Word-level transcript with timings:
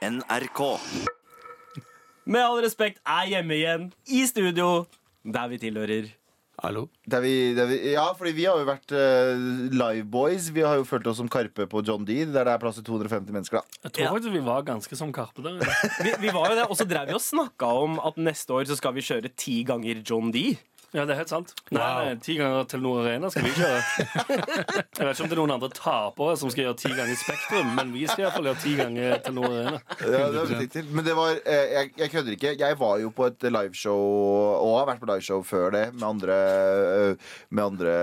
NRK. 0.00 0.60
Med 2.30 2.40
all 2.40 2.62
respekt 2.64 3.00
er 3.04 3.26
hjemme 3.34 3.56
igjen 3.58 3.90
i 4.08 4.22
studio, 4.28 4.86
der 5.28 5.50
vi 5.52 5.58
tilhører. 5.60 6.08
Hallo? 6.60 6.86
Der 7.08 7.22
vi, 7.24 7.32
der 7.56 7.68
vi, 7.68 7.76
ja, 7.94 8.06
fordi 8.16 8.32
vi 8.36 8.44
har 8.44 8.58
jo 8.60 8.66
vært 8.68 8.92
uh, 8.92 9.44
liveboys. 9.72 10.50
Vi 10.56 10.64
har 10.64 10.76
jo 10.80 10.84
følt 10.88 11.08
oss 11.08 11.16
som 11.20 11.28
Karpe 11.32 11.64
på 11.68 11.80
John 11.88 12.04
D, 12.08 12.18
der 12.28 12.44
det 12.48 12.52
er 12.52 12.60
plass 12.60 12.76
til 12.80 12.84
250 12.88 13.32
mennesker. 13.32 13.60
da 13.80 13.88
Jeg 13.88 13.92
tror 13.96 14.04
Ja. 14.04 14.10
faktisk 14.12 14.34
vi 14.36 14.42
var 14.44 14.64
ganske 14.68 14.96
som 14.96 15.12
Karpe 15.12 15.44
der. 15.44 15.60
Vi, 16.04 16.12
vi 16.20 16.32
var 16.36 16.48
jo 16.52 16.56
det, 16.60 16.66
Og 16.68 16.76
så 16.76 16.84
drev 16.88 17.08
vi 17.08 17.16
og 17.16 17.24
snakka 17.24 17.64
om 17.84 17.96
at 18.04 18.16
neste 18.20 18.52
år 18.56 18.68
så 18.68 18.76
skal 18.76 18.92
vi 18.96 19.04
kjøre 19.04 19.32
ti 19.36 19.62
ganger 19.68 20.00
John 20.04 20.32
D. 20.32 20.56
Ja, 20.90 21.04
det 21.06 21.14
er 21.14 21.20
helt 21.20 21.30
sant. 21.30 21.52
Nei, 21.70 21.78
Wow. 21.80 22.04
nei, 22.04 22.14
Ti 22.24 22.34
ganger 22.38 22.64
Telenor 22.70 23.04
Arena 23.04 23.28
skal 23.30 23.44
vi 23.46 23.50
kjøre. 23.54 23.80
Jeg 25.00 25.06
vet 25.06 25.14
ikke 25.14 25.22
om 25.24 25.28
det 25.30 25.36
er 25.36 25.40
noen 25.40 25.52
andre 25.54 25.68
tapere 25.76 26.32
som 26.40 26.50
skal 26.50 26.64
gjøre 26.66 26.78
ti 26.80 26.90
ganger 26.96 27.18
Spektrum, 27.20 27.68
men 27.76 27.92
vi 27.94 28.02
skal 28.10 28.24
iallfall 28.24 28.48
gjøre 28.50 28.60
ti 28.64 28.72
ganger 28.80 29.20
Telenor 29.24 29.54
Arena. 29.54 29.80
Ja, 30.02 30.24
det 30.34 30.40
var 30.40 30.50
riktig. 30.64 30.82
Men 30.90 31.06
det 31.06 31.14
var 31.18 31.38
eh, 31.38 31.74
jeg, 31.76 31.92
jeg 32.02 32.12
kødder 32.16 32.36
ikke. 32.36 32.54
Jeg 32.64 32.78
var 32.80 32.98
jo 33.04 33.12
på 33.14 33.28
et 33.30 33.46
liveshow, 33.54 34.02
og 34.64 34.74
har 34.80 34.88
vært 34.90 35.02
på 35.04 35.10
liveshow 35.12 35.44
før 35.46 35.70
det, 35.76 35.84
med 35.94 36.06
andre, 36.10 36.40
med 37.54 37.64
andre 37.64 37.94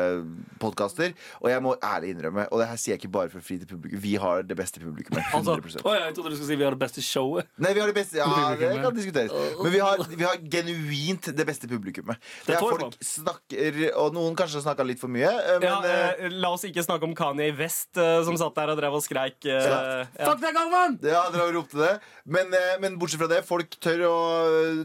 podkaster. 0.62 1.12
Og 1.43 1.49
jeg 1.51 1.63
må 1.67 1.76
ærlig 1.84 2.13
innrømme, 2.15 2.48
og 2.51 2.62
det 2.63 2.70
her 2.71 2.79
sier 2.81 2.95
jeg 2.95 3.04
ikke 3.04 3.13
bare 3.17 3.31
for 3.34 3.41
å 3.41 3.45
fri 3.45 3.59
til 3.62 3.70
publikum, 3.70 3.99
vi 4.04 4.15
har 4.21 4.43
det 4.48 4.57
beste 4.59 4.81
publikummet. 4.84 5.27
100% 5.35 5.84
Å, 5.84 5.95
jeg 5.99 6.15
trodde 6.17 6.34
du 6.34 6.38
skulle 6.40 6.49
si 6.54 6.59
vi 6.59 6.65
har 6.67 6.76
det 6.76 6.81
beste 6.81 7.04
showet. 7.05 7.51
Nei, 7.62 7.73
vi 7.76 7.84
har 7.84 7.91
det 7.91 7.98
beste 7.99 8.20
Ja, 8.20 8.27
det 8.57 8.71
kan 8.84 8.95
diskuteres. 8.95 9.35
Men 9.62 9.73
vi 9.76 9.84
har, 9.84 10.01
vi 10.15 10.23
har 10.26 10.40
genuint 10.57 11.29
det 11.38 11.48
beste 11.51 11.70
publikummet. 11.70 12.17
Det 12.48 12.54
Det 12.54 12.55
er 12.55 12.62
tror 12.63 12.71
jeg 12.71 12.77
folk 12.81 12.98
snakker, 13.04 13.80
og 13.98 14.13
noen 14.16 14.36
kanskje 14.38 14.62
snakka 14.63 14.85
litt 14.88 14.99
for 15.02 15.08
mye, 15.13 15.27
eh, 15.30 15.59
men 15.59 15.68
Ja, 15.68 15.81
eh, 15.84 16.26
eh, 16.26 16.30
la 16.30 16.52
oss 16.54 16.63
ikke 16.68 16.84
snakke 16.85 17.04
om 17.04 17.16
Kanye 17.16 17.52
West, 17.58 17.98
eh, 17.98 18.23
som 18.23 18.38
satt 18.38 18.55
der 18.55 18.70
og 18.73 18.77
drev 18.80 18.94
og 18.94 19.04
skreik. 19.04 19.44
eh, 19.45 19.68
Ja. 19.68 20.05
ja. 20.18 20.26
Fuck 20.26 20.41
deg, 20.41 20.54
Galvan! 20.55 20.99
Ja, 21.04 21.30
dere 21.30 21.45
har 21.48 21.54
ropt 21.54 21.71
det. 21.77 21.99
Men, 22.26 22.54
eh, 22.54 22.77
men 22.80 22.98
bortsett 22.99 23.20
fra 23.20 23.27
det, 23.27 23.44
folk 23.48 23.70
tør 23.80 24.04
å, 24.08 24.18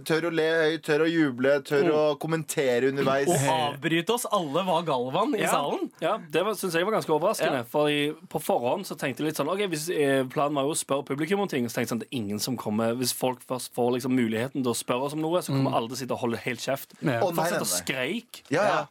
tør 0.05 0.29
å 0.31 0.33
le 0.33 0.49
høyt, 0.63 0.83
tør 0.87 1.05
å 1.07 1.11
juble, 1.11 1.57
tør 1.67 1.91
å 1.93 2.03
kommentere 2.19 2.89
underveis. 2.93 3.29
Og 3.29 3.37
avbryte 3.75 4.11
oss 4.15 4.27
alle 4.31 4.63
var 4.65 4.83
Galvan 4.83 5.35
i 5.37 5.43
Ja. 5.43 5.51
salen. 5.51 5.91
Ja, 6.01 6.17
Det 6.19 6.43
syns 6.57 6.73
jeg 6.75 6.85
var 6.85 6.93
ganske 6.93 7.11
overraskende. 7.13 7.63
Ja. 7.63 7.63
For 7.65 7.89
i, 7.89 8.13
på 8.29 8.41
forhånd 8.43 8.85
så 8.87 8.97
tenkte 8.97 9.19
jeg 9.23 9.33
litt 9.33 9.37
sånn 9.37 9.49
Ok, 9.53 9.67
hvis 9.71 9.89
Planen 10.33 10.55
var 10.55 10.65
jo 10.65 10.71
å 10.73 10.79
spørre 10.79 11.05
publikum 11.05 11.41
om 11.41 11.49
ting. 11.49 11.67
Så 11.69 11.75
tenkte 11.81 11.81
jeg 11.83 11.89
sånn, 11.93 11.99
det 12.01 12.09
er 12.13 12.17
ingen 12.17 12.39
som 12.39 12.57
kommer 12.57 12.95
Hvis 12.97 13.13
folk 13.13 13.41
først 13.47 13.73
får 13.75 13.93
liksom 13.99 14.13
muligheten 14.15 14.63
til 14.63 14.73
å 14.73 14.77
spørre 14.77 15.05
oss 15.09 15.13
om 15.15 15.21
noe, 15.21 15.39
så 15.43 15.53
kommer 15.53 15.75
alle 15.75 15.89
til 15.89 15.97
å 15.97 16.01
sitte 16.03 16.13
og 16.17 16.21
holde 16.21 16.39
helt 16.39 16.61
kjeft. 16.61 16.93
Ja. 17.03 17.21
Å, 17.21 17.33
nei, 17.35 17.51
nei, 17.51 17.59
nei. 17.59 17.82
Skreik. 17.85 18.43
Ja, 18.51 18.65
ja. 18.65 18.83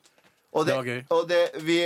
Og 0.53 0.65
det, 0.67 0.73
Det 0.73 0.75
var 0.75 0.87
gøy. 0.91 1.03
og 1.15 1.27
det, 1.29 1.41
vi 1.63 1.77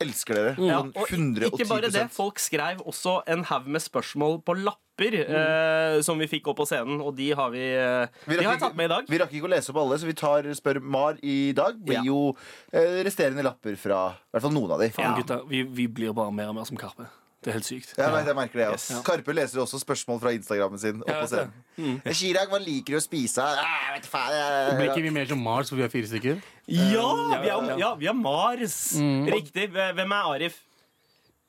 elsker 0.00 0.34
dere. 0.38 0.52
Ja, 0.64 0.78
Sånn 0.80 0.92
og 0.96 1.10
110 1.12 1.50
ikke 1.50 1.66
bare 1.68 1.90
det, 1.92 2.04
folk 2.10 2.38
skrev 2.40 2.78
også 2.88 3.18
en 3.28 3.42
haug 3.44 3.66
med 3.68 3.82
spørsmål 3.84 4.38
på 4.46 4.54
lapper 4.64 5.16
eh, 5.20 6.00
som 6.06 6.16
vi 6.22 6.28
fikk 6.30 6.46
opp 6.48 6.56
på 6.62 6.64
scenen, 6.70 7.02
og 7.04 7.12
de 7.18 7.26
har 7.36 7.50
vi, 7.52 7.66
eh, 7.76 8.06
Vi 8.24 8.36
de 8.38 8.44
har 8.46 8.54
ikke- 8.56 8.60
tatt 8.70 8.76
med 8.76 8.86
i 8.88 8.92
dag. 8.94 9.04
Vi 9.10 9.18
rakk 9.18 9.30
ikke 9.36 9.44
å 9.44 9.52
lese 9.52 9.68
opp 9.74 9.76
alle, 9.82 9.98
så 10.00 10.06
vi 10.08 10.14
tar 10.14 10.42
Spør 10.56 10.80
Mar 10.80 11.18
i 11.22 11.52
dag. 11.52 11.76
Blir 11.84 12.00
Ja. 12.00 12.02
jo 12.02 12.36
eh, 12.72 13.02
resterende 13.04 13.42
lapper 13.44 13.76
fra 13.76 14.14
i 14.16 14.32
hvert 14.32 14.42
fall 14.42 14.52
noen 14.56 14.70
av 14.72 14.78
de. 14.80 14.88
Faen, 14.88 15.16
gutta, 15.20 15.42
vi, 15.46 15.62
vi 15.62 15.86
blir 15.86 16.14
bare 16.14 16.32
mer 16.32 16.48
og 16.48 16.54
mer 16.54 16.64
som 16.64 16.78
Karpe. 16.78 17.06
Det 17.44 17.50
er 17.52 17.56
helt 17.58 17.66
sykt. 17.68 17.90
Jeg, 17.98 18.12
vet, 18.14 18.26
jeg 18.30 18.36
merker 18.38 18.60
det. 18.62 18.68
Yes. 18.72 18.86
Karpe 19.04 19.34
leser 19.36 19.60
også 19.60 19.78
spørsmål 19.82 20.20
fra 20.22 20.30
Instagrammen 20.32 20.80
sin. 20.80 21.02
Opp 21.04 21.08
Ja, 21.12 21.20
på 21.20 21.28
jeg 21.36 21.50
vet. 21.76 22.16
Chirag, 22.16 22.48
hva 22.48 22.60
liker 22.64 22.96
du 22.96 22.98
å 22.98 23.02
spise? 23.04 23.44
Ah, 23.44 23.90
jeg 23.90 24.00
vet 24.00 24.06
faen, 24.08 24.30
jeg- 24.32 24.76
Blir 24.78 24.88
ikke 24.94 25.02
vi 25.04 25.10
mer 25.10 25.26
som 25.28 25.38
Mars, 25.44 25.68
for 25.68 25.76
vi 25.76 25.82
er 25.84 25.92
fire 25.92 26.06
stykker? 26.08 26.40
Ja, 26.66 27.10
vi 27.42 27.48
er, 27.48 27.68
ja. 27.68 27.76
ja, 27.76 27.94
vi 28.00 28.06
er 28.08 28.14
Mars. 28.16 28.78
Riktig. 28.96 29.70
Hvem 29.76 30.10
er 30.16 30.30
Arif? 30.32 30.62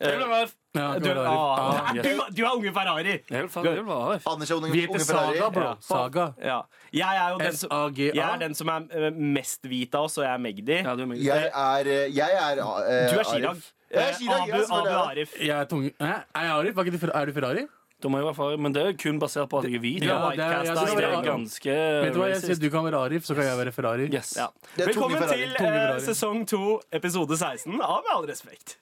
Jeg 0.02 0.12
vil 0.20 0.28
være 0.28 0.42
Arif. 0.42 0.54
Ja, 0.76 1.00
Du, 1.00 1.08
er, 1.08 1.18
ah, 1.24 1.88
Ah, 1.88 1.94
du, 1.94 2.10
du 2.36 2.42
er 2.44 2.52
unge 2.52 2.72
Ferrari. 2.76 3.14
Jeg 3.32 3.42
vil 3.46 3.48
fa- 3.50 3.64
jeg 3.64 3.78
vil 3.78 3.86
være 3.88 4.20
Anders 4.28 4.50
er 4.52 4.56
unge, 4.56 4.72
Vi 4.74 4.82
heter 4.82 4.92
unge 4.92 5.06
Ferrari. 5.06 5.38
Saga, 5.38 5.50
bro. 5.56 5.76
Saga. 5.80 6.26
Ja. 6.44 6.58
Jeg 6.92 7.16
er 7.22 7.30
jo 7.32 7.38
den 7.40 7.56
som, 7.56 7.70
jeg 7.96 8.18
er 8.18 8.38
den 8.42 8.54
som 8.60 8.68
er 8.68 8.82
eh, 8.92 9.10
mest 9.16 9.62
hvit 9.64 9.96
av 9.96 10.04
oss, 10.10 10.18
og 10.18 10.26
jeg 10.26 10.34
er 10.34 10.38
Magdi. 10.44 10.82
Ja, 10.84 10.92
er. 10.92 11.16
Jeg 11.16 11.54
er, 11.54 11.88
eh, 11.88 12.12
jeg 12.12 12.32
er 12.42 12.60
eh, 12.60 13.14
Du 13.14 13.20
er 13.20 13.24
Chirag. 13.24 13.50
Arif. 13.56 13.72
Jeg 13.96 14.04
er 14.04 14.14
Eh, 14.20 14.36
Abu, 14.36 14.60
Abu 14.76 14.88
er. 14.90 15.00
Arif. 15.10 15.34
Jeg 15.40 15.56
er 15.60 15.66
tunge... 15.72 15.92
Hæ? 16.02 16.12
Er 16.36 16.46
jeg 16.46 16.52
Arif? 16.60 16.78
Ikke 16.84 16.92
du 16.92 16.98
Fer- 17.06 17.16
Er 17.22 17.26
du 17.26 17.34
Ferrari? 17.40 17.66
Da 18.04 18.10
må 18.12 18.18
jeg 18.20 18.26
være 18.28 18.46
Arif. 18.50 18.60
Men 18.60 18.74
det 18.76 18.82
er 18.86 18.94
kun 19.02 19.20
basert 19.20 19.50
på 19.50 19.58
at 19.62 19.66
jeg 19.70 19.76
er 19.80 19.80
hvit. 19.86 20.04
Er 20.04 20.08
Ja, 20.12 20.18
det 20.36 20.40
er- 20.40 20.52
jeg 20.52 20.78
synes 20.78 20.96
Det 21.00 21.06
er 21.06 21.24
ganske 21.24 21.76
Vet 22.04 22.14
du 22.14 22.20
hva, 22.20 22.28
jeg 22.34 22.42
sier. 22.44 22.60
Du 22.66 22.70
kan 22.70 22.84
være 22.86 23.00
Arif, 23.06 23.24
så 23.26 23.34
kan 23.36 23.44
jeg 23.48 23.58
være 23.62 23.72
Ferrari. 23.72 24.10
Yes. 24.14 24.34
Ja. 24.38 24.48
Det 24.76 24.88
er 24.88 24.94
tunge 24.94 25.16
Velkommen 25.16 25.18
Ferrari. 25.18 25.38
til 25.48 25.56
Tunge 25.58 25.72
eh, 25.72 25.88
Ferrari. 25.88 26.02
sesong 26.10 26.46
to, 26.48 26.82
episode 26.92 27.38
16 27.38 27.82
av 27.82 28.04
Med 28.04 28.14
all 28.18 28.28
respekt. 28.34 28.78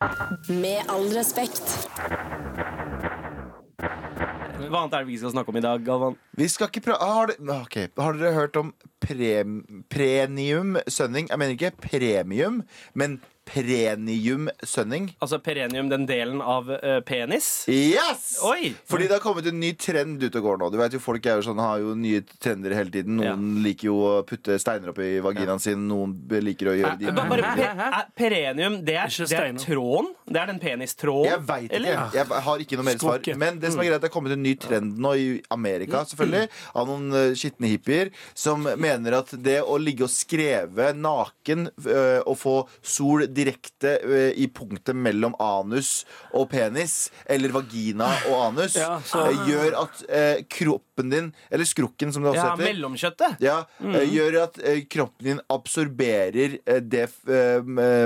Med 0.49 0.79
all 0.89 1.07
respekt. 1.17 1.89
Hva 4.63 4.79
annet 4.85 4.93
er 4.95 5.03
det 5.03 5.07
vi 5.09 5.17
skal 5.19 5.33
snakke 5.33 5.51
om 5.51 5.57
i 5.59 5.63
dag, 5.63 5.81
Galvan? 5.85 6.15
Vi 6.39 6.47
skal 6.49 6.69
ikke 6.71 6.81
pra 6.85 6.95
har, 7.01 7.27
det, 7.27 7.35
ok, 7.51 7.75
har 7.99 8.13
dere 8.17 8.33
hørt 8.33 8.55
om 8.57 8.69
prem 9.03 9.57
premium 9.91 10.77
sønning? 10.87 11.27
Jeg 11.29 11.37
mener 11.41 11.51
ikke 11.57 11.71
premium, 11.83 12.61
men 12.95 13.17
premium 13.45 14.47
sønning. 14.65 15.09
Altså 15.23 15.37
perenium, 15.43 15.89
den 15.91 16.05
delen 16.09 16.41
av 16.41 16.69
eh, 16.73 16.99
penis? 17.05 17.47
Yes! 17.69 18.37
Oi! 18.45 18.71
Fordi 18.89 19.07
det 19.09 19.17
har 19.17 19.23
kommet 19.23 19.47
en 19.49 19.59
ny 19.61 19.73
trend 19.79 20.23
ut 20.23 20.37
og 20.39 20.45
går 20.47 20.61
nå. 20.61 20.69
Du 20.73 20.77
vet 20.79 20.95
jo, 20.97 21.01
Folk 21.03 21.25
er 21.27 21.39
jo 21.41 21.45
sånn, 21.49 21.59
har 21.59 21.81
jo 21.83 21.93
nye 21.99 22.21
trender 22.41 22.75
hele 22.77 22.93
tiden. 22.93 23.17
Noen 23.19 23.59
liker 23.65 23.89
jo 23.89 23.97
å 24.07 24.13
putte 24.27 24.55
steiner 24.61 24.93
opp 24.93 25.01
i 25.03 25.17
vaginaen 25.23 25.59
sin. 25.63 25.83
Noen 25.89 26.15
liker 26.43 26.71
å 26.71 26.75
gjøre 26.79 26.95
det. 27.01 27.11
Ba- 27.17 27.27
Bare 27.33 27.53
pe 27.57 27.67
er 27.73 28.07
perenium, 28.17 28.79
det 28.85 28.95
er, 28.99 29.11
Ikke 29.11 29.25
det 29.27 29.37
er 29.37 29.43
steiner. 29.43 29.63
tråden? 29.65 30.09
Det 30.33 30.39
er 30.39 30.49
den 30.53 30.59
penistråden? 30.63 31.27
Jeg 31.33 31.43
veit 31.49 31.65
ikke. 31.67 31.75
Eller? 31.81 32.15
Jeg 32.15 32.41
har 32.47 32.63
ikke 32.63 32.79
noe 32.79 32.87
mer 32.87 33.01
svar. 33.01 33.27
Men 33.43 33.59
det 33.59 33.73
som 33.73 33.81
er 33.83 33.89
greit, 33.89 34.03
det 34.03 34.09
er 34.09 34.13
kommet 34.13 34.35
en 34.37 34.43
ny 34.45 34.53
trend 34.63 34.97
nå 35.03 35.11
i 35.19 35.27
Amerika, 35.51 36.03
selvfølgelig, 36.07 36.47
av 36.79 36.87
noen 36.89 37.17
eh, 37.19 37.33
skitne 37.37 37.71
hippier, 37.73 38.13
som 38.37 38.63
mener 38.79 39.17
at 39.19 39.33
det 39.43 39.59
å 39.67 39.75
ligge 39.81 40.07
og 40.07 40.13
skreve 40.13 40.93
naken 40.95 41.67
eh, 41.83 42.21
og 42.23 42.37
få 42.39 42.55
sol 42.81 43.25
direkte 43.35 43.95
eh, 44.03 44.31
i 44.39 44.47
punktet 44.53 44.95
mellom 44.95 45.35
anus 45.41 46.03
og 46.33 46.49
penis, 46.53 47.09
eller 47.25 47.53
vagina 47.55 48.07
og 48.29 48.37
anus, 48.51 48.75
Ja, 48.83 48.97
så- 49.05 49.25
eh, 49.29 49.43
gjør 49.49 49.77
at 49.83 50.03
eh, 50.09 50.43
kroppen 50.49 51.09
din, 51.11 51.31
eller 51.51 51.65
skrukken 51.65 52.13
som 52.13 52.23
det 52.25 52.33
også 52.33 52.43
Ja, 52.43 52.49
heter 52.55 52.69
mellomkjøttet. 52.69 53.37
ja, 53.43 53.57
mm. 53.81 53.97
gjør 54.13 54.39
at 54.43 54.59
kroppen 54.93 55.25
din 55.31 55.39
absorberer 55.51 56.57
det, 56.85 57.07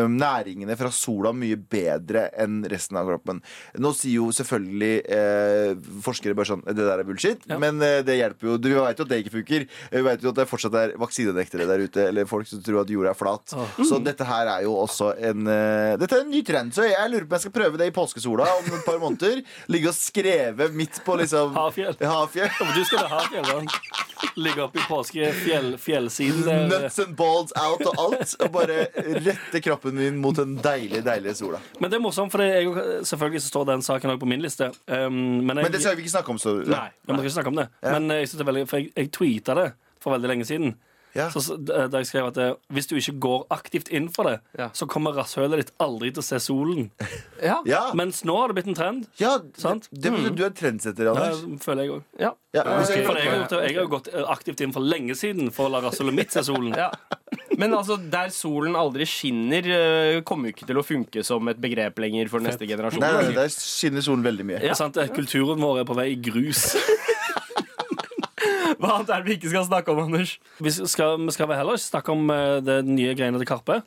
næringene 0.08 0.76
fra 0.80 0.92
sola 0.94 1.32
mye 1.36 1.58
bedre 1.60 2.28
enn 2.40 2.62
resten 2.70 2.98
av 3.00 3.08
kroppen. 3.10 3.42
Nå 3.82 3.92
sier 3.98 4.18
jo 4.22 4.30
selvfølgelig 4.36 4.94
eh, 5.18 5.74
forskere 6.06 6.36
bare 6.38 6.50
sånn 6.52 6.64
Det 6.68 6.78
der 6.80 7.02
er 7.02 7.08
bullshit, 7.08 7.46
men 7.60 7.82
eh, 7.86 8.00
det 8.08 8.18
hjelper 8.20 8.52
jo. 8.52 8.58
Du 8.62 8.70
vet 8.74 8.98
jo 9.00 9.06
at 9.08 9.12
det 9.12 9.20
ikke 9.24 9.36
funker. 9.40 9.68
Vi 9.94 10.04
vet 10.06 10.24
jo 10.24 10.32
at 10.34 10.40
det 10.42 10.48
fortsatt 10.50 10.78
er 10.80 10.96
vaksinenektere 11.00 11.68
der 11.70 11.84
ute, 11.86 12.08
eller 12.12 12.28
folk 12.30 12.48
som 12.50 12.62
tror 12.66 12.82
at 12.84 12.92
jorda 12.94 13.14
er 13.14 13.20
flat. 13.20 13.56
Så 13.88 14.00
dette 14.04 14.28
her 14.28 14.50
er 14.58 14.66
jo 14.68 14.76
også 14.82 15.12
en 15.30 15.48
uh, 15.50 15.98
Dette 16.00 16.18
er 16.18 16.26
en 16.26 16.32
ny 16.32 16.42
trend, 16.46 16.74
så 16.76 16.86
jeg 16.88 17.12
lurer 17.12 17.26
på 17.26 17.34
om 17.34 17.38
jeg 17.38 17.46
skal 17.48 17.56
prøve 17.56 17.82
det 17.82 17.90
i 17.90 17.96
påskesola 17.96 18.48
om 18.60 18.70
et 18.70 18.86
par 18.86 19.00
måneder. 19.02 19.42
Ligge 19.72 19.92
og 19.92 19.98
skreve 19.98 20.70
midt 20.76 21.02
på 21.06 21.18
liksom 21.22 21.56
Hafjell. 21.58 21.98
Hafjell. 22.02 22.52
Ja, 22.52 22.74
Du 22.76 22.84
skal 22.88 23.06
ha 23.06 23.22
Hafjell. 23.22 23.68
Ligge 24.38 24.64
oppe 24.66 24.82
i 24.82 24.86
påske 24.88 25.32
fjell. 25.34 25.76
Nuts 25.78 27.00
and 27.00 27.16
balls 27.18 27.54
out 27.58 27.84
og 27.86 28.02
alt. 28.02 28.36
Og 28.44 28.52
bare 28.54 28.88
rette 29.26 29.62
kroppen 29.64 29.98
min 29.98 30.18
mot 30.22 30.38
den 30.38 30.58
deilige, 30.62 31.04
deilige 31.06 31.36
sola. 31.38 31.62
Men 31.82 31.92
det 31.92 32.00
er 32.00 32.04
morsomt, 32.04 32.34
for 32.34 32.44
jeg, 32.46 32.70
selvfølgelig 33.08 33.44
så 33.46 33.54
står 33.54 33.68
den 33.72 33.86
saken 33.86 34.14
òg 34.14 34.22
på 34.22 34.30
min 34.30 34.44
liste. 34.44 34.72
Um, 34.86 35.44
men 35.46 35.58
jeg, 35.58 35.68
Men 35.68 35.74
det 35.74 35.82
skal 35.84 35.98
vi 35.98 36.06
ikke 36.06 36.16
snakke 36.18 36.34
om. 36.34 36.42
Så, 36.42 36.58
Nei. 36.70 36.88
Vi 37.06 37.14
må 37.14 37.24
ikke 37.24 37.36
snakke 37.38 37.54
om 37.54 37.62
det. 37.62 37.68
Men 37.86 38.12
eh, 38.12 38.24
jeg, 38.24 38.34
det 38.40 38.50
veldig, 38.50 38.66
for 38.70 38.82
jeg, 38.82 38.92
jeg 38.96 39.14
tweeta 39.18 39.58
det 39.58 39.68
for 40.04 40.16
veldig 40.16 40.34
lenge 40.34 40.48
siden. 40.50 40.76
Ja. 41.16 41.30
Så, 41.34 41.56
da 41.66 41.88
jeg 41.98 42.06
skrev 42.10 42.28
at 42.28 42.36
det, 42.38 42.48
Hvis 42.74 42.88
du 42.90 42.96
ikke 43.00 43.14
går 43.20 43.46
aktivt 43.50 43.88
inn 43.90 44.10
for 44.14 44.24
det, 44.30 44.40
Ja. 44.60 44.68
så 44.74 44.86
kommer 44.86 45.16
rasshølet 45.18 45.58
ditt 45.64 45.72
aldri 45.82 46.12
til 46.14 46.22
å 46.22 46.26
se 46.28 46.38
solen. 46.44 46.92
Ja. 47.42 47.60
Ja, 47.66 47.92
Mens 47.94 48.24
nå 48.26 48.34
har 48.38 48.50
det 48.50 48.56
blitt 48.58 48.68
en 48.68 48.78
trend. 48.78 49.08
ja 49.22 49.38
Sant? 49.58 49.88
det, 49.94 50.10
det, 50.12 50.36
du 50.36 50.44
er 50.46 50.50
trendsetter, 50.58 51.06
Det 51.06 51.14
Anders. 51.14 51.64
føler 51.64 51.84
jeg 51.86 51.92
òg. 51.96 52.04
Ja. 52.20 52.32
Jeg- 52.54 52.66
har, 52.66 53.14
det- 53.50 53.74
jo 53.76 53.88
gått 53.88 54.08
eh, 54.14 54.24
aktivt 54.26 54.62
inn 54.62 54.74
for 54.74 54.82
lenge 54.82 55.14
siden 55.16 55.52
for 55.54 55.68
å 55.70 55.72
la 55.72 55.82
rasshølet 55.86 56.14
mitt 56.14 56.32
se 56.32 56.42
solen. 56.44 56.74
Ja. 56.84 56.92
Men 57.58 57.74
altså, 57.74 57.98
der 57.98 58.30
solen 58.30 58.76
aldri 58.78 59.06
skinner, 59.10 59.66
eh, 59.66 60.22
kommer 60.22 60.50
jo 60.50 60.54
ikke 60.56 60.68
til 60.70 60.78
å 60.78 60.86
funke 60.86 61.24
som 61.26 61.48
et 61.50 61.58
begrep 61.62 61.98
lenger 62.00 62.30
for 62.30 62.40
neste 62.40 62.68
generasjon. 62.70 63.02
Nei, 63.02 63.12
nei, 63.18 63.34
der 63.34 63.50
skinner 63.50 64.02
solen 64.06 64.24
veldig 64.26 64.46
mye. 64.46 64.62
Ja, 64.64 64.74
sant, 64.78 64.98
Kulturen 65.16 65.60
vår 65.62 65.82
er 65.82 65.88
på 65.90 65.96
vei 65.98 66.12
i 66.14 66.20
grus. 66.22 66.76
Hva 68.82 68.96
annet 69.00 69.10
er 69.14 69.22
det 69.24 69.30
vi 69.32 69.36
ikke 69.40 69.52
skal 69.54 69.66
snakke 69.68 69.94
om, 69.94 70.02
Anders? 70.06 70.36
Vi 70.62 70.72
skal, 70.78 71.18
vi 71.26 71.34
skal 71.36 71.50
vi 71.50 71.58
heller 71.60 71.78
ikke 71.80 71.88
snakke 71.90 72.14
om 72.14 72.30
eh, 72.34 72.58
det 72.66 72.80
nye 72.88 73.16
greiene 73.18 73.42
til 73.42 73.50
Karpe. 73.50 73.80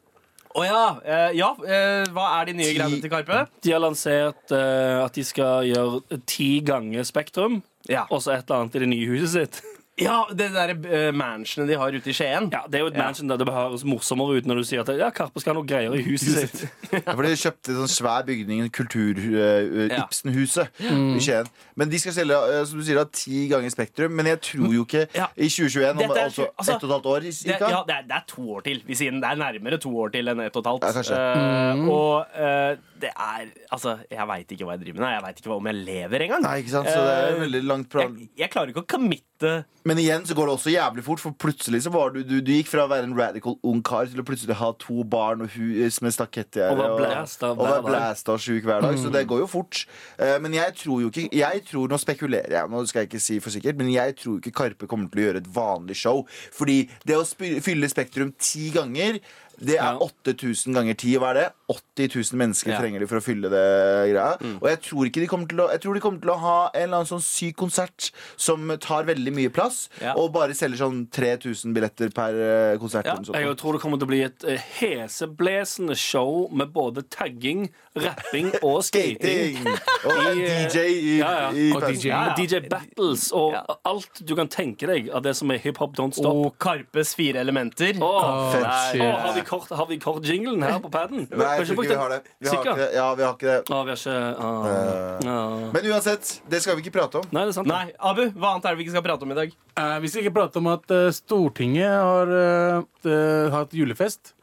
Å 0.51 0.65
ja. 0.67 0.79
eh, 1.07 1.29
ja 1.39 1.53
eh, 1.63 2.09
hva 2.11 2.25
er 2.41 2.49
de 2.51 2.57
nye 2.59 2.73
greiene 2.75 2.99
til 3.05 3.13
Karpe? 3.13 3.45
De 3.63 3.71
har 3.71 3.83
lansert 3.85 4.51
eh, 4.57 4.97
at 5.05 5.15
de 5.15 5.23
skal 5.27 5.69
gjøre 5.69 6.19
ti 6.27 6.57
ganger 6.67 7.07
Spektrum, 7.07 7.61
Ja. 7.89 8.03
og 8.11 8.19
så 8.25 8.35
et 8.35 8.43
eller 8.51 8.65
annet 8.65 8.75
i 8.77 8.83
det 8.83 8.89
nye 8.91 9.11
huset 9.15 9.37
sitt. 9.37 9.61
Ja, 10.01 10.25
det 10.33 10.49
der 10.55 10.73
uh, 10.75 11.15
mansionet 11.17 11.69
de 11.71 11.77
har 11.79 11.93
ute 11.93 12.11
i 12.11 12.15
Skien. 12.17 12.49
Ja, 12.53 12.63
Det 12.71 12.79
er 12.81 12.85
jo 12.87 12.91
et 12.91 12.97
mansion 12.97 13.29
der 13.29 13.37
det 13.41 13.49
høres 13.53 13.85
morsommere 13.85 14.39
ut 14.41 14.47
når 14.49 14.61
du 14.63 14.65
sier 14.65 14.81
at 14.85 14.93
ja, 14.97 15.11
Karpe 15.15 15.41
skal 15.43 15.53
ha 15.55 15.59
noe 15.61 15.69
greier 15.69 15.95
i 15.99 16.03
huset 16.07 16.49
sitt. 16.49 16.63
Ja, 16.95 17.13
for 17.15 17.23
De 17.27 17.35
kjøpte 17.37 17.75
en 17.75 17.81
sånn 17.83 17.93
svær 17.93 18.25
bygning, 18.29 18.65
Kultur 18.75 19.19
uh, 19.21 19.87
Ja. 19.91 20.07
mm. 20.09 21.17
i 21.17 21.21
Skien. 21.25 21.51
Men 21.77 21.91
de 21.93 22.01
skal 22.03 22.17
selge 22.17 22.37
uh, 22.41 22.63
som 22.69 22.81
du 22.81 22.85
sier, 22.87 22.99
da, 23.01 23.07
ti 23.13 23.45
ganger 23.53 23.71
Spektrum. 23.75 24.15
Men 24.17 24.27
jeg 24.33 24.41
tror 24.51 24.73
jo 24.75 24.87
ikke 24.89 25.07
Ja. 25.17 25.29
i 25.37 25.49
2021, 25.49 25.91
om 25.91 26.11
er- 26.11 26.25
altså 26.25 26.49
altså, 26.57 26.77
ett 26.77 26.85
og 26.85 26.91
et 26.91 26.95
halvt 26.97 27.11
år 27.15 27.21
Det, 27.29 27.35
cirka. 27.35 27.71
ja, 27.71 27.83
det 27.87 27.95
er, 27.99 28.03
det 28.09 28.17
er 28.17 28.25
to 28.29 28.47
år 28.57 28.61
til. 28.67 28.83
Vi 28.87 28.95
sier 28.99 29.11
det 29.21 29.25
er 29.31 29.37
nærmere 29.41 29.79
to 29.81 29.91
år 30.05 30.13
til 30.17 30.29
enn 30.33 30.41
ett 30.47 30.57
og 30.57 30.65
et 30.65 30.71
halvt. 30.73 30.85
Ja, 30.89 30.93
kanskje. 31.01 31.21
Mm. 31.81 31.89
og 31.91 32.27
eh, 32.35 32.77
det 33.01 33.11
er 33.15 33.49
Altså, 33.73 33.97
jeg 34.11 34.27
veit 34.29 34.53
ikke 34.55 34.67
hva 34.69 34.75
jeg 34.77 34.85
driver 34.85 35.01
med. 35.05 35.13
Jeg 35.15 35.23
veit 35.25 35.41
ikke 35.43 35.55
om 35.57 35.67
jeg 35.71 35.79
lever 35.87 36.25
engang. 36.27 36.43
Nei, 36.45 36.55
ikke 36.63 36.75
sant? 36.77 36.89
Så 36.91 37.01
det 37.07 37.17
er 37.17 37.29
Eh, 37.31 37.41
veldig 37.45 37.61
langt 37.69 37.91
fra 37.93 38.05
jeg, 38.07 38.29
jeg 38.41 38.51
klarer 38.53 38.73
ikke 38.73 38.83
å 38.85 38.89
committe 38.91 39.51
Men 39.89 39.97
igjen 40.03 40.27
så 40.29 40.35
går 40.37 40.51
det 40.51 40.55
også 40.59 40.73
jævlig 40.75 41.03
fort, 41.07 41.21
for 41.23 41.33
plutselig 41.41 41.81
så 41.87 41.91
var 41.95 42.11
du, 42.13 42.19
du, 42.29 42.35
du 42.45 42.51
gikk 42.53 42.69
fra 42.69 42.83
å 42.85 42.91
være 42.91 43.07
en 43.09 43.15
radical 43.17 43.55
ung 43.65 43.79
kar 43.87 44.05
til 44.11 44.21
å 44.21 44.25
plutselig 44.29 44.57
ha 44.61 44.69
to 44.83 45.05
barn 45.09 45.41
og 45.47 45.55
hus 45.55 46.01
med 46.05 46.13
stakettgjerde 46.13 46.75
Og 46.77 47.01
og 47.57 47.63
være 47.65 47.85
blæsta 47.87 48.35
og 48.35 48.43
sjuk 48.45 48.67
hver 48.69 48.85
dag. 48.85 48.99
Så 49.01 49.09
det 49.15 49.23
går 49.31 49.41
jo 49.45 49.49
fort. 49.49 49.87
Eh, 50.21 50.37
Men 50.45 50.53
jeg 50.59 50.75
tror 50.83 51.01
jo 51.07 51.09
ikke 51.13 51.29
Jeg 51.33 51.65
tror, 51.71 51.89
Nå 51.89 51.97
spekulerer 52.03 52.59
jeg, 52.59 52.69
nå 52.71 52.85
skal 52.91 53.05
jeg 53.07 53.11
ikke 53.13 53.23
si 53.25 53.39
for 53.41 53.51
sikkert, 53.55 53.79
men 53.81 53.89
jeg 53.95 54.17
tror 54.21 54.39
ikke 54.43 54.53
Karpe 54.61 54.87
kommer 54.91 55.09
til 55.09 55.23
å 55.23 55.27
gjøre 55.31 55.41
et 55.45 55.49
vanlig 55.55 55.97
show. 55.97 56.27
Fordi 56.53 56.83
det 57.07 57.17
å 57.17 57.25
fylle 57.65 57.89
Spektrum 57.89 58.35
ti 58.39 58.69
ganger 58.75 59.21
det 59.61 59.77
er 59.79 59.99
8000 60.01 60.75
ganger 60.75 60.95
10. 60.97 61.17
Hva 61.21 61.31
er 61.31 61.35
det? 61.41 61.47
80 61.71 62.09
000 62.33 62.39
mennesker 62.41 62.73
Ja. 62.73 62.79
trenger 62.81 63.01
de 63.01 63.07
for 63.07 63.21
å 63.21 63.23
fylle 63.23 63.49
det 63.53 63.65
greia. 64.11 64.33
Og 64.61 64.67
jeg 64.69 64.81
tror 64.83 65.07
ikke 65.07 65.21
de 65.21 65.27
kommer 65.31 65.47
til 65.49 65.59
å 65.61 65.69
Jeg 65.71 65.81
tror 65.85 65.95
de 65.95 66.01
kommer 66.01 66.21
til 66.21 66.31
å 66.31 66.39
ha 66.41 66.71
en 66.75 66.83
eller 66.83 66.97
annen 67.03 67.07
sånn 67.11 67.23
syk 67.23 67.57
konsert 67.57 68.11
som 68.37 68.67
tar 68.81 69.05
veldig 69.05 69.33
mye 69.37 69.51
plass, 69.53 69.89
Ja. 70.01 70.15
og 70.17 70.33
bare 70.33 70.51
selger 70.57 70.79
sånn 70.81 71.07
3000 71.11 71.73
billetter 71.75 72.11
per 72.13 72.35
eh, 72.35 72.79
konsert. 72.79 73.05
Ja. 73.07 73.17
Jeg 73.21 73.57
tror 73.57 73.73
det 73.77 73.81
kommer 73.83 73.99
til 73.99 74.07
å 74.09 74.11
bli 74.11 74.23
et 74.25 74.45
eh, 74.45 74.59
heseblesende 74.81 75.97
show 75.97 76.49
med 76.53 76.73
både 76.73 77.03
tagging, 77.11 77.69
rapping 77.97 78.51
og 78.63 78.83
skating. 78.89 79.61
Skating! 79.61 79.67
Og 80.05 80.37
I, 80.37 80.45
eh, 80.45 80.69
DJ 80.71 80.79
i, 80.89 81.19
ja, 81.21 81.31
ja. 81.31 81.51
i 81.53 81.71
Og. 81.77 81.83
DJ. 81.91 82.13
DJ 82.39 82.61
battles 82.71 83.29
og 83.37 83.53
Ja. 83.55 83.65
alt 83.85 84.23
du 84.25 84.35
kan 84.39 84.49
tenke 84.49 84.87
deg 84.87 85.11
av 85.11 85.23
det 85.23 85.35
som 85.37 85.51
er 85.51 85.59
hiphop 85.59 85.95
don't 85.97 86.15
stop. 86.15 86.35
Og 86.35 86.59
Karpes 86.59 87.15
fire 87.15 87.41
elementer. 87.43 87.95
Oh, 88.01 88.51
Fett. 88.53 89.47
Kort, 89.51 89.71
har 89.75 89.87
vi 89.91 89.97
kort 89.99 90.27
jinglen 90.27 90.63
her 90.63 90.79
på 90.79 90.91
paden? 90.95 91.25
Nei, 91.31 91.47
jeg 91.59 91.71
tror 91.73 91.83
ikke 91.83 91.91
vi 91.91 91.99
har 91.99 92.13
det. 92.15 92.19
Vi 92.39 92.51
har 92.51 92.61
ikke 92.61 92.75
det. 92.79 92.89
Ja, 92.95 93.07
vi 93.19 93.25
har 93.27 93.35
ikke 93.35 93.49
det. 93.49 93.59
Ah, 93.67 93.81
vi 93.83 93.95
har 93.95 93.99
ikke 93.99 94.19
ah, 94.47 95.31
ah. 95.35 95.65
Men 95.75 95.89
uansett, 95.91 96.33
det 96.53 96.63
skal 96.63 96.79
vi 96.79 96.85
ikke 96.87 96.95
prate 97.01 97.19
om. 97.19 97.27
Nei, 97.35 97.43
det 97.49 97.55
er 97.55 97.59
sant. 97.59 97.71
Nei, 97.71 97.89
Abu, 97.99 98.23
hva 98.37 98.55
annet 98.55 98.69
er 98.69 98.77
det 98.77 98.81
vi 98.81 98.87
ikke 98.87 98.95
skal 98.95 99.07
prate 99.09 99.27
om 99.27 99.35
i 99.35 99.39
dag? 99.41 99.57
Eh, 99.83 99.97
vi 100.05 100.13
skal 100.13 100.23
ikke 100.23 100.37
prate 100.39 100.63
om 100.63 100.71
at 100.71 100.95
uh, 100.95 101.09
Stortinget 101.17 101.97
har 101.97 102.31
uh, 102.31 103.57
hatt 103.57 103.75
julefest. 103.75 104.37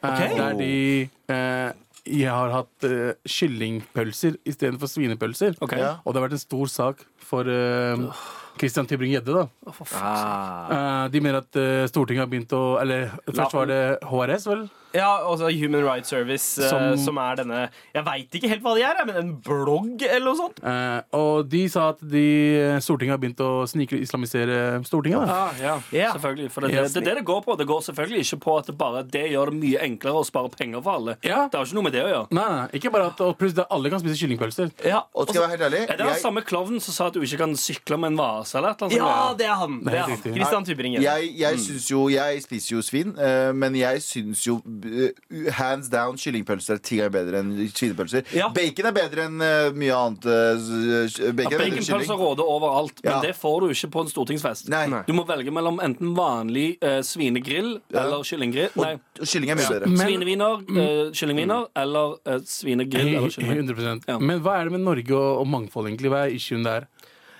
Okay. 0.00 0.28
Ok. 0.28 0.36
Der 0.36 0.60
de 0.60 0.74
uh, 1.32 1.70
jeg 2.08 2.32
har 2.32 2.52
hatt 2.54 2.88
uh, 2.88 3.12
kyllingpølser 3.28 4.38
istedenfor 4.48 4.90
svinepølser. 4.90 5.56
Okay. 5.60 5.80
Ja. 5.80 5.96
Og 6.04 6.12
det 6.12 6.20
har 6.20 6.28
vært 6.28 6.38
en 6.38 6.44
stor 6.44 6.70
sak 6.72 7.04
for 7.30 7.48
uh, 7.48 8.08
Christian 8.60 8.86
Tybring-Gjedde. 8.90 9.32
da 9.40 9.46
Oh, 9.66 9.72
for 9.72 9.88
faen. 9.88 10.74
Eh, 10.76 11.08
De 11.14 11.20
mener 11.24 11.40
at 11.42 11.56
eh, 11.56 11.86
Stortinget 11.90 12.26
har 12.26 12.30
begynt 12.30 12.52
å 12.56 12.62
Eller 12.82 13.08
først 13.30 13.56
var 13.56 13.70
det 13.70 13.80
HRS, 14.10 14.46
vel? 14.50 14.66
Ja, 14.94 15.08
altså 15.30 15.50
Human 15.54 15.84
Rights 15.86 16.08
Service, 16.10 16.42
som, 16.58 16.80
som, 16.96 17.04
Som- 17.04 17.18
er 17.22 17.36
denne 17.42 17.60
Jeg 17.94 18.04
veit 18.06 18.34
ikke 18.34 18.48
helt 18.50 18.62
hva 18.64 18.74
de 18.74 18.82
er, 18.82 19.00
men 19.06 19.16
en 19.20 19.32
blogg 19.44 20.02
eller 20.02 20.24
noe 20.26 20.38
sånt? 20.38 20.58
Uh, 20.64 20.98
og 21.16 21.48
de 21.52 21.60
sa 21.70 21.90
at 21.94 22.00
de, 22.02 22.24
Stortinget 22.82 23.14
har 23.14 23.20
begynt 23.22 23.42
å 23.44 23.50
snikislamisere 23.70 24.80
Stortinget. 24.86 25.26
da 25.26 25.36
Ah, 25.40 25.52
ja, 25.60 25.74
yeah. 25.94 26.12
selvfølgelig. 26.14 26.50
For 26.52 26.60
det, 26.66 26.70
det, 26.74 26.82
det 26.94 27.00
er 27.02 27.06
det 27.10 27.14
det 27.20 27.24
går 27.28 27.42
på. 27.44 27.56
Det 27.60 27.66
går 27.68 27.80
selvfølgelig 27.86 28.24
ikke 28.26 28.40
på 28.44 28.56
at 28.58 28.66
det 28.70 28.76
bare 28.80 29.02
det 29.06 29.24
gjør 29.32 29.52
det 29.52 29.60
mye 29.60 29.82
enklere 29.86 30.20
å 30.20 30.24
spare 30.26 30.50
penger 30.52 30.82
for 30.84 30.98
alle. 30.98 31.16
Ja. 31.24 31.44
Det 31.50 31.58
har 31.60 31.66
ikke 31.68 31.78
noe 31.78 31.86
med 31.86 31.94
det 31.96 32.02
å 32.04 32.08
gjøre. 32.10 32.26
Nei, 32.36 32.48
nei, 32.56 32.66
ikke 32.80 32.92
bare 32.94 33.10
at 33.12 33.22
Plutselig 33.40 33.64
alle 33.70 33.90
kan 33.92 34.00
spise 34.02 34.18
kyllingpølser. 34.20 34.72
Ja, 34.84 35.04
Og 35.14 35.28
skal 35.30 35.44
være 35.44 35.54
helt 35.54 35.64
ærlig 35.68 35.80
Er 35.86 35.94
det 35.94 35.98
den 36.02 36.10
jeg, 36.12 36.20
samme 36.24 36.42
klovnen 36.46 36.80
som 36.82 36.94
sa 36.96 37.06
at 37.10 37.14
du 37.16 37.22
ikke 37.24 37.38
kan 37.44 37.54
sykle 37.56 37.98
med 38.00 38.12
en 38.14 38.18
vase? 38.20 38.56
eller 38.58 38.74
et 38.74 38.82
eller 38.82 38.90
annet 38.90 38.98
ja 38.98 39.34
det 39.38 39.46
er 39.46 39.56
han. 39.60 39.78
Det 39.84 39.94
er 39.94 40.02
han. 40.08 40.22
Christian 40.34 40.66
Tybring-Gjedde. 40.66 41.06
jeg, 41.06 41.30
jeg 41.40 41.60
syns 41.64 41.86
jo 41.92 42.02
Jeg 42.12 42.42
spiser 42.44 42.74
jo 42.76 42.82
svin, 42.84 43.14
eh, 43.18 43.52
men 43.56 43.76
jeg 43.78 44.02
syns 44.04 44.42
jo 44.46 44.58
eh, 44.64 44.79
hands 45.56 45.88
down 45.92 46.16
kyllingpølser 46.20 46.76
er 46.78 46.82
ti 46.84 46.98
ganger 47.00 47.12
bedre 47.14 47.40
enn 47.42 47.52
svinepølser. 47.70 48.24
Ja. 48.36 48.48
Bacon 48.54 48.88
er 48.90 48.94
bedre 48.96 49.26
enn 49.28 49.40
uh, 49.42 49.70
mye 49.76 49.94
annet. 49.96 50.26
Uh, 50.26 51.32
bacon 51.36 51.56
Ja, 51.56 51.60
er 51.60 51.64
Baconpølser 51.70 52.20
råder 52.20 52.44
overalt, 52.46 53.02
men 53.04 53.12
Ja. 53.12 53.20
det 53.24 53.34
får 53.38 53.60
du 53.60 53.68
ikke 53.74 53.90
på 53.96 54.04
en 54.04 54.12
stortingsfest. 54.12 54.68
Nei. 54.72 54.86
Nei. 54.92 55.02
Du 55.06 55.12
må 55.16 55.24
velge 55.28 55.52
mellom 55.54 55.80
enten 55.84 56.14
vanlig 56.16 56.78
uh, 56.82 57.00
svinegrill 57.06 57.80
Ja. 57.92 58.04
eller 58.04 58.24
kyllinggrill. 58.26 58.70
Nei, 58.76 58.94
og 59.20 59.26
kylling 59.26 59.50
er 59.50 59.60
mye 59.60 59.68
bedre. 59.68 59.90
Men- 59.90 60.06
svineviner, 60.06 60.64
eh, 60.80 61.10
kyllingviner 61.16 61.66
eller 61.76 62.16
eh, 62.26 62.40
svinegrill 62.46 63.14
eller 63.16 63.30
kylling. 63.30 63.66
100 63.68 64.00
Ja. 64.08 64.18
Men 64.18 64.40
hva 64.40 64.60
er 64.60 64.64
det 64.64 64.72
med 64.72 64.80
Norge 64.86 65.12
og, 65.14 65.40
og 65.42 65.46
mangfold, 65.46 65.88
egentlig? 65.90 66.10
Hva 66.10 66.24
er 66.26 66.34
issuen 66.36 66.64
der? 66.64 66.86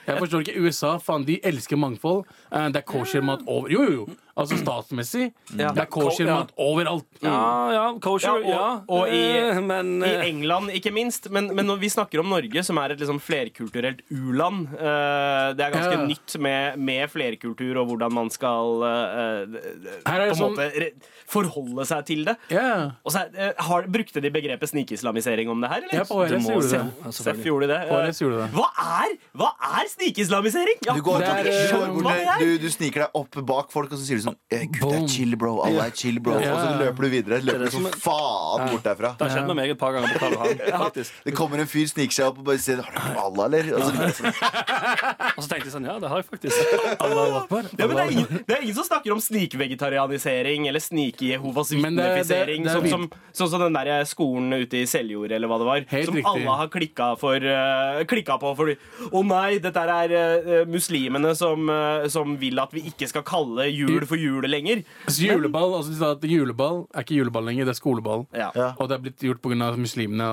Jeg 0.07 0.19
forstår 0.19 0.43
ikke. 0.45 0.61
USA 0.65 0.97
faen, 0.99 1.25
de 1.27 1.39
elsker 1.45 1.77
mangfold. 1.79 2.25
Eh, 2.53 2.69
Det 2.69 2.77
er 2.77 2.83
kosher-mat 2.83 3.41
over 3.47 3.69
Jo, 3.71 3.83
jo, 3.85 3.93
jo. 3.93 4.09
Altså 4.41 4.57
statsmessig. 4.57 5.33
Ja. 5.59 5.69
Det 5.75 5.83
er 5.83 5.87
kosher-mat 5.91 6.49
overalt. 6.57 7.05
Ja, 7.21 7.71
ja, 7.75 7.93
kosher, 8.01 8.39
Ja, 8.41 8.49
ja. 8.49 8.61
og- 8.89 8.89
og 8.89 9.09
i- 9.09 9.51
Eh, 9.51 9.61
men 9.61 10.03
I 10.03 10.07
eh, 10.09 10.29
England, 10.31 10.71
ikke 10.71 10.93
minst. 10.93 11.29
Men, 11.31 11.55
men 11.55 11.67
når 11.67 11.79
vi 11.81 11.89
snakker 11.89 12.21
om 12.21 12.29
Norge, 12.31 12.63
som 12.65 12.79
er 12.79 12.93
et 12.93 12.99
liksom 13.01 13.21
flerkulturelt 13.21 14.01
u-land 14.11 14.69
eh, 14.79 15.53
Det 15.53 15.61
er 15.67 15.71
ganske 15.75 15.93
Ja. 15.99 16.07
nytt 16.07 16.39
med, 16.41 16.79
med 16.79 17.11
flerkultur 17.11 17.77
og 17.83 17.89
hvordan 17.89 18.13
man 18.13 18.31
skal 18.31 18.81
på 18.81 20.23
en 20.25 20.35
sånn- 20.35 20.57
måte 20.57 20.71
re- 20.79 20.95
forholde 21.31 21.85
seg 21.87 22.05
til 22.07 22.25
det. 22.25 22.37
Ja. 22.51 22.91
Og 23.05 23.13
så, 23.13 23.27
har, 23.59 23.83
Brukte 23.91 24.21
de 24.23 24.31
begrepet 24.31 24.71
snikislamisering 24.71 25.49
om 25.51 25.61
det 25.61 25.69
her, 25.71 25.83
eller? 25.83 25.95
Ja, 26.01 26.05
på 26.05 26.23
Det 26.29 26.39
HRS 26.39 26.49
gjorde 26.49 26.71
det. 26.71 26.93
Ja, 27.05 27.11
Seff 27.11 27.45
gjorde 27.45 27.67
det. 27.69 27.81
Gjorde 28.21 28.39
det. 28.41 28.51
Hva 28.55 28.69
er, 28.79 29.17
hva 29.37 29.51
er 29.81 29.87
snikislamisering? 29.91 30.79
Ja, 30.87 30.95
Du, 30.95 31.03
går, 31.03 31.19
Det 31.19 31.29
er, 31.29 31.77
hva 31.93 32.15
det 32.17 32.27
er. 32.27 32.40
Du, 32.41 32.47
du 32.63 32.69
sniker 32.73 33.05
deg 33.05 33.19
opp 33.21 33.39
bak 33.47 33.71
folk, 33.73 33.93
og 33.93 34.01
så 34.01 34.07
sier 34.09 34.21
du 34.21 34.25
sånn 34.25 34.37
eh, 34.51 34.65
Gud, 34.67 34.83
det 34.91 34.99
er 35.03 35.07
chill, 35.13 35.37
bro. 35.41 35.53
Alle 35.67 35.87
er 35.91 35.95
chill, 35.97 36.19
bro. 36.25 36.35
Og 36.41 36.45
så 36.61 36.73
løper 36.81 37.07
du 37.07 37.13
videre. 37.13 37.41
Løper 37.45 37.67
du 37.69 37.75
som 37.77 37.87
er- 37.91 37.99
faen 38.01 38.67
bort 38.73 38.85
derfra. 38.87 39.13
Det 39.21 39.27
har 39.29 39.35
skjedd 39.37 39.49
med 39.51 39.59
meg 39.61 39.75
et 39.75 39.81
par 39.81 39.95
ganger 39.97 40.15
på 40.17 40.23
Karl 40.25 40.37
Johan. 40.39 41.09
Det 41.27 41.35
kommer 41.37 41.63
en 41.63 41.69
fyr, 41.71 41.87
sniker 41.91 42.17
seg 42.17 42.31
opp 42.31 42.41
og 42.43 42.47
bare 42.51 42.61
sier 42.63 42.81
Har 42.85 43.15
du 43.15 43.21
Allah, 43.21 43.47
eller? 43.51 43.71
Og 43.77 43.85
så, 43.85 44.11
sånn, 44.19 44.35
Og 45.37 45.43
så 45.45 45.49
tenkte 45.51 45.69
jeg 45.69 45.75
sånn, 45.75 45.87
ja, 45.89 45.97
det 46.03 46.11
har 46.11 46.23
jeg 46.23 46.29
faktisk. 46.31 46.75
Allah 47.05 47.37
Akbar. 47.43 47.69
Ja, 47.77 47.87
men 47.87 47.97
det, 47.97 48.05
er 48.05 48.15
ingen, 48.17 48.43
det 48.49 48.57
er 48.57 48.65
ingen 48.65 48.77
som 48.81 48.87
snakker 48.89 49.15
om 49.15 49.23
snikvegetarianisering 49.25 50.69
eller 50.71 50.81
er- 50.81 51.37
er- 51.37 51.41
vitnefisering. 51.41 52.67
er 52.67 52.77
Sånn 52.79 52.89
som, 52.91 53.07
sånn 53.37 53.51
som 53.55 53.65
den 53.67 53.77
der 53.79 54.05
skolen 54.09 54.53
ute 54.57 54.81
i 54.83 54.87
Seljord, 54.91 55.33
eller 55.33 55.51
hva 55.51 55.59
det 55.61 55.69
var. 55.69 55.85
Helt 55.91 56.11
som 56.11 56.17
riktig. 56.19 56.31
alle 56.35 56.57
har 56.63 56.69
klikka, 56.73 57.11
for, 57.21 57.37
uh, 57.37 58.03
klikka 58.11 58.39
på 58.41 58.55
fordi 58.57 58.77
Å 59.11 59.23
nei, 59.27 59.59
dette 59.63 59.85
er 59.91 60.15
uh, 60.17 60.65
muslimene 60.71 61.35
som, 61.39 61.69
uh, 61.71 62.07
som 62.13 62.30
vil 62.39 62.59
at 62.63 62.73
vi 62.75 62.85
ikke 62.91 63.09
skal 63.11 63.23
kalle 63.27 63.67
jul 63.73 64.05
for 64.07 64.21
jul 64.21 64.47
lenger. 64.49 64.83
Så 65.09 65.27
juleball, 65.27 65.75
altså 65.79 65.91
De 65.91 65.99
sa 65.99 66.11
at 66.15 66.25
juleball 66.29 66.85
er 66.95 67.05
ikke 67.05 67.19
juleball 67.19 67.45
lenger, 67.49 67.65
det 67.69 67.75
er 67.75 67.81
skoleball. 67.81 68.27
Ja. 68.37 68.51
Ja. 68.55 68.71
Og 68.79 68.89
det 68.91 68.99
er 68.99 69.05
blitt 69.07 69.25
gjort 69.25 69.43
pga. 69.43 69.71
muslimene. 69.77 70.31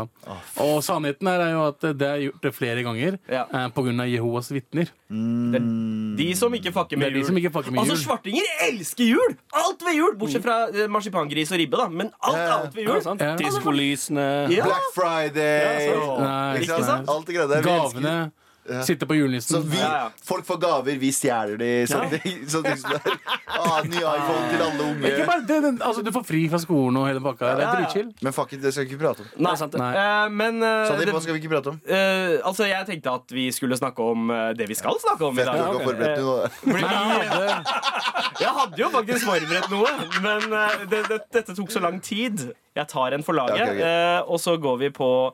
Og 0.63 0.83
sannheten 0.83 1.27
her 1.27 1.39
er 1.48 1.51
jo 1.55 1.65
at 1.67 1.81
det 1.98 2.07
er 2.07 2.24
gjort 2.27 2.41
det 2.43 2.53
flere 2.55 2.83
ganger 2.83 3.17
Ja. 3.29 3.45
eh, 3.51 3.67
pga. 3.69 4.05
Jehovas 4.07 4.51
vitner. 4.51 4.91
De 5.10 6.36
som 6.36 6.53
ikke 6.53 6.72
fucker 6.75 6.98
med 6.98 7.15
jul. 7.15 7.38
ikke 7.38 7.51
fucker 7.51 7.72
med 7.72 7.79
altså, 7.79 7.95
jul. 7.95 8.03
Svartinger 8.03 8.43
elsker 8.67 9.05
jul! 9.07 9.38
Alt 9.53 9.86
ved 9.86 9.95
jul! 9.95 10.17
Bortsett 10.19 10.43
fra 10.43 10.57
eh, 10.74 10.88
marsipangris 10.91 11.51
og 11.51 11.62
ribbe, 11.62 11.77
da. 11.79 11.88
Men 11.89 12.12
alt 12.22 12.38
eh. 12.38 12.55
annet 12.55 12.75
ved 12.75 12.83
jul. 12.83 12.98
Ja, 13.03 13.15
Ja. 13.27 13.36
Diskolysene. 13.39 14.27
Ja. 14.51 14.65
Black 14.65 14.91
Friday! 14.95 15.88
Ja, 15.88 16.17
Nei, 16.24 16.62
Ikke 16.63 16.83
sant? 16.83 17.10
Alt 17.10 17.27
det 17.27 17.36
greia 17.36 17.48
der. 17.48 17.62
vi 17.95 18.47
Sitte 18.83 19.05
på 19.07 19.13
Så 19.15 19.19
julenissen. 19.21 19.63
vi, 19.71 19.77
Ja, 19.79 19.91
ja. 20.03 20.09
folk 20.24 20.45
får 20.45 20.57
gaver, 20.62 20.97
vi 21.00 21.12
stjeler 21.15 21.57
de. 21.57 21.69
Sånn, 21.88 22.09
sånn, 22.09 22.21
ting 22.24 22.47
som 22.50 22.63
det 22.63 22.74
er. 22.75 23.17
ah, 23.47 23.81
ny 23.83 23.95
iPhone 23.97 24.50
til 24.51 24.62
alle 24.65 24.83
unge. 24.88 25.12
Ikke 25.12 25.27
bare 25.29 25.45
det, 25.47 25.59
den, 25.63 25.77
altså, 25.81 26.03
du 26.03 26.12
får 26.12 26.25
fri 26.27 26.41
fra 26.51 26.59
skolen 26.59 26.97
og 27.01 27.07
hele 27.07 27.21
pakka. 27.24 27.53
Det 27.55 27.63
er 27.63 27.67
ja. 27.67 27.75
dritchill. 27.79 28.09
Men 28.27 28.33
fuck 28.36 28.53
it, 28.53 28.62
det 28.62 28.74
skal 28.75 28.86
vi 28.86 28.91
ikke 28.93 29.01
prate 29.05 29.24
om. 29.24 29.29
Nei, 29.47 29.55
sant 29.55 29.71
det. 29.71 29.79
Nei. 29.81 29.91
Eh, 29.95 30.29
men 30.29 30.62
eh, 30.62 30.86
Sandeep, 30.89 31.05
det- 31.07 31.15
hva 31.15 31.21
skal 31.24 31.33
vi 31.38 31.41
ikke 31.43 31.53
prate 31.55 31.74
om? 31.74 31.79
Eh, 31.88 32.38
altså, 32.43 32.67
jeg 32.67 32.86
tenkte 32.91 33.13
at 33.21 33.31
vi 33.31 33.47
skulle 33.55 33.77
snakke 33.79 34.00
om 34.13 34.29
eh, 34.31 34.53
det 34.59 34.67
vi 34.67 34.75
skal 34.75 35.00
snakke 35.00 35.25
om 35.31 35.38
i 35.38 35.41
Fett, 35.41 35.47
du 35.47 35.57
dag. 35.57 35.63
ikke 35.63 35.77
har 35.77 35.88
forberedt 35.88 36.19
noe. 36.21 36.50
Fordi- 36.67 38.41
jeg 38.41 38.50
hadde 38.59 38.77
jo 38.81 38.89
faktisk 38.93 39.25
forberedt 39.27 39.69
noe, 39.74 39.91
men 40.21 40.53
eh, 40.53 40.86
det, 40.91 41.03
det, 41.09 41.19
dette 41.33 41.55
tok 41.57 41.71
så 41.74 41.81
lang 41.83 42.00
tid. 42.03 42.50
Jeg 42.77 42.88
tar 42.91 43.15
en 43.15 43.24
for 43.25 43.33
laget, 43.33 43.57
Ja, 43.57 43.63
ok, 43.65 43.74
ok. 43.74 43.81
eh, 43.81 44.19
og 44.33 44.39
så 44.43 44.53
går 44.62 44.77
vi 44.83 44.89
på 44.93 45.09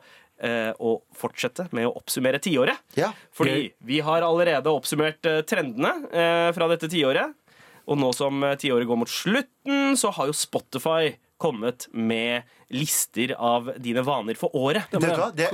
å 0.82 0.96
fortsette 1.14 1.68
med 1.76 1.86
å 1.88 1.94
oppsummere 2.00 2.40
tiåret. 2.42 2.80
Ja. 2.98 3.12
Fordi 3.34 3.70
vi 3.86 4.00
har 4.04 4.24
allerede 4.26 4.72
oppsummert 4.72 5.24
eh, 5.30 5.42
trendene 5.46 5.94
eh, 6.10 6.50
fra 6.56 6.68
dette 6.72 6.90
tiåret. 6.90 7.36
Og 7.84 8.00
nå 8.00 8.10
som 8.16 8.42
eh, 8.44 8.56
tiåret 8.60 8.88
går 8.88 9.00
mot 9.04 9.10
slutten, 9.10 9.94
så 10.00 10.12
har 10.16 10.30
jo 10.30 10.36
Spotify 10.36 11.14
kommet 11.40 11.88
med 11.92 12.46
lister 12.72 13.34
av 13.36 13.72
dine 13.82 14.02
vaner 14.06 14.38
for 14.38 14.54
året. 14.56 14.88
Det, 14.90 15.00
det. 15.00 15.30
Det, 15.36 15.48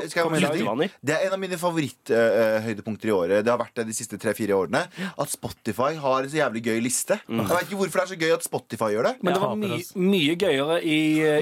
det 1.03 1.15
er 1.17 1.27
en 1.27 1.35
av 1.35 1.41
mine 1.41 1.59
favoritthøydepunkter 1.61 3.09
i 3.11 3.15
året. 3.15 3.45
Det 3.45 3.53
har 3.53 3.61
vært 3.61 3.75
det 3.81 3.87
de 3.91 3.97
siste 3.97 4.19
tre-fire 4.21 4.57
årene. 4.57 4.85
At 5.21 5.33
Spotify 5.33 5.95
har 6.01 6.23
en 6.25 6.31
så 6.31 6.41
jævlig 6.41 6.63
gøy 6.67 6.81
liste. 6.85 7.19
Mm. 7.27 7.43
Jeg 7.43 7.51
vet 7.55 7.67
ikke 7.69 7.81
hvorfor 7.83 8.01
det 8.01 8.05
er 8.07 8.13
så 8.15 8.21
gøy 8.21 8.35
at 8.37 8.47
Spotify 8.47 8.91
gjør 8.95 9.09
det. 9.11 9.15
Men 9.23 9.37
det 9.37 9.43
var 9.45 9.57
my 9.61 9.73
mye 10.11 10.37
gøyere 10.41 10.79
i, 10.87 10.99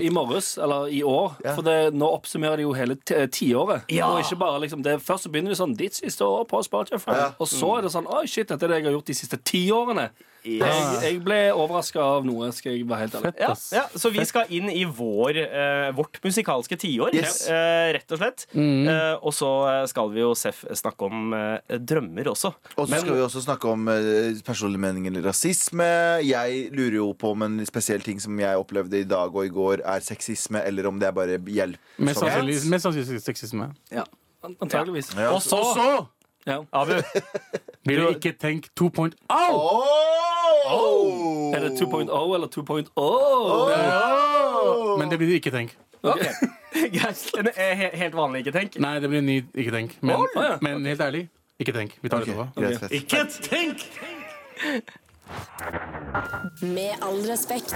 i 0.09 0.13
morges, 0.15 0.55
eller 0.63 0.89
i 0.93 1.03
år. 1.07 1.37
Ja. 1.45 1.55
For 1.59 1.67
det, 1.67 1.77
nå 1.97 2.11
oppsummerer 2.19 2.61
de 2.61 2.67
jo 2.69 2.75
hele 2.77 2.99
ti- 3.03 3.27
tiåret. 3.41 3.87
Ja. 3.93 4.11
Og 4.13 4.23
ikke 4.25 4.41
bare 4.41 4.63
liksom 4.65 4.85
Først 5.05 5.27
så 5.27 5.31
begynner 5.33 5.53
de 5.53 5.59
sånn 5.59 5.75
Ditt 5.79 5.99
siste 5.99 6.25
år 6.27 6.47
på 6.49 6.63
Spotify. 6.65 7.15
Ja. 7.19 7.29
Og 7.39 7.49
så 7.51 7.75
er 7.79 7.87
det 7.87 7.93
sånn 7.95 8.09
Oi, 8.09 8.25
shit, 8.31 8.49
dette 8.49 8.65
er 8.67 8.73
det 8.73 8.81
jeg 8.81 8.89
har 8.89 8.97
gjort 8.97 9.11
de 9.11 9.17
siste 9.19 9.39
ti 9.47 9.67
årene. 9.75 10.09
Yes. 10.47 10.63
Jeg, 10.63 10.99
jeg 11.03 11.17
ble 11.27 11.39
overraska 11.53 12.01
av 12.01 12.25
noe, 12.25 12.49
skal 12.57 12.73
jeg 12.73 12.87
være 12.89 13.03
helt 13.05 13.17
ærlig. 13.19 13.33
Ja, 13.43 13.49
ja, 13.75 13.83
så 14.01 14.09
vi 14.15 14.23
skal 14.25 14.49
inn 14.55 14.71
i 14.73 14.85
vår, 14.87 15.41
eh, 15.43 15.68
vårt 15.97 16.19
musikalske 16.25 16.77
tiår, 16.81 17.15
Yes. 17.15 17.47
eh, 17.51 17.93
rett 17.97 18.13
og 18.15 18.19
slett. 18.21 18.47
Mm. 18.55 18.89
Eh, 18.89 19.15
og 19.23 19.33
så 19.37 19.51
eh, 19.71 19.87
skal 19.91 20.11
vi 20.15 20.21
jo 20.23 20.35
Seff 20.39 20.65
snakke 20.77 21.09
om 21.09 21.33
eh, 21.37 21.79
drømmer 21.79 22.31
også. 22.33 22.53
Og 22.77 22.89
så 22.89 23.01
skal 23.03 23.15
vi 23.17 23.25
også 23.25 23.43
snakke 23.47 23.69
om 23.73 23.89
eh, 23.93 24.39
personlig 24.47 24.81
mening 24.83 25.07
eller 25.11 25.23
rasisme. 25.29 25.89
Jeg 26.27 26.69
lurer 26.77 26.99
jo 27.01 27.09
på 27.19 27.33
om 27.35 27.43
en 27.49 27.59
spesiell 27.69 28.01
ting 28.05 28.21
som 28.23 28.39
jeg 28.41 28.57
opplevde 28.61 29.01
i 29.01 29.09
dag 29.09 29.35
og 29.35 29.45
i 29.47 29.53
går, 29.53 29.83
er 29.85 30.01
sexisme, 30.05 30.63
eller 30.65 30.87
om 30.91 30.99
det 31.01 31.09
er 31.09 31.17
bare 31.17 31.39
hjelp. 31.39 31.79
Mest 31.99 32.21
sannsynlig 32.21 33.21
sexisme. 33.25 33.73
Ja. 33.95 34.05
Antageligvis. 34.45 35.11
Ja. 35.19 35.33
Og 35.35 35.43
så, 35.43 35.59
Ja. 36.47 36.63
Abu, 36.73 36.95
Vil 37.85 37.99
du 38.01 38.07
ikke 38.15 38.33
tenke 38.41 38.69
2.0? 38.79 39.13
Oh! 40.69 41.53
Er 41.55 41.61
det 41.67 41.75
2.0 41.81 42.09
eller 42.35 42.49
2.0? 42.49 42.89
Men 45.01 45.11
det 45.13 45.19
blir 45.21 45.35
ikke 45.39 45.53
tenk. 45.55 45.77
Okay. 46.03 46.33
En, 46.79 47.49
he- 47.57 47.91
helt 47.97 48.15
vanlig 48.15 48.45
ikke 48.45 48.53
tenk. 48.55 48.77
Nei, 48.83 48.99
det 49.03 49.09
blir 49.11 49.19
en 49.23 49.27
ny 49.27 49.39
ikke 49.57 49.73
tenk. 49.75 49.95
Men, 50.05 50.15
Å, 50.21 50.27
ja. 50.45 50.57
men 50.63 50.85
helt 50.87 51.01
ærlig, 51.03 51.25
ikke 51.59 51.73
tenk. 51.75 51.97
Vi 52.05 52.11
tar 52.13 52.23
det 52.23 52.29
etterpå. 52.29 52.45
greit, 52.55 52.79
fett. 52.85 52.93
Ikke 52.95 53.25
tenk! 53.43 53.79
Med 56.63 57.03
all 57.05 57.19
respekt. 57.29 57.75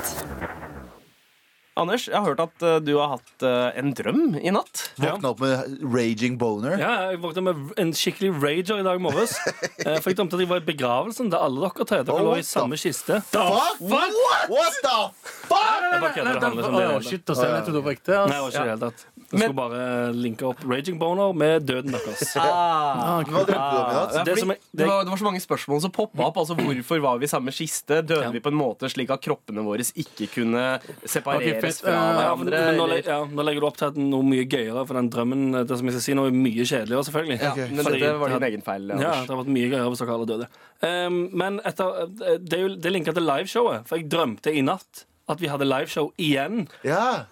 Anders, 1.75 2.05
jeg 2.05 2.19
har 2.21 2.27
hørt 2.27 2.41
at 2.43 2.65
eh, 2.69 2.75
du 2.85 2.91
har 2.99 3.15
hatt 3.15 3.45
eh, 3.49 3.79
en 3.81 3.95
drøm 3.97 4.35
i 4.37 4.51
natt. 4.53 4.91
Våkna 5.01 5.31
opp 5.33 5.39
med 5.41 5.79
raging 5.95 6.35
boner. 6.37 6.75
Ja, 6.77 6.91
jeg 7.09 7.21
våkna 7.23 7.47
med 7.47 7.71
en 7.81 7.95
skikkelig 7.97 8.35
rager 8.43 8.83
i 8.83 8.85
dag 8.85 9.01
morges. 9.01 9.39
Eh, 9.83 9.97
For 9.99 10.13
jeg 10.13 10.19
drømte 10.21 10.37
at 10.37 10.43
jeg 10.45 10.47
var 10.51 10.61
i 10.61 10.63
begravelsen 10.67 11.31
der 11.33 11.43
alle 11.43 11.67
dere 11.67 11.85
tre 11.89 11.97
dere 12.07 12.15
Oh, 12.15 12.27
lå 12.29 12.35
i 12.39 12.45
samme 12.47 12.77
kiste. 12.79 13.17
Fuck! 13.33 13.81
What? 13.83 14.13
What 14.53 14.77
the 14.85 14.99
fuck? 15.49 15.81
Jeg 15.83 16.03
bare 16.05 16.13
kødder, 16.15 16.37
det 16.37 16.45
handler 16.47 16.69
om 16.69 16.77
det. 16.77 16.85
Å, 16.93 17.01
shit, 17.03 17.25
altså, 17.33 17.49
jeg 17.51 17.65
trodde 17.67 17.81
det 17.81 17.83
var 17.89 17.97
ekte. 17.97 18.13
Nei, 18.15 18.37
det 18.37 18.43
var 18.45 18.53
ikke 18.53 18.61
det 18.63 18.69
i 18.69 18.71
hele 18.71 18.85
tatt. 18.85 19.03
Jeg 19.33 19.41
skulle 19.41 19.57
bare 19.59 19.83
linke 20.15 20.47
opp 20.47 20.63
raging 20.69 20.99
boner 21.01 21.33
med 21.35 21.65
døden 21.67 21.95
deres. 21.97 22.23
Ah. 22.39 23.25
Hva 23.27 23.43
drømte 23.49 23.49
du 23.49 23.79
om 23.81 23.91
i 23.91 23.97
natt? 23.97 24.15
Ja, 24.21 24.23
Det 24.29 24.37
det, 24.37 24.47
var, 24.87 25.03
det 25.03 25.11
var 25.15 25.23
så 25.23 25.27
mange 25.27 25.43
spørsmål 25.43 25.83
som 25.87 25.95
poppa 25.99 26.29
opp. 26.29 26.39
Altså, 26.45 26.55
hvorfor 26.61 27.03
var 27.09 27.19
vi 27.23 27.27
i 27.27 27.33
samme 27.33 27.55
kiste? 27.57 28.03
Døde 28.07 28.29
Ja. 28.29 28.31
vi 28.37 28.45
på 28.45 28.53
en 28.53 28.59
måte 28.61 28.93
slik 28.93 29.11
at 29.17 29.25
kroppene 29.25 29.65
våre 29.67 29.83
ikke 29.89 30.29
kunne 30.37 30.67
separere? 31.09 31.57
Fett. 31.63 31.79
fra 31.81 31.93
Eh, 31.93 32.21
Ja, 32.23 32.35
men, 32.37 32.49
hverandre? 32.49 32.61
men 32.67 32.81
nå, 32.81 32.99
ja, 33.07 33.19
nå 33.27 33.47
legger 33.47 33.65
du 33.65 33.67
opp 33.69 33.79
til 33.81 33.89
at 33.93 34.01
noe 34.01 34.27
mye 34.27 34.45
gøyere, 34.45 34.83
for 34.89 34.99
den 34.99 35.11
drømmen 35.15 35.45
det 35.61 35.79
som 35.79 35.89
jeg 35.89 35.97
skal 35.97 36.05
si 36.07 36.17
nå 36.19 36.27
er 36.29 36.37
mye 36.37 36.67
kjedeligere, 36.67 37.07
selvfølgelig. 37.09 37.39
ja, 37.43 37.53
okay. 37.53 37.69
men 37.71 37.89
dette 37.89 38.13
var 38.21 38.29
det 38.35 38.41
din 38.41 38.49
egen 38.51 38.67
feil. 38.67 38.91
Ja, 38.93 39.15
det 39.23 39.33
har 39.33 39.41
vært 39.43 39.55
mye 39.57 39.71
gøyere 39.71 39.89
hvis 39.93 40.03
dere 40.05 40.17
alle 40.19 40.29
døde. 40.33 40.51
Um, 40.83 41.21
men 41.43 41.61
etter, 41.69 42.03
det 42.43 42.59
er 42.59 42.67
jo 42.67 42.75
det 42.77 42.93
linka 42.93 43.15
til 43.17 43.27
liveshowet, 43.29 43.89
for 43.89 44.01
jeg 44.01 44.11
drømte 44.13 44.53
i 44.53 44.65
natt 44.67 45.07
at 45.31 45.41
vi 45.41 45.51
hadde 45.53 45.69
liveshow 45.69 46.11
igjen. 46.21 46.67
Ja. 46.85 47.25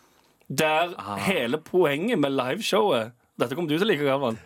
Der 0.49 0.95
hele 1.27 1.59
poenget 1.63 2.19
med 2.19 2.35
liveshowet 2.35 3.13
Dette 3.39 3.55
kom 3.57 3.69
du 3.69 3.77
til 3.79 3.87
å 3.87 3.89
like, 3.89 4.05
Galvan. 4.05 4.37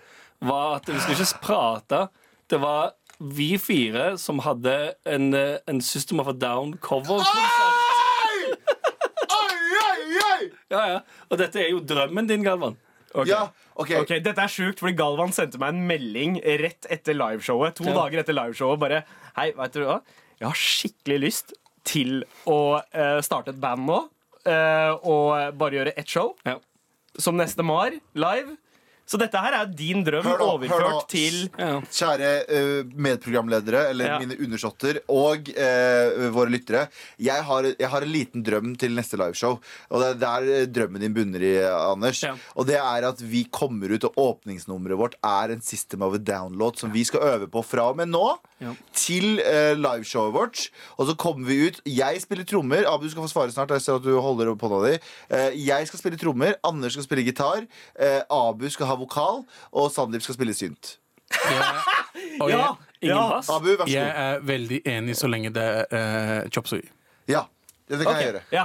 Var 0.45 0.77
at 0.77 0.87
vi 0.87 1.01
skulle 1.03 1.25
ikke 1.25 1.41
prate. 1.43 2.03
Det 2.47 2.61
var 2.63 2.93
vi 3.19 3.57
fire 3.59 4.13
som 4.19 4.39
hadde 4.45 4.95
en, 5.07 5.35
eh, 5.35 5.59
en 5.67 5.81
System 5.81 6.21
of 6.21 6.29
a 6.29 6.33
Down-cover. 6.33 7.19
Ja, 10.73 10.87
ja. 10.89 11.01
Og 11.31 11.39
dette 11.39 11.61
er 11.61 11.71
jo 11.71 11.81
drømmen 11.85 12.27
din, 12.29 12.43
Galvan. 12.47 12.77
Ja, 13.29 13.45
ok. 13.79 13.91
Ok, 14.01 14.09
Dette 14.25 14.43
er 14.43 14.51
sjukt, 14.51 14.81
fordi 14.83 14.97
Galvan 14.99 15.31
sendte 15.33 15.59
meg 15.63 15.75
en 15.77 15.85
melding 15.87 16.39
rett 16.63 16.89
etter 16.91 17.15
liveshowet. 17.15 17.77
To 17.79 17.85
Ja. 17.85 17.93
dager 17.95 18.19
etter 18.25 18.35
liveshowet. 18.35 18.81
Bare 18.81 19.05
Hei, 19.37 19.53
vet 19.53 19.73
du 19.73 19.85
hva? 19.85 20.01
Jeg 20.41 20.49
har 20.49 20.55
skikkelig 20.59 21.21
lyst 21.21 21.53
til 21.85 22.25
å 22.47 22.81
eh, 22.93 23.21
starte 23.23 23.51
et 23.55 23.61
band 23.61 23.87
nå. 23.87 24.01
eh, 24.47 24.91
og 25.05 25.55
bare 25.57 25.71
gjøre 25.79 25.93
ett 25.97 26.07
show. 26.11 26.35
Ja. 26.45 26.59
Som 27.17 27.37
neste 27.39 27.63
Mar, 27.65 27.93
live. 28.15 28.57
Så 29.07 29.19
dette 29.21 29.37
her 29.37 29.53
er 29.53 29.67
din 29.69 30.01
drøm 30.07 30.25
Hør 30.25 30.39
nå, 30.41 30.47
hør 30.71 30.85
nå. 30.89 31.01
til 31.13 31.35
Ja. 31.61 31.81
Kjære 31.93 32.31
uh, 32.49 32.93
medprogramledere, 32.97 33.91
eller 33.93 34.05
Ja. 34.15 34.19
mine 34.23 34.37
undersåtter, 34.41 35.01
og 35.13 35.51
uh, 35.53 36.31
våre 36.33 36.49
lyttere. 36.55 36.87
Jeg 37.21 37.43
har, 37.45 37.69
jeg 37.79 37.89
har 37.93 38.03
en 38.07 38.13
liten 38.13 38.43
drøm 38.47 38.73
til 38.81 38.95
neste 38.97 39.19
liveshow. 39.21 39.59
Og 39.91 40.01
det 40.01 40.09
er 40.09 40.19
der 40.25 40.49
eh, 40.55 40.67
drømmen 40.73 41.01
din 41.05 41.15
bunner 41.15 41.45
i, 41.45 41.53
Anders. 41.69 42.23
Ja. 42.25 42.33
Og 42.57 42.67
det 42.67 42.79
er 42.81 43.09
at 43.11 43.21
vi 43.21 43.45
kommer 43.53 43.93
ut, 43.93 44.05
og 44.09 44.17
åpningsnummeret 44.17 44.99
vårt 44.99 45.19
er 45.25 45.53
en 45.55 45.61
System 45.65 46.03
of 46.03 46.15
a 46.17 46.19
Download 46.19 46.77
som 46.81 46.93
vi 46.95 47.05
skal 47.05 47.21
øve 47.35 47.49
på 47.53 47.63
fra 47.65 47.91
og 47.93 47.97
med 48.01 48.09
nå 48.09 48.25
Ja. 48.65 48.73
til 48.97 49.41
uh, 49.45 49.75
liveshowet 49.77 50.33
vårt. 50.33 50.65
Og 50.97 51.09
så 51.11 51.17
kommer 51.21 51.45
vi 51.51 51.67
ut. 51.69 51.81
Jeg 51.85 52.23
spiller 52.25 52.45
trommer. 52.49 52.87
Abu 52.89 53.09
skal 53.13 53.27
få 53.27 53.29
svare 53.35 53.53
snart. 53.53 53.69
Jeg 53.77 53.83
ser 53.85 53.99
at 54.01 54.07
du 54.07 54.15
holder 54.23 54.55
opp 54.55 54.63
hånda 54.65 54.81
di. 54.89 54.99
Eh, 55.29 55.51
jeg 55.67 55.89
skal 55.91 56.01
spille 56.01 56.17
trommer. 56.21 56.55
Anders 56.65 56.95
skal 56.97 57.05
spille 57.05 57.25
gitar. 57.27 57.67
Eh, 57.99 58.23
Abu 58.33 58.65
skal 58.73 58.87
ha 58.89 58.94
vokal. 59.01 59.45
Og 59.73 59.91
Sandeep 59.93 60.23
skal 60.23 60.35
spille 60.39 60.55
synt. 60.55 60.97
Og 62.41 62.51
Ja! 62.51 62.75
Ingen 63.05 63.17
ja. 63.19 63.29
bass. 63.35 63.51
Abu, 63.53 63.67
vær 63.77 63.85
så 63.85 63.91
jeg 63.93 64.07
god. 64.07 64.23
er 64.25 64.45
veldig 64.49 64.79
enig 64.89 65.15
så 65.19 65.29
lenge 65.29 65.51
det 65.53 65.65
er 65.65 65.85
uh, 65.93 66.49
chop 66.55 66.67
suey. 66.71 66.87
Ja, 67.29 67.43
det 67.91 67.99
kan 68.07 68.17
jeg 68.17 68.31
gjøre. 68.31 68.41
Ja. 68.55 68.63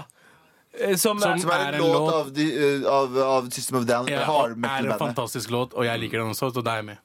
Eh, 0.79 0.95
Som, 0.95 1.19
Som- 1.19 1.41
Som 1.43 1.51
er 1.51 1.59
en, 1.59 1.73
Er 1.73 1.73
en 1.73 1.81
låt, 1.83 1.95
låt- 1.97 2.13
Av, 2.15 2.29
de, 2.37 2.45
uh, 2.55 2.87
av, 2.93 3.17
av 3.25 3.49
System 3.51 3.81
of 3.81 3.85
Down. 3.89 4.07
Ja, 4.07 4.21
hard 4.23 4.51
er 4.51 4.55
en 4.55 4.61
metal-bandet. 4.63 4.99
fantastisk 5.01 5.51
låt, 5.51 5.73
og 5.75 5.83
jeg 5.89 5.99
liker 6.05 6.21
den 6.23 6.31
også, 6.31 6.53
så 6.55 6.63
da 6.63 6.77
er 6.77 6.83
jeg 6.83 6.85
med. 6.93 6.97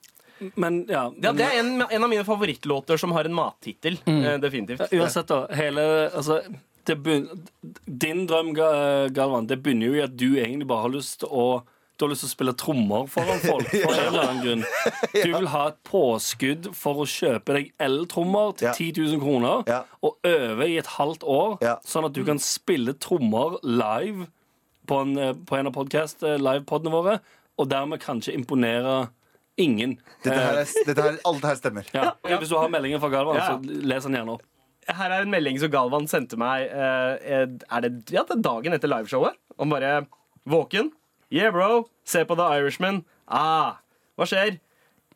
Men 0.61 0.78
ja, 0.87 1.09
ja, 1.11 1.33
men- 1.33 1.37
det 1.40 1.45
er 1.49 1.59
en, 1.64 1.73
en 1.90 2.04
av 2.04 2.11
mine 2.11 2.25
favorittlåter 2.28 2.99
som 3.02 3.11
har 3.19 3.25
en 3.26 3.35
mattittel. 3.35 3.99
eh, 4.07 4.37
definitivt. 4.38 4.87
Uansett, 4.93 5.26
da. 5.26 5.47
Hele 5.59 6.11
Altså 6.14 6.38
det 6.87 6.99
begyn- 7.02 7.47
Din 7.87 8.26
drøm, 8.28 8.54
Ga- 8.54 9.09
Galvan, 9.11 9.47
det 9.50 9.59
begynner 9.62 9.87
jo 9.90 9.95
i 9.99 10.02
at 10.07 10.14
du 10.16 10.37
egentlig 10.37 10.66
bare 10.71 10.83
har 10.87 10.90
lyst 10.95 11.19
til 11.25 11.28
å 11.35 11.62
du 11.97 12.05
har 12.05 12.11
lyst 12.11 12.25
til 12.25 12.31
å 12.31 12.35
spille 12.35 12.53
trommer 12.59 13.05
foran 13.07 13.39
folk. 13.45 13.69
For 13.71 13.95
en 13.95 14.07
eller 14.09 14.25
annen 14.25 14.41
grunn 14.43 14.65
Du 15.15 15.31
vil 15.37 15.47
ha 15.53 15.61
et 15.71 15.77
påskudd 15.87 16.71
for 16.75 17.05
å 17.05 17.07
kjøpe 17.07 17.55
deg 17.59 17.69
eltrommer 17.87 18.55
til 18.59 18.67
Ja. 18.69 18.73
10 18.75 18.99
000 19.15 19.21
kroner 19.23 19.85
og 20.03 20.17
øve 20.27 20.67
i 20.73 20.79
et 20.81 20.91
halvt 20.97 21.23
år, 21.23 21.55
sånn 21.87 22.09
at 22.09 22.17
du 22.17 22.25
kan 22.27 22.41
spille 22.43 22.97
trommer 22.99 23.59
live 23.63 24.27
på 24.91 24.99
en, 25.01 25.15
eh, 25.19 25.33
på 25.33 25.57
en 25.57 25.71
av 25.71 25.73
podcast 25.77 26.23
eh, 26.27 26.35
livepodene 26.37 26.91
våre, 26.93 27.15
og 27.57 27.71
dermed 27.71 28.03
kanskje 28.03 28.35
imponere 28.35 29.07
ingen. 29.57 29.95
Dette 30.25 30.35
her 30.35 30.59
er, 30.65 30.73
dette 30.89 31.05
her, 31.07 31.21
alt 31.25 31.41
det 31.45 31.49
her 31.53 31.61
stemmer. 31.61 31.87
Ja. 31.95 32.09
Okay, 32.25 32.41
Hvis 32.43 32.51
du 32.51 32.57
har 32.59 32.69
meldingen 32.75 33.01
fra 33.01 33.09
Galvan, 33.13 33.39
så 33.39 33.61
les 33.87 34.05
den 34.05 34.19
gjerne 34.19 34.35
opp. 34.35 34.43
Her 34.91 35.15
er 35.15 35.23
en 35.25 35.31
melding 35.33 35.57
som 35.63 35.71
Galvan 35.73 36.05
sendte 36.11 36.37
meg 36.37 36.67
eh, 36.69 37.47
Er 37.73 37.81
det, 37.87 37.93
ja, 38.13 38.27
det 38.29 38.35
er 38.35 38.43
dagen 38.45 38.75
etter 38.77 38.91
liveshowet. 38.91 39.39
Om 39.57 39.71
bare 39.73 39.95
Våken? 40.51 40.91
Yeah, 41.31 41.52
bro. 41.52 41.87
Se 42.04 42.25
på 42.25 42.37
The 42.38 42.49
Irishman. 42.59 43.04
Ah, 43.26 43.78
hva 44.19 44.26
skjer? 44.28 44.59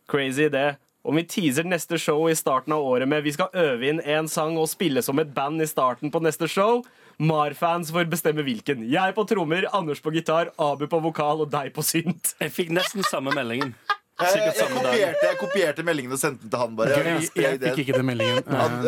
Crazy 0.08 0.48
idé. 0.48 0.76
Om 1.08 1.16
vi 1.16 1.24
teaser 1.24 1.64
neste 1.64 1.98
show 2.00 2.26
i 2.28 2.36
starten 2.36 2.74
av 2.74 2.84
året 2.84 3.08
med 3.08 3.22
vi 3.24 3.32
skal 3.32 3.52
øve 3.56 3.88
inn 3.88 4.00
én 4.02 4.28
sang 4.28 4.58
og 4.60 4.68
spille 4.68 5.02
som 5.04 5.20
et 5.22 5.30
band 5.34 5.62
i 5.62 5.68
starten 5.68 6.12
på 6.12 6.20
neste 6.24 6.48
show 6.50 6.82
Mar-fans 7.18 7.90
får 7.90 8.06
bestemme 8.12 8.44
hvilken. 8.46 8.84
Jeg 8.86 9.14
på 9.16 9.24
trommer, 9.26 9.64
Anders 9.74 9.98
på 10.00 10.12
gitar, 10.14 10.52
Abu 10.54 10.86
på 10.86 11.00
vokal 11.02 11.42
og 11.42 11.50
deg 11.50 11.72
på 11.74 11.82
synt. 11.82 12.34
Jeg 12.38 12.52
fikk 12.54 12.70
nesten 12.76 13.02
samme 13.08 13.34
meldingen. 13.34 13.72
Jeg, 14.18 14.38
jeg, 14.38 14.68
kopierte, 14.70 15.24
jeg 15.26 15.38
kopierte 15.38 15.84
meldingen 15.86 16.14
og 16.14 16.18
sendte 16.18 16.42
den 16.44 16.50
til 16.50 16.62
han. 16.62 16.76
bare 16.78 17.02
Jeg, 17.02 17.58
fikk 17.62 17.82
ikke 17.84 17.98
den 17.98 18.06
meldingen. 18.06 18.38
Eh, 18.42 18.78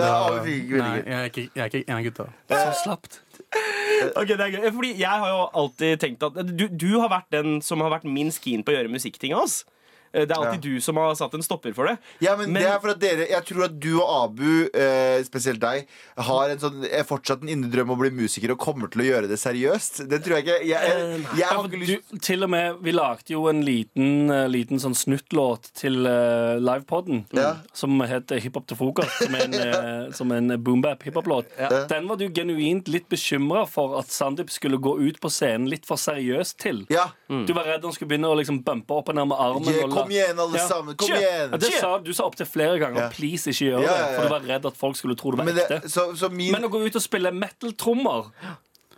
Nei, 0.79 0.95
jeg 0.99 1.19
er 1.19 1.29
ikke, 1.31 1.45
jeg 1.55 1.65
er 1.65 1.71
ikke 1.71 1.83
en 1.87 1.99
av 1.99 2.07
gutta. 2.07 2.27
Så 2.51 2.63
slapt. 2.85 3.21
Ok, 4.21 4.31
det 4.31 4.41
er 4.41 4.55
gøy. 4.55 4.71
Fordi 4.73 4.93
jeg 5.01 5.23
har 5.23 5.29
jo 5.33 5.43
alltid 5.63 6.01
tenkt 6.03 6.25
at 6.27 6.39
du, 6.47 6.67
du 6.69 6.91
har 7.01 7.11
vært 7.13 7.31
den 7.35 7.61
som 7.65 7.83
har 7.85 7.93
vært 7.93 8.09
minst 8.09 8.43
keen 8.45 8.65
på 8.65 8.73
å 8.73 8.79
gjøre 8.79 8.93
musikkting 8.93 9.35
av 9.37 9.47
oss. 9.47 9.63
Eh, 9.65 9.80
Det 10.13 10.27
er 10.31 10.35
alltid 10.37 10.61
du 10.65 10.81
som 10.83 10.97
har 10.99 11.15
satt 11.15 11.35
en 11.39 11.43
stopper 11.45 11.75
for 11.77 11.87
det. 11.87 11.99
Ja, 12.25 12.37
men, 12.37 12.53
Men- 12.53 12.63
det 12.63 12.71
er 12.71 12.81
for 12.83 12.91
at 12.91 12.99
dere 13.03 13.27
Jeg 13.31 13.45
tror 13.47 13.65
at 13.69 13.77
du 13.81 14.01
og 14.01 14.09
Abu, 14.25 14.69
eh, 14.75 15.23
spesielt 15.27 15.61
deg, 15.63 15.87
har 16.19 16.51
en 16.51 16.59
sånn 16.59 16.85
er 16.89 17.05
fortsatt 17.07 17.43
en 17.43 17.49
indre 17.53 17.71
drøm 17.71 17.91
om 17.93 17.99
å 17.99 18.01
bli 18.03 18.11
musiker 18.11 18.51
og 18.51 18.59
kommer 18.59 18.91
til 18.91 19.03
å 19.03 19.07
gjøre 19.07 19.29
det 19.31 19.39
seriøst. 19.39 20.03
Det 20.11 20.23
tror 20.25 20.39
jeg 20.39 20.47
ikke. 20.47 20.57
Jeg, 20.67 20.91
jeg, 20.91 21.25
jeg, 21.39 21.47
har 21.47 21.69
ikke 21.69 21.81
lyst 21.85 22.11
Du, 22.11 22.19
til 22.19 22.43
og 22.45 22.51
med, 22.51 22.81
Vi 22.83 22.93
lagde 22.93 23.35
jo 23.35 23.45
en 23.51 23.63
liten, 23.65 24.31
eh, 24.31 24.49
liten 24.51 24.81
sånn 24.83 24.97
snuttlåt 24.99 25.71
til 25.79 26.07
uh, 26.07 26.59
livepoden 26.59 27.25
Ja. 27.37 27.53
som 27.73 28.01
heter 28.01 28.41
Hiphop 28.43 28.67
til 28.67 28.77
frokost. 28.81 29.15
Som 29.23 29.35
er 29.39 29.47
en, 29.47 29.55
eh, 29.69 30.11
som 30.17 30.33
en 30.33 30.57
boom-bap 30.59 31.03
hiphop-låt. 31.07 31.47
Den 31.91 32.09
var 32.09 32.17
du 32.17 32.29
genuint 32.29 32.89
litt 32.89 33.09
bekymra 33.09 33.67
for 33.69 33.99
at 34.01 34.11
Sandeep 34.11 34.51
skulle 34.51 34.79
gå 34.83 34.97
ut 35.01 35.21
på 35.21 35.31
scenen 35.31 35.69
litt 35.71 35.87
for 35.87 36.01
seriøst 36.01 36.59
til. 36.63 36.85
Ja. 36.91 37.09
Du 37.29 37.53
var 37.55 37.65
redd 37.69 37.85
han 37.87 37.93
skulle 37.95 38.11
begynne 38.15 38.31
å 38.31 38.37
liksom 38.39 38.63
bumpe 38.67 38.97
opp 38.97 39.11
og 39.13 39.15
ned 39.19 39.29
med 39.31 39.39
armen. 39.41 39.69
Jeg, 39.71 39.85
og 39.87 40.00
kom 40.01 40.11
igjen, 40.15 40.41
alle 40.47 40.65
sammen. 40.69 40.97
Kom 41.01 41.13
igjen. 41.17 41.55
det 41.61 41.71
sa, 41.77 41.93
du 42.03 42.11
sa 42.17 42.27
opptil 42.31 42.49
flere 42.49 42.79
ganger. 42.83 43.11
Please, 43.15 43.51
ikke 43.53 43.69
gjør 43.71 43.85
det. 43.87 43.99
For 44.17 44.27
du 44.27 44.35
var 44.35 44.49
redd 44.55 44.67
at 44.73 44.81
folk 44.81 44.99
skulle 44.99 45.17
tro 45.21 45.33
det 45.35 45.41
var 45.43 45.49
Men, 45.51 45.61
det, 45.61 45.69
ekte. 45.79 45.93
så, 45.93 46.09
så 46.19 46.29
min, 46.33 46.51
Men 46.57 46.67
å 46.67 46.73
gå 46.73 46.83
ut 46.87 46.99
og 46.99 47.05
spille 47.05 47.33
metal-trommer, 47.37 48.33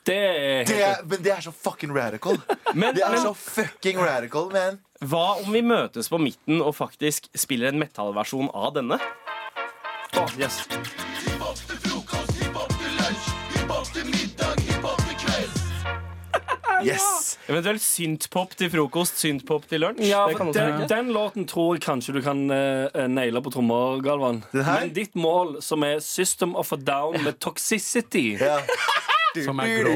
det 0.08 0.16
er 0.18 0.64
det 0.66 0.78
er, 0.82 1.02
men 1.06 1.20
det 1.22 1.30
er 1.36 1.44
så 1.44 1.52
fucking 1.54 1.92
radical. 1.94 2.40
Men, 2.74 2.94
Det 2.96 3.04
er 3.06 3.12
men 3.14 3.22
så 3.22 3.34
fucking 3.38 4.00
radical, 4.02 4.48
man. 4.50 4.80
hva 5.04 5.36
om 5.44 5.52
vi 5.54 5.60
møtes 5.62 6.08
på 6.10 6.18
midten 6.18 6.58
og 6.64 6.72
faktisk 6.74 7.28
spiller 7.38 7.70
en 7.70 7.78
metallversjon 7.78 8.48
av 8.50 8.72
denne? 8.80 8.98
Oh, 10.18 10.26
yes. 10.40 10.58
Yes. 16.86 17.38
Eventuelt 17.48 17.82
syntpop 17.84 18.56
til 18.58 18.70
frokost, 18.72 19.18
syntpop 19.22 19.66
til 19.70 19.84
lunsj. 19.84 20.04
Ja, 20.08 20.24
for 20.30 20.52
den, 20.54 20.84
den 20.90 21.12
låten 21.14 21.46
tror 21.50 21.76
jeg 21.76 21.84
kanskje 21.86 22.16
du 22.16 22.22
kan 22.24 22.44
uh, 22.50 23.02
naile 23.10 23.42
på 23.42 23.52
trommer, 23.54 24.02
Galvan. 24.04 24.42
Men 24.52 24.94
ditt 24.96 25.16
mål, 25.18 25.58
som 25.64 25.84
er 25.86 26.00
System 26.04 26.56
of 26.58 26.72
a 26.72 26.80
Down 26.80 27.22
med 27.24 27.40
Toxicity 27.42 28.32
Ja. 28.40 28.58
Som 29.44 29.60
er 29.64 29.70
grå. 29.80 29.92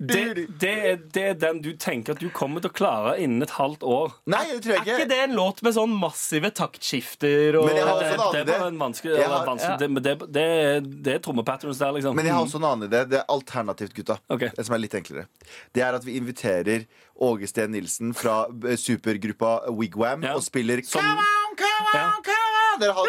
det, 0.00 0.46
det, 0.58 0.70
er, 0.90 0.96
det 1.14 1.22
er 1.30 1.34
den 1.38 1.60
du 1.62 1.72
tenker 1.78 2.12
at 2.16 2.20
du 2.22 2.28
kommer 2.34 2.60
til 2.64 2.70
å 2.72 2.74
klare 2.74 3.12
innen 3.22 3.42
et 3.46 3.52
halvt 3.54 3.84
år. 3.86 4.14
Nei, 4.26 4.40
det 4.50 4.62
tror 4.64 4.72
jeg 4.74 4.80
Er 4.80 4.84
ikke 4.84 4.96
ikke. 5.04 5.08
det 5.12 5.18
en 5.28 5.34
låt 5.38 5.62
med 5.62 5.74
sånn 5.76 5.94
massive 6.00 6.50
taktskifter 6.50 7.58
og 7.60 7.68
Men 7.70 7.76
jeg 7.78 7.86
har 7.86 8.00
Det, 8.00 8.08
også 8.10 8.14
en 8.14 8.18
det 8.18 8.24
annen 8.24 8.40
er 8.40 8.44
bare 8.44 8.58
idé. 8.58 8.66
en 8.72 8.78
vanskelig, 8.82 9.16
Jeg 9.18 9.28
har- 9.30 9.46
vanskelig 9.46 9.78
det, 9.78 9.90
men 9.90 10.02
det, 10.02 10.14
det, 10.32 10.42
er- 10.42 10.80
det 11.04 11.14
er 11.14 11.18
trommepatterns 11.28 11.78
der, 11.78 11.92
liksom. 11.92 12.14
Men 12.16 12.24
jeg 12.26 12.34
har 12.34 12.44
også 12.44 12.56
en 12.56 12.68
annen 12.72 12.88
idé. 12.90 13.04
Det 13.08 13.18
er 13.20 13.24
alternativt, 13.28 13.94
gutta. 13.94 14.18
Ok. 14.28 14.40
Det 14.56 14.66
som 14.66 14.74
er 14.74 14.78
litt 14.78 14.94
enklere. 14.94 15.26
Det 15.72 15.82
er 15.82 15.94
at 15.94 16.04
vi 16.04 16.16
inviterer 16.18 16.86
Åge 17.20 17.46
Steen 17.46 17.70
Nilsen 17.70 18.12
fra 18.12 18.46
eh, 18.66 18.74
supergruppa 18.76 19.70
Wigwam 19.70 20.22
Ja. 20.24 20.34
og 20.34 20.42
spiller 20.42 20.82
Som- 20.82 21.00
Come 21.00 21.14
on, 21.18 21.56
come 21.56 21.86
on, 21.86 21.94
Ja. 21.94 22.10
come 22.10 22.34
on 22.34 22.43
Der 22.80 22.92
han 22.96 23.06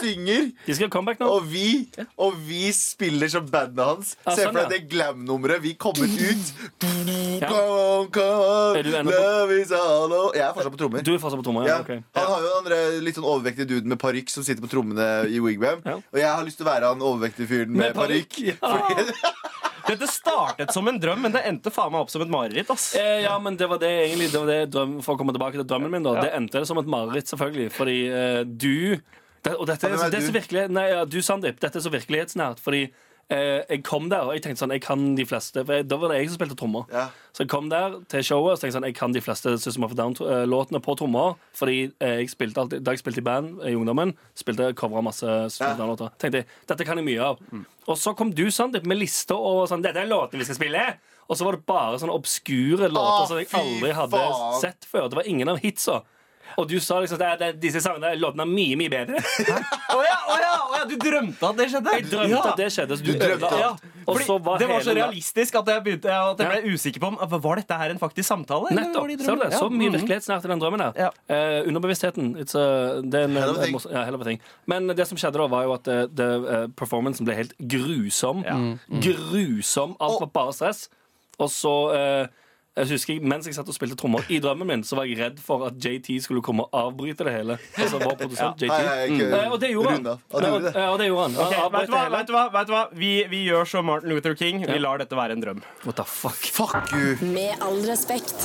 synger. 0.00 0.44
De 0.66 0.74
skal 0.76 0.90
comeback 0.94 1.18
nå. 1.20 1.26
Og 1.38 1.46
vi, 1.50 1.88
og 2.22 2.36
vi 2.46 2.68
spiller 2.76 3.28
som 3.32 3.46
bandet 3.50 3.82
hans. 3.84 4.12
Ah, 4.24 4.34
Se 4.36 4.44
sånn, 4.46 4.52
for 4.54 4.60
ja. 4.62 4.68
deg 4.70 4.84
det 4.86 4.90
glam-nummeret. 4.92 5.62
Vi 5.64 5.72
kommer 5.80 6.06
ut. 6.06 6.52
Ja. 7.42 7.48
Come 7.48 7.78
on, 7.78 8.08
come 8.14 8.38
on, 8.44 8.76
Er 8.78 8.82
du 8.86 8.92
ennå 8.98 9.10
på- 9.10 9.18
love 9.22 9.58
is 9.60 9.70
all 9.72 10.12
over 10.12 10.34
Jeg 10.38 10.44
er 10.48 10.54
fortsatt 10.54 10.72
på 10.74 10.80
trommer. 10.84 11.02
Du 11.06 11.12
er 11.14 11.18
fortsatt 11.22 11.40
på 11.42 11.46
trommer? 11.48 11.66
Ja. 11.66 11.76
Ja. 11.78 11.80
ok. 11.82 12.04
Han 12.18 12.26
har 12.32 12.40
jo 12.42 12.48
den 12.48 12.58
andre 12.62 12.80
litt 13.06 13.18
sånn 13.18 13.26
overvektige 13.28 13.68
duden 13.74 13.88
med 13.94 13.98
parykk 14.02 14.30
som 14.30 14.42
sitter 14.46 14.62
på 14.64 14.70
trommene 14.72 15.08
i 15.30 15.38
Wigwam. 15.42 15.82
Ja. 15.86 15.98
Og 15.98 16.18
jeg 16.22 16.28
har 16.30 16.44
lyst 16.46 16.58
til 16.62 16.66
å 16.66 16.70
være 16.70 16.92
han 16.94 17.00
overvektige 17.02 17.48
fyren 17.50 17.74
med, 17.74 17.88
Med 17.88 17.94
parykk. 17.98 18.38
ja. 18.52 18.56
Dette 19.88 20.08
startet 20.10 20.72
som 20.74 20.88
en 20.90 20.98
drøm, 21.00 21.22
men 21.24 21.34
det 21.34 21.42
endte 21.48 21.72
faen 21.74 21.92
meg 21.94 22.04
opp 22.04 22.12
som 22.12 22.24
et 22.24 22.32
mareritt. 22.32 22.70
ass 22.74 22.90
Eh, 22.98 23.22
ja, 23.24 23.36
men 23.42 23.56
det 23.58 23.68
var 23.70 23.80
det 23.82 23.90
egentlig 24.06 24.30
det 24.32 24.42
var 24.42 24.50
det 24.52 24.58
drøm, 24.74 24.98
For 25.04 25.16
å 25.16 25.20
komme 25.20 25.34
tilbake 25.36 25.58
til 25.60 25.66
drømmen 25.68 25.94
min, 25.96 26.06
da. 26.06 26.18
Det 26.22 26.32
endte 26.36 26.64
som 26.68 26.80
et 26.82 26.90
mareritt, 26.90 27.30
selvfølgelig. 27.30 27.70
Fordi 27.76 27.98
eh, 28.08 28.42
du 28.44 28.98
det, 29.44 29.54
Og 29.54 29.66
dette 29.70 29.86
er, 29.86 29.94
Ja, 29.94 30.06
er 30.06 30.12
det 30.12 30.20
er 30.20 30.26
så 30.26 30.34
virkelig 30.34 30.64
Nei, 30.74 30.88
ja, 30.90 31.04
du, 31.08 31.20
Sandeep. 31.24 31.60
Dette 31.62 31.80
er 31.80 31.84
så 31.84 31.92
virkelighetsnært. 31.94 32.62
Fordi 32.62 32.86
eh, 33.30 33.62
jeg 33.68 33.82
kom 33.84 34.08
der, 34.10 34.24
og 34.28 34.34
jeg 34.36 34.42
tenkte 34.44 34.62
sånn 34.64 34.72
Jeg 34.72 34.82
kan 34.84 35.02
de 35.18 35.24
fleste. 35.28 35.64
For 35.64 35.78
jeg, 35.78 35.86
da 35.88 35.96
var 36.00 36.12
det 36.12 36.20
jeg 36.22 36.30
som 36.30 36.38
spilte 36.38 36.56
trommer. 36.58 36.86
Ja. 36.92 37.08
Så 37.32 37.44
jeg 37.44 37.50
kom 37.52 37.68
der 37.70 37.98
til 38.10 38.24
showet 38.26 38.52
og 38.52 38.58
så 38.58 38.62
tenkte 38.64 38.68
jeg 38.72 38.76
sånn 38.78 38.86
Jeg 38.88 38.96
kan 38.98 39.12
de 39.16 39.22
fleste 39.24 39.52
System 39.62 39.84
of 39.86 39.94
Down-låtene 39.98 40.80
på 40.84 40.96
trommer. 40.98 41.36
Fordi 41.58 41.78
eh, 42.00 42.14
jeg 42.22 42.32
spilte 42.32 42.62
alltid 42.64 42.84
Da 42.86 42.94
jeg 42.96 43.02
spilte 43.02 43.22
i 43.22 43.26
band 43.28 43.60
i 43.68 43.74
ungdommen, 43.78 44.14
spilte 44.38 44.70
covra 44.78 45.02
masse 45.04 45.26
System 45.52 45.74
of 45.74 45.80
Down-låter. 45.82 46.12
Tenkte 46.18 46.42
jeg, 46.42 46.48
Dette 46.72 46.88
kan 46.88 47.00
jeg 47.00 47.08
mye 47.10 47.28
av. 47.32 47.42
Og 47.88 47.96
så 48.00 48.12
kom 48.18 48.32
du, 48.36 48.46
Sandeep, 48.52 48.84
med 48.88 49.00
lista 49.00 49.36
over 49.38 49.68
sånn 49.70 49.84
Dette 49.84 50.02
er 50.04 50.10
låtene 50.10 50.42
vi 50.42 50.48
skal 50.48 50.58
spille. 50.60 50.84
Og 51.28 51.36
så 51.36 51.44
var 51.44 51.58
det 51.58 51.66
bare 51.68 51.98
sånne 52.00 52.14
obskure 52.16 52.88
låter 52.88 53.24
Å, 53.24 53.26
som 53.28 53.36
jeg 53.40 53.50
aldri 53.52 53.90
hadde 53.92 54.20
faen. 54.22 54.60
sett 54.62 54.86
før. 54.88 55.10
Det 55.12 55.18
var 55.20 55.28
ingen 55.28 55.50
av 55.52 55.58
hitsa. 55.60 55.98
Og 56.56 56.68
du 56.68 56.78
sa 56.80 57.00
liksom 57.00 57.20
at 57.20 57.38
det- 57.38 57.38
det- 57.38 57.60
disse 57.60 57.82
sangene 57.84 58.14
låtene 58.18 58.42
er 58.42 58.50
mye, 58.50 58.76
mye 58.76 58.90
bedre. 58.90 59.14
Å 59.18 60.00
ja, 60.04 60.18
å 60.28 60.36
ja, 60.40 60.54
å 60.64 60.74
ja, 60.78 60.84
du 60.88 60.96
drømte 60.96 61.42
at 61.48 61.56
det 61.56 61.68
skjedde? 61.72 61.92
Jeg 61.92 62.04
drømte 62.10 62.30
ja. 62.30 62.42
at 62.44 62.56
det 62.56 62.68
skjedde. 62.72 62.98
Så 62.98 63.04
du, 63.04 63.12
Du 63.12 63.18
drømte 63.18 63.52
alt. 63.52 63.84
Og 64.08 64.16
Fordi 64.16 64.24
så 64.24 64.36
var 64.40 64.58
det 64.58 64.68
var 64.68 64.80
så 64.80 64.94
realistisk 64.96 65.54
at 65.60 65.66
jeg, 65.66 65.84
begynte, 65.84 66.08
at 66.08 66.38
jeg 66.40 66.48
ble 66.48 66.72
usikker 66.72 67.00
på 67.00 67.08
om 67.12 67.40
Var 67.48 67.56
dette 67.60 67.76
her 67.76 67.90
en 67.90 67.98
faktisk 68.00 68.26
samtale. 68.28 68.72
Nettopp. 68.72 69.08
De 69.08 69.12
i 69.12 69.24
Ser 69.24 69.36
du 69.36 69.42
det? 69.42 69.52
Så 69.52 69.68
mye 69.68 69.90
mhm. 69.90 69.98
virkelighetsnært 69.98 70.44
i 70.44 70.48
den 70.48 70.62
drømmen 70.62 70.84
der. 70.86 70.92
Ja. 70.96 71.10
Eh, 71.28 71.68
underbevisstheten. 71.68 72.32
It's 72.40 72.56
a, 72.56 73.02
det 73.02 73.20
er 73.20 73.28
en, 73.28 73.36
Hell 73.36 73.50
of 73.50 73.58
a 73.58 73.64
thing. 73.66 73.80
ja, 73.92 74.04
hell 74.04 74.14
of 74.14 74.22
a 74.22 74.24
thing. 74.24 74.40
Men 74.66 74.88
det 74.88 75.06
som 75.06 75.20
skjedde 75.20 75.42
da, 75.42 75.46
var 75.52 75.66
jo 75.68 75.74
at 75.76 75.88
uh, 75.92 76.06
det, 76.08 76.28
eh, 76.56 76.66
performancen 76.78 77.28
ble 77.28 77.36
helt 77.36 77.52
grusom. 77.60 78.44
Grusom. 78.88 79.96
Alt 80.00 80.20
var 80.24 80.32
bare 80.32 80.56
stress. 80.56 80.88
Og 81.38 81.50
så 81.52 81.74
eh, 81.94 82.26
jeg 82.78 82.88
husker 82.94 83.24
Mens 83.32 83.46
jeg 83.48 83.56
satt 83.56 83.68
og 83.70 83.74
spilte 83.76 83.96
trommer 83.98 84.24
i 84.32 84.38
drømmen 84.42 84.68
min, 84.68 84.84
Så 84.86 84.96
var 84.98 85.08
jeg 85.08 85.18
redd 85.18 85.40
for 85.42 85.64
at 85.68 85.78
JT 85.82 86.18
skulle 86.24 86.42
komme 86.44 86.66
og 86.68 86.76
avbryte 86.78 87.26
det 87.26 87.34
hele. 87.34 87.58
Altså 87.76 88.00
vår 88.02 88.16
produsent 88.22 88.62
JT. 88.62 88.70
Nei, 88.72 88.82
jeg 88.86 89.16
ikke 89.16 89.28
Eh, 89.38 89.52
og 89.52 89.60
det 89.62 89.70
gjorde 89.72 89.94
han. 89.94 90.06
Og. 90.06 90.18
Ja, 90.32 90.38
det. 90.58 90.72
Ja, 90.74 90.86
og 90.92 90.98
det 91.00 91.08
gjorde 91.08 91.26
han. 91.26 91.36
Okay, 91.46 91.58
Han 91.58 91.72
vet, 91.74 91.88
du 91.88 91.94
hva, 91.94 92.04
vet, 92.14 92.28
du 92.28 92.32
hva, 92.36 92.44
vet 92.54 92.70
du 92.70 92.72
hva? 92.74 92.82
Vi, 93.02 93.12
vi 93.32 93.42
gjør 93.48 93.68
som 93.68 93.88
Martin 93.88 94.12
Luther 94.12 94.34
King. 94.38 94.62
Vi 94.66 94.78
lar 94.80 95.02
dette 95.02 95.18
være 95.18 95.36
en 95.36 95.44
drøm. 95.44 95.62
What 95.84 95.98
the 96.00 96.06
fuck? 96.08 96.38
Fuck 96.58 96.92
you. 96.94 97.16
Med 97.34 97.60
all 97.64 97.80
respekt. 97.88 98.36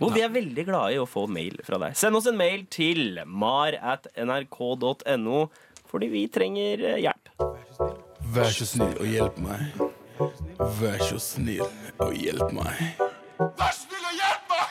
Og 0.00 0.14
vi 0.16 0.22
er 0.24 0.32
veldig 0.32 0.64
glade 0.64 0.94
i 0.96 1.00
å 1.00 1.06
få 1.08 1.26
mail 1.28 1.58
fra 1.66 1.80
deg. 1.82 1.96
Send 2.00 2.16
oss 2.16 2.28
en 2.30 2.38
mail 2.40 2.64
til 2.72 3.20
mar 3.28 3.76
at 3.76 4.08
nrk.no, 4.16 5.42
fordi 5.90 6.08
vi 6.12 6.26
trenger 6.32 6.86
hjelp. 7.02 7.34
Vær 8.30 8.52
så 8.54 8.68
snill 8.68 8.94
og 8.96 9.08
hjelp. 9.10 9.89
Vær 10.60 11.00
så 11.06 11.16
snill 11.22 11.62
og 12.00 12.12
hjelp 12.16 12.50
meg. 12.56 12.80
Vær 13.40 13.72
så 13.72 13.86
snill 13.86 14.04
og 14.10 14.14
hjelp 14.18 14.52
meg. 14.52 14.68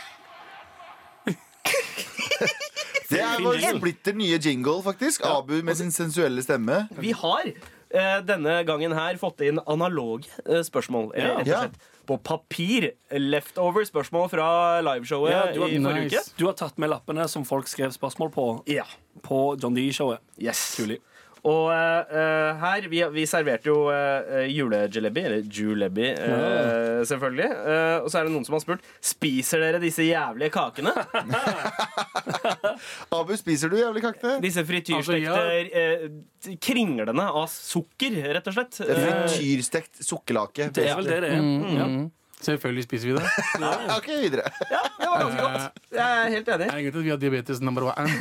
Det 3.10 3.22
er 3.26 3.42
vår 3.42 3.58
splitter 3.66 4.14
nye 4.20 4.38
jingle, 4.38 4.84
faktisk. 4.86 5.24
Abu 5.26 5.56
med 5.66 5.80
sin 5.80 5.90
sensuelle 5.94 6.44
stemme. 6.46 6.84
Vi 7.02 7.10
har 7.18 7.48
eh, 7.50 8.20
denne 8.28 8.60
gangen 8.70 8.94
her 8.94 9.18
fått 9.22 9.42
inn 9.48 9.58
analoge 9.66 10.30
eh, 10.46 10.62
spørsmål. 10.68 11.10
Eller 11.18 11.40
rett 11.40 11.48
og 11.48 11.54
Ja. 11.56 11.64
slett 11.66 11.80
på 12.10 12.18
papir. 12.26 12.92
Leftover 13.14 13.86
spørsmål 13.90 14.30
fra 14.30 14.50
liveshowet 14.86 15.32
Ja, 15.34 15.42
du 15.54 15.62
har- 15.64 15.70
i 15.74 15.82
forrige 15.82 16.04
Nice. 16.06 16.22
uke. 16.22 16.38
Du 16.38 16.46
har 16.46 16.54
tatt 16.54 16.78
med 16.78 16.90
lappene 16.94 17.26
som 17.30 17.44
folk 17.46 17.66
skrev 17.68 17.90
spørsmål 17.98 18.30
på 18.34 18.46
Ja. 18.70 18.86
på 19.24 19.58
John 19.62 19.74
D-showet. 19.74 20.20
Yes. 20.40 20.76
Kulig. 20.78 21.00
Og 21.48 21.70
uh, 21.72 22.60
her 22.60 22.84
Vi, 22.92 23.00
vi 23.14 23.24
serverte 23.30 23.70
jo 23.72 23.86
uh, 23.88 24.44
julejalebi, 24.52 25.22
eller 25.30 25.42
julebi, 25.48 26.08
eh, 26.12 27.00
selvfølgelig. 27.08 27.48
Uh, 27.64 27.98
og 28.04 28.10
så 28.12 28.20
er 28.20 28.24
det 28.28 28.34
noen 28.34 28.44
som 28.48 28.56
har 28.58 28.64
spurt 28.66 28.84
Spiser 29.06 29.60
dere 29.64 29.80
disse 29.84 30.04
jævlige 30.04 30.50
kakene. 30.54 30.92
Abu, 33.20 33.34
spiser 33.40 33.68
du 33.72 33.78
jævlige 33.80 34.04
kakene? 34.10 34.36
Disse 34.44 34.66
frityrstekte 34.68 35.42
eh, 35.80 36.04
kringlene 36.64 37.26
av 37.32 37.48
sukker, 37.52 38.12
rett 38.36 38.48
og 38.52 38.56
slett. 38.60 38.74
Det 38.84 38.90
er 38.96 38.98
Eh, 39.00 39.06
Frityrstekt 39.30 39.94
sukkerlake. 40.06 40.64
Det 40.76 40.84
er 40.90 40.96
vel 41.00 41.08
det 41.08 41.20
det 41.24 41.30
er. 41.36 41.42
Ja. 41.80 41.86
Mm. 41.90 42.08
Selvfølgelig 42.40 42.84
spiser 42.86 43.08
vi 43.10 43.14
det. 43.18 43.24
Ok, 43.98 44.08
videre. 44.22 44.44
ja, 44.72 44.80
det 45.00 45.08
var 45.10 45.18
ganske 45.26 45.42
godt. 45.44 45.62
Jeg 45.92 46.08
er 46.24 46.30
helt 46.32 46.48
enig. 46.54 46.68
Er 46.70 46.74
det 46.78 46.84
grunn 46.86 46.94
til 46.94 47.00
at 47.00 47.04
vi 47.04 47.10
har 47.12 47.18
diabetes 47.20 47.60
number 47.60 47.84
one? 47.90 48.10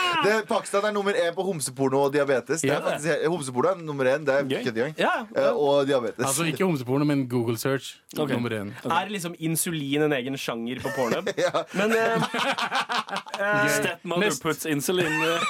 Det, 0.24 0.32
Pakistan 0.48 0.84
er 0.84 0.92
nummer 0.92 1.12
én 1.16 1.32
på 1.34 1.42
homseporno 1.46 2.02
og 2.04 2.12
diabetes. 2.12 2.60
Det 2.60 2.70
er 2.74 2.80
faktisk, 2.84 3.22
homseporno 3.32 3.68
er 3.70 3.78
nummer 3.80 4.04
én. 4.10 4.24
Det 4.26 4.34
er 4.34 4.42
Gøy. 4.50 4.64
kødd. 4.66 4.80
Ja, 4.98 5.12
Eh, 5.36 5.52
Og 5.56 5.86
diabetes. 5.88 6.26
Altså 6.26 6.44
ikke 6.44 6.64
homseporno, 6.64 7.04
men 7.08 7.26
Google 7.28 7.56
search. 7.58 7.96
Okay. 8.18 8.34
Nummer 8.34 8.50
én. 8.50 8.72
Er 8.84 9.08
liksom 9.08 9.34
insulin 9.38 10.02
en 10.02 10.12
egen 10.12 10.36
sjanger 10.36 10.80
på 10.82 10.88
Pornhub? 10.96 11.28
Ja. 11.46 11.64
Men 11.72 11.90
uh, 11.96 13.68
Stepmother 13.68 14.24
Nest. 14.26 14.42
puts 14.42 14.66
insulin 14.66 15.06
eh, 15.06 15.40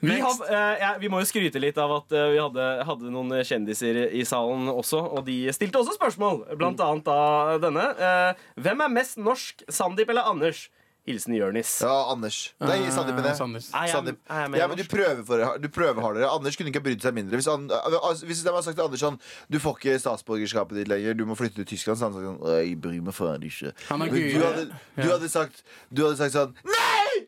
vi, 0.00 0.20
har, 0.20 0.34
eh, 0.50 0.80
ja, 0.80 0.90
vi 1.00 1.10
må 1.10 1.20
jo 1.22 1.28
skryte 1.28 1.60
litt 1.62 1.78
av 1.80 1.92
at 1.98 2.12
eh, 2.14 2.28
vi 2.34 2.40
hadde, 2.40 2.66
hadde 2.86 3.12
noen 3.12 3.40
kjendiser 3.46 4.04
i 4.14 4.24
salen 4.28 4.70
også, 4.70 5.00
og 5.18 5.24
de 5.26 5.42
stilte 5.56 5.80
også 5.82 5.96
spørsmål. 5.98 6.44
Blant 6.60 6.82
annet 6.84 7.08
av 7.10 7.56
denne. 7.64 7.88
Eh, 7.98 8.44
hvem 8.62 8.84
er 8.86 8.94
mest 9.00 9.18
norsk, 9.20 9.64
Sandeep 9.68 10.12
eller 10.14 10.30
Anders? 10.30 10.68
Hilsen 11.08 11.32
Jørnis. 11.34 11.70
Ja, 11.82 12.12
Anders. 12.12 12.38
Nei, 12.60 12.76
Sandeep, 12.92 13.16
mener 13.16 13.30
jeg. 13.32 14.60
Ja, 14.60 14.66
men 14.68 14.76
du 14.78 14.84
prøver, 14.84 15.22
for, 15.26 15.56
du 15.58 15.68
prøver 15.72 16.04
hardere. 16.04 16.28
Anders 16.28 16.58
kunne 16.60 16.70
ikke 16.70 16.82
ha 16.82 16.86
brydd 16.90 17.02
seg 17.02 17.16
mindre. 17.16 17.40
Hvis, 17.40 17.48
han, 17.50 17.64
altså, 17.72 18.28
hvis 18.28 18.42
de 18.44 18.52
hadde 18.52 18.62
sagt 18.68 18.76
til 18.78 18.84
Anders 18.84 19.02
sånn 19.02 19.16
Du 19.50 19.58
får 19.62 19.80
ikke 19.80 19.96
statsborgerskapet 20.04 20.82
ditt 20.82 20.92
lenger, 20.92 21.16
du 21.16 21.24
må 21.28 21.38
flytte 21.40 21.62
til 21.62 21.70
Tyskland, 21.72 21.98
så 21.98 22.06
hadde 22.10 22.20
han 22.20 22.36
sagt 22.36 22.44
sånn 22.44 22.60
Jeg 22.60 22.76
bryr 22.84 23.00
meg 23.08 23.16
faen 23.16 23.48
ikke. 23.48 23.72
Du, 23.72 24.44
hadde, 24.44 24.66
du, 25.00 25.06
hadde 25.08 25.32
sagt, 25.32 25.64
du 25.88 26.04
hadde 26.04 26.20
sagt 26.20 26.36
sånn 26.36 26.54
Nei! 26.68 27.26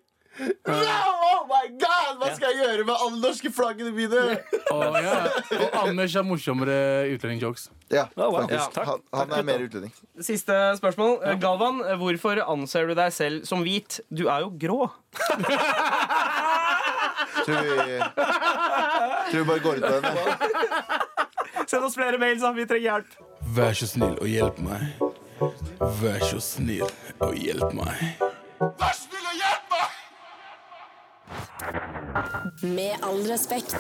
No! 0.69 0.77
Oh 1.33 1.43
my 1.49 1.67
god! 1.81 2.21
Hva 2.21 2.31
skal 2.37 2.52
jeg 2.52 2.52
gjøre 2.63 2.87
med 2.89 2.95
alle 3.07 3.21
norske 3.23 3.53
flaggene 3.53 3.93
mine? 3.95 4.23
Oh, 4.73 4.97
ja. 4.97 5.17
og 5.59 5.77
Anders 5.83 6.15
har 6.17 6.25
morsommere 6.27 6.77
utlendingjokes. 7.13 7.69
Ja, 7.93 8.07
oh, 8.17 8.25
wow. 8.25 8.41
faktisk. 8.41 8.79
Ja. 8.79 8.85
Han, 8.89 9.05
han 9.19 9.35
er 9.39 9.47
mer 9.47 9.67
utlending. 9.67 9.93
Siste 10.21 10.59
spørsmål. 10.79 11.19
Galvan, 11.43 11.83
hvorfor 12.01 12.43
anser 12.47 12.89
du 12.89 12.97
deg 12.99 13.13
selv 13.15 13.47
som 13.49 13.65
hvit? 13.67 14.01
Du 14.11 14.27
er 14.29 14.47
jo 14.47 14.53
grå. 14.61 14.81
Tror 17.43 17.63
vi, 17.65 17.99
tror 19.31 19.39
vi 19.39 19.45
bare 19.45 19.59
går 19.59 19.77
ut 19.77 19.85
av 19.85 20.03
den. 20.03 20.17
Send 21.67 21.85
oss 21.85 21.95
flere 21.95 22.19
mails, 22.19 22.43
da. 22.43 22.53
Vi 22.53 22.67
trenger 22.67 22.85
hjelp. 22.91 23.17
Vær 23.57 23.75
så 23.75 23.87
snill 23.91 24.15
og 24.21 24.29
hjelp 24.31 24.61
meg. 24.63 24.81
Vær 26.03 26.23
så 26.29 26.39
snill 26.43 26.87
og 27.19 27.35
hjelp 27.39 27.75
meg. 27.79 28.23
Vær 28.61 28.95
snill 28.95 29.27
og 29.27 29.37
hjelp 29.41 29.75
meg! 29.75 29.91
Med 32.63 32.97
all 33.03 33.23
respekt. 33.31 33.77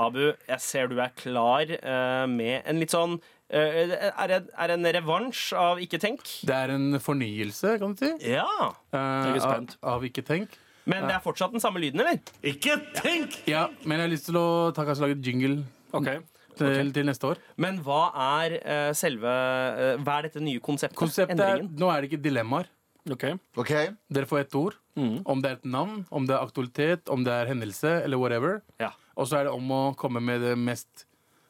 Abu, 0.00 0.22
jeg 0.48 0.60
ser 0.62 0.88
du 0.90 0.98
er 1.02 1.12
klar 1.16 1.70
uh, 1.80 2.26
med 2.30 2.62
en 2.68 2.78
litt 2.80 2.92
sånn 2.94 3.16
uh, 3.18 3.56
Er 3.58 4.30
det 4.30 4.38
er 4.54 4.70
det 4.70 4.76
en 4.76 4.88
revansj 4.96 5.50
av 5.58 5.80
Ikke 5.82 5.98
tenk? 6.00 6.22
Det 6.46 6.54
er 6.56 6.72
en 6.76 6.94
fornyelse, 7.02 7.74
kan 7.82 7.96
du 7.96 8.04
si, 8.04 8.12
Ja. 8.30 8.46
Uh, 8.94 9.34
av, 9.40 9.72
av 9.96 10.06
Ikke 10.06 10.24
tenk. 10.24 10.54
Men 10.88 11.04
det 11.08 11.16
er 11.18 11.22
fortsatt 11.24 11.52
den 11.52 11.62
samme 11.62 11.82
lyden, 11.82 12.00
eller? 12.02 12.20
Ikke 12.46 12.78
tenk! 12.96 13.36
Ja, 13.50 13.66
men 13.84 13.98
jeg 13.98 14.06
har 14.06 14.12
lyst 14.14 14.28
til 14.30 14.38
å 14.40 14.46
ta, 14.74 14.86
kanskje 14.88 15.04
lage 15.06 15.18
et 15.18 15.26
jingle 15.26 15.62
Okay. 15.90 16.20
til, 16.56 16.92
til 16.94 17.06
neste 17.08 17.26
år. 17.32 17.40
Men 17.60 17.80
hva 17.84 18.02
er 18.40 18.56
uh, 18.62 18.90
selve 18.96 19.26
uh, 19.26 19.96
Hva 20.04 20.20
er 20.20 20.28
dette 20.28 20.42
nye 20.44 20.62
konseptet? 20.62 20.98
Konseptet 20.98 21.42
er? 21.42 21.64
Nå 21.66 21.90
er 21.90 22.04
det 22.04 22.12
ikke 22.12 22.22
dilemmaer. 22.28 22.70
Ok 23.10 23.24
OK. 23.56 23.70
Dere 24.12 24.26
får 24.26 24.40
ett 24.40 24.54
ord. 24.54 24.74
Om 25.00 25.40
det 25.40 25.48
er 25.50 25.54
et 25.56 25.64
navn, 25.64 26.04
om 26.12 26.26
det 26.26 26.34
er 26.36 26.42
aktualitet, 26.44 27.08
om 27.08 27.22
det 27.24 27.32
er 27.32 27.46
hendelse 27.48 28.02
eller 28.04 28.18
whatever. 28.20 28.60
Ja. 28.78 28.90
Og 29.16 29.26
så 29.30 29.38
er 29.40 29.44
det 29.48 29.52
om 29.54 29.70
å 29.72 29.94
komme 29.96 30.20
med 30.20 30.40
det 30.44 30.58
mest 30.58 31.06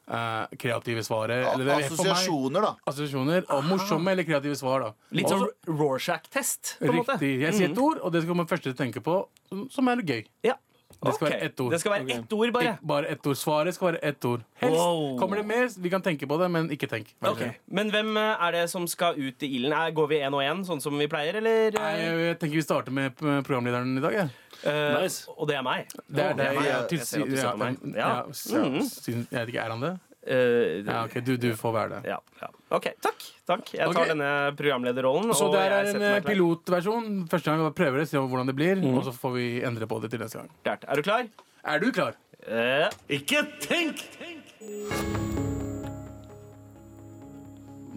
uh, 0.07 0.47
kreative 0.59 1.03
svaret. 1.03 1.45
eller 1.53 1.65
det 1.65 1.73
er 1.73 1.89
for 1.89 2.03
meg- 2.03 2.13
Assosiasjoner, 2.15 2.61
da. 2.61 2.71
Assosiasjoner 2.87 3.45
og 3.49 3.63
morsomme 3.67 4.11
eller 4.11 4.23
kreative 4.23 4.55
svar. 4.55 4.79
da 4.87 4.93
Litt 5.11 5.27
som 5.27 5.39
sånn 5.43 5.49
så- 5.51 5.77
Rorschach-test. 5.81 6.77
Riktig. 6.81 7.33
Jeg 7.41 7.53
sier 7.53 7.71
et 7.71 7.77
ord, 7.77 7.99
og 8.01 8.11
det 8.13 8.23
skal 8.23 8.35
man 8.35 8.47
først 8.47 8.71
tenke 8.77 9.01
på, 9.03 9.27
som- 9.49 9.69
som 9.69 9.87
er 9.89 9.97
gøy. 9.97 10.25
Ja. 10.43 10.55
Det 11.03 11.13
skal 11.15 11.27
okay. 11.27 11.33
være 11.39 11.45
ett 11.49 11.59
ord. 11.59 11.71
Det 11.71 11.79
skal 11.81 11.91
være 11.91 12.11
ett 12.19 12.33
ord, 12.33 12.51
bare. 12.53 12.77
Bare 12.85 13.07
ett 13.09 13.25
ord. 13.27 13.35
Svaret 13.35 13.73
skal 13.73 13.87
være 13.91 14.03
ett 14.03 14.25
ord. 14.25 14.41
Helst 14.61 14.77
Wow. 14.77 15.17
kommer 15.19 15.37
det 15.37 15.45
mer. 15.49 15.67
Vi 15.81 15.89
kan 15.89 16.01
tenke 16.01 16.27
på 16.29 16.37
det, 16.37 16.49
men 16.51 16.69
ikke 16.69 16.87
tenk. 16.87 17.07
Vær 17.21 17.29
så 17.29 17.31
Ok. 17.31 17.37
snill. 17.41 17.55
Men 17.67 17.89
hvem 17.89 18.17
eh, 18.17 18.47
er 18.47 18.51
det 18.51 18.69
som 18.69 18.85
skal 18.87 19.15
ut 19.17 19.41
i 19.43 19.49
ilden? 19.57 19.73
Er, 19.73 19.91
går 19.91 20.07
vi 20.07 20.19
én 20.21 20.33
og 20.33 20.41
én, 20.45 20.61
sånn 20.67 20.81
som 20.81 20.97
vi 20.99 21.07
pleier, 21.07 21.35
eller? 21.41 21.71
Nei, 21.71 21.95
jeg, 21.97 22.19
jeg 22.27 22.39
tenker 22.39 22.55
vi 22.55 22.61
starter 22.61 22.91
med 22.91 23.15
programlederen 23.17 23.97
i 23.97 24.01
dag. 24.01 24.13
Ja. 24.13 24.27
Uh, 24.61 25.01
Nice. 25.01 25.25
Og 25.37 25.47
det 25.49 25.55
er 25.57 25.63
meg. 25.65 25.87
Det 26.07 26.21
er 26.23 26.33
det 26.33 26.37
deg. 26.37 26.53
jeg- 26.53 26.53
jeg 26.53 26.61
jeg, 26.61 26.89
jeg, 26.91 26.99
jeg, 27.01 27.33
jeg, 27.33 27.77
jeg, 27.81 27.95
jeg, 27.95 28.35
s- 28.35 29.01
siden- 29.01 29.27
Jeg 29.31 29.39
vet 29.39 29.47
ikke, 29.55 29.59
er 29.65 29.69
han 29.71 29.81
det? 29.81 29.99
Eh, 30.21 30.81
Ja, 30.85 31.03
ok, 31.05 31.15
du, 31.25 31.35
du 31.37 31.49
får 31.57 31.73
være 31.73 31.89
det. 31.95 32.11
ja, 32.11 32.17
ja. 32.41 32.49
OK, 32.77 32.87
takk. 33.01 33.23
takk. 33.49 33.71
Jeg 33.73 33.87
tar 33.87 33.89
okay. 33.89 34.11
denne 34.13 34.31
programlederrollen. 34.57 35.33
Så 35.33 35.49
det 35.53 35.63
er 35.65 35.89
en 35.91 36.01
eh, 36.01 36.17
pilotversjon. 36.25 37.07
Første 37.31 37.51
gang 37.51 37.63
vi 37.65 37.71
prøver 37.77 38.03
det, 38.03 38.09
se 38.11 38.21
hvordan 38.21 38.51
det 38.51 38.55
blir, 38.57 38.83
og 38.93 39.03
så 39.07 39.15
får 39.15 39.33
vi 39.37 39.47
endre 39.65 39.89
på 39.89 39.99
det 40.03 40.11
til 40.13 40.21
neste 40.21 40.43
gang. 40.43 40.51
Klart. 40.63 40.85
Er 40.87 41.01
du 41.01 41.01
klar? 41.07 41.25
Er 41.65 41.81
du 41.81 41.91
klar? 41.91 42.17
Uh, 42.41 42.89
Ikke 43.09 43.43
tenk! 43.61 44.01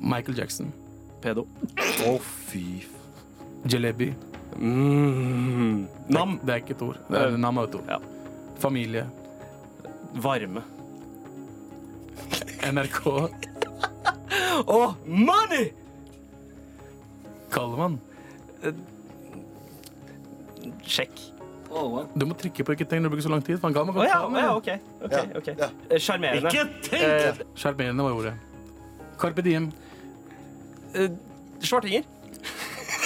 Michael 0.05 0.37
Jackson. 0.37 0.73
pedo. 1.25 1.47
Å, 2.05 2.19
fy 2.21 2.85
Jalebi. 3.65 4.11
Mm. 4.61 5.87
Nam. 6.13 6.39
Det 6.45 6.53
er 6.53 6.61
ikke 6.61 6.77
et 6.77 6.85
ord. 6.85 7.01
Det 7.09 7.21
er 7.21 7.39
nam 7.41 7.59
er 7.59 7.71
et 7.71 7.79
ord. 7.81 7.89
Ja. 7.89 7.99
Familie. 8.61 9.07
Varme. 10.21 10.63
NRK. 12.65 13.07
og 14.67 14.95
money! 15.07 15.69
Kallemann. 17.55 17.99
Sjekk. 20.89 21.21
Du 22.15 22.25
må 22.29 22.37
trykke 22.39 22.63
på 22.67 22.75
ikke 22.77 22.87
tenk, 22.87 23.03
når 23.03 23.11
du 23.11 23.15
bruker 23.17 23.27
så 23.27 23.33
lang 23.33 23.43
tid. 23.47 23.59
Faen, 23.63 23.75
Kallemann 23.75 23.97
Å 23.97 23.99
kan 23.99 24.09
ja, 24.09 24.19
ta 24.23 24.27
å 24.31 24.39
ja. 24.39 24.51
OK. 24.55 24.69
ok, 25.05 25.15
Ja, 25.15 25.23
ok. 25.41 25.49
ja. 25.59 25.69
Eh, 25.91 26.01
Sjarmerende. 26.03 26.51
Ikke 26.53 26.65
tenk! 26.87 27.05
Eh, 27.05 27.45
Sjarmerende 27.59 28.07
var 28.07 28.19
ordet. 28.21 28.35
Carpe 29.21 29.45
diem. 29.47 29.71
eh, 30.95 31.11
Svartinger. 31.65 32.07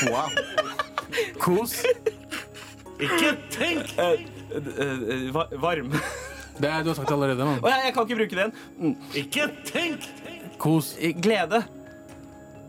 Wow. 0.08 0.28
Kos. 1.42 1.78
Ikke 3.02 3.32
tenk! 3.54 3.92
Eh, 3.98 4.26
eh, 4.52 4.72
eh, 5.16 5.28
va- 5.34 5.48
varme. 5.64 6.00
Det 6.58 6.66
er, 6.66 6.82
du 6.82 6.90
har 6.90 6.96
sagt 6.98 7.08
det 7.08 7.14
allerede, 7.14 7.44
mann. 7.46 7.60
Å 7.62 7.70
ja, 7.70 7.76
jeg 7.86 7.94
kan 7.94 8.08
ikke 8.08 8.18
bruke 8.18 8.36
den. 8.38 8.52
Mm. 8.78 8.94
Ikke 9.20 9.46
tenk! 9.68 10.08
Kos. 10.58 10.96
Glede. 11.22 11.62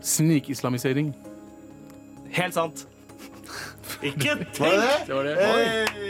Snikislamisering. 0.05 1.09
Helt 2.37 2.53
sant. 2.53 2.85
Ikke 4.05 4.35
Var 4.37 4.43
det 4.43 4.47
tenk! 4.53 5.07
det? 5.07 5.15
Var 5.15 5.23
det. 5.23 5.35
Hey! 5.41 6.09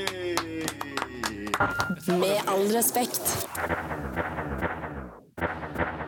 Med 2.20 2.40
all 2.48 2.68
respekt. 2.72 3.48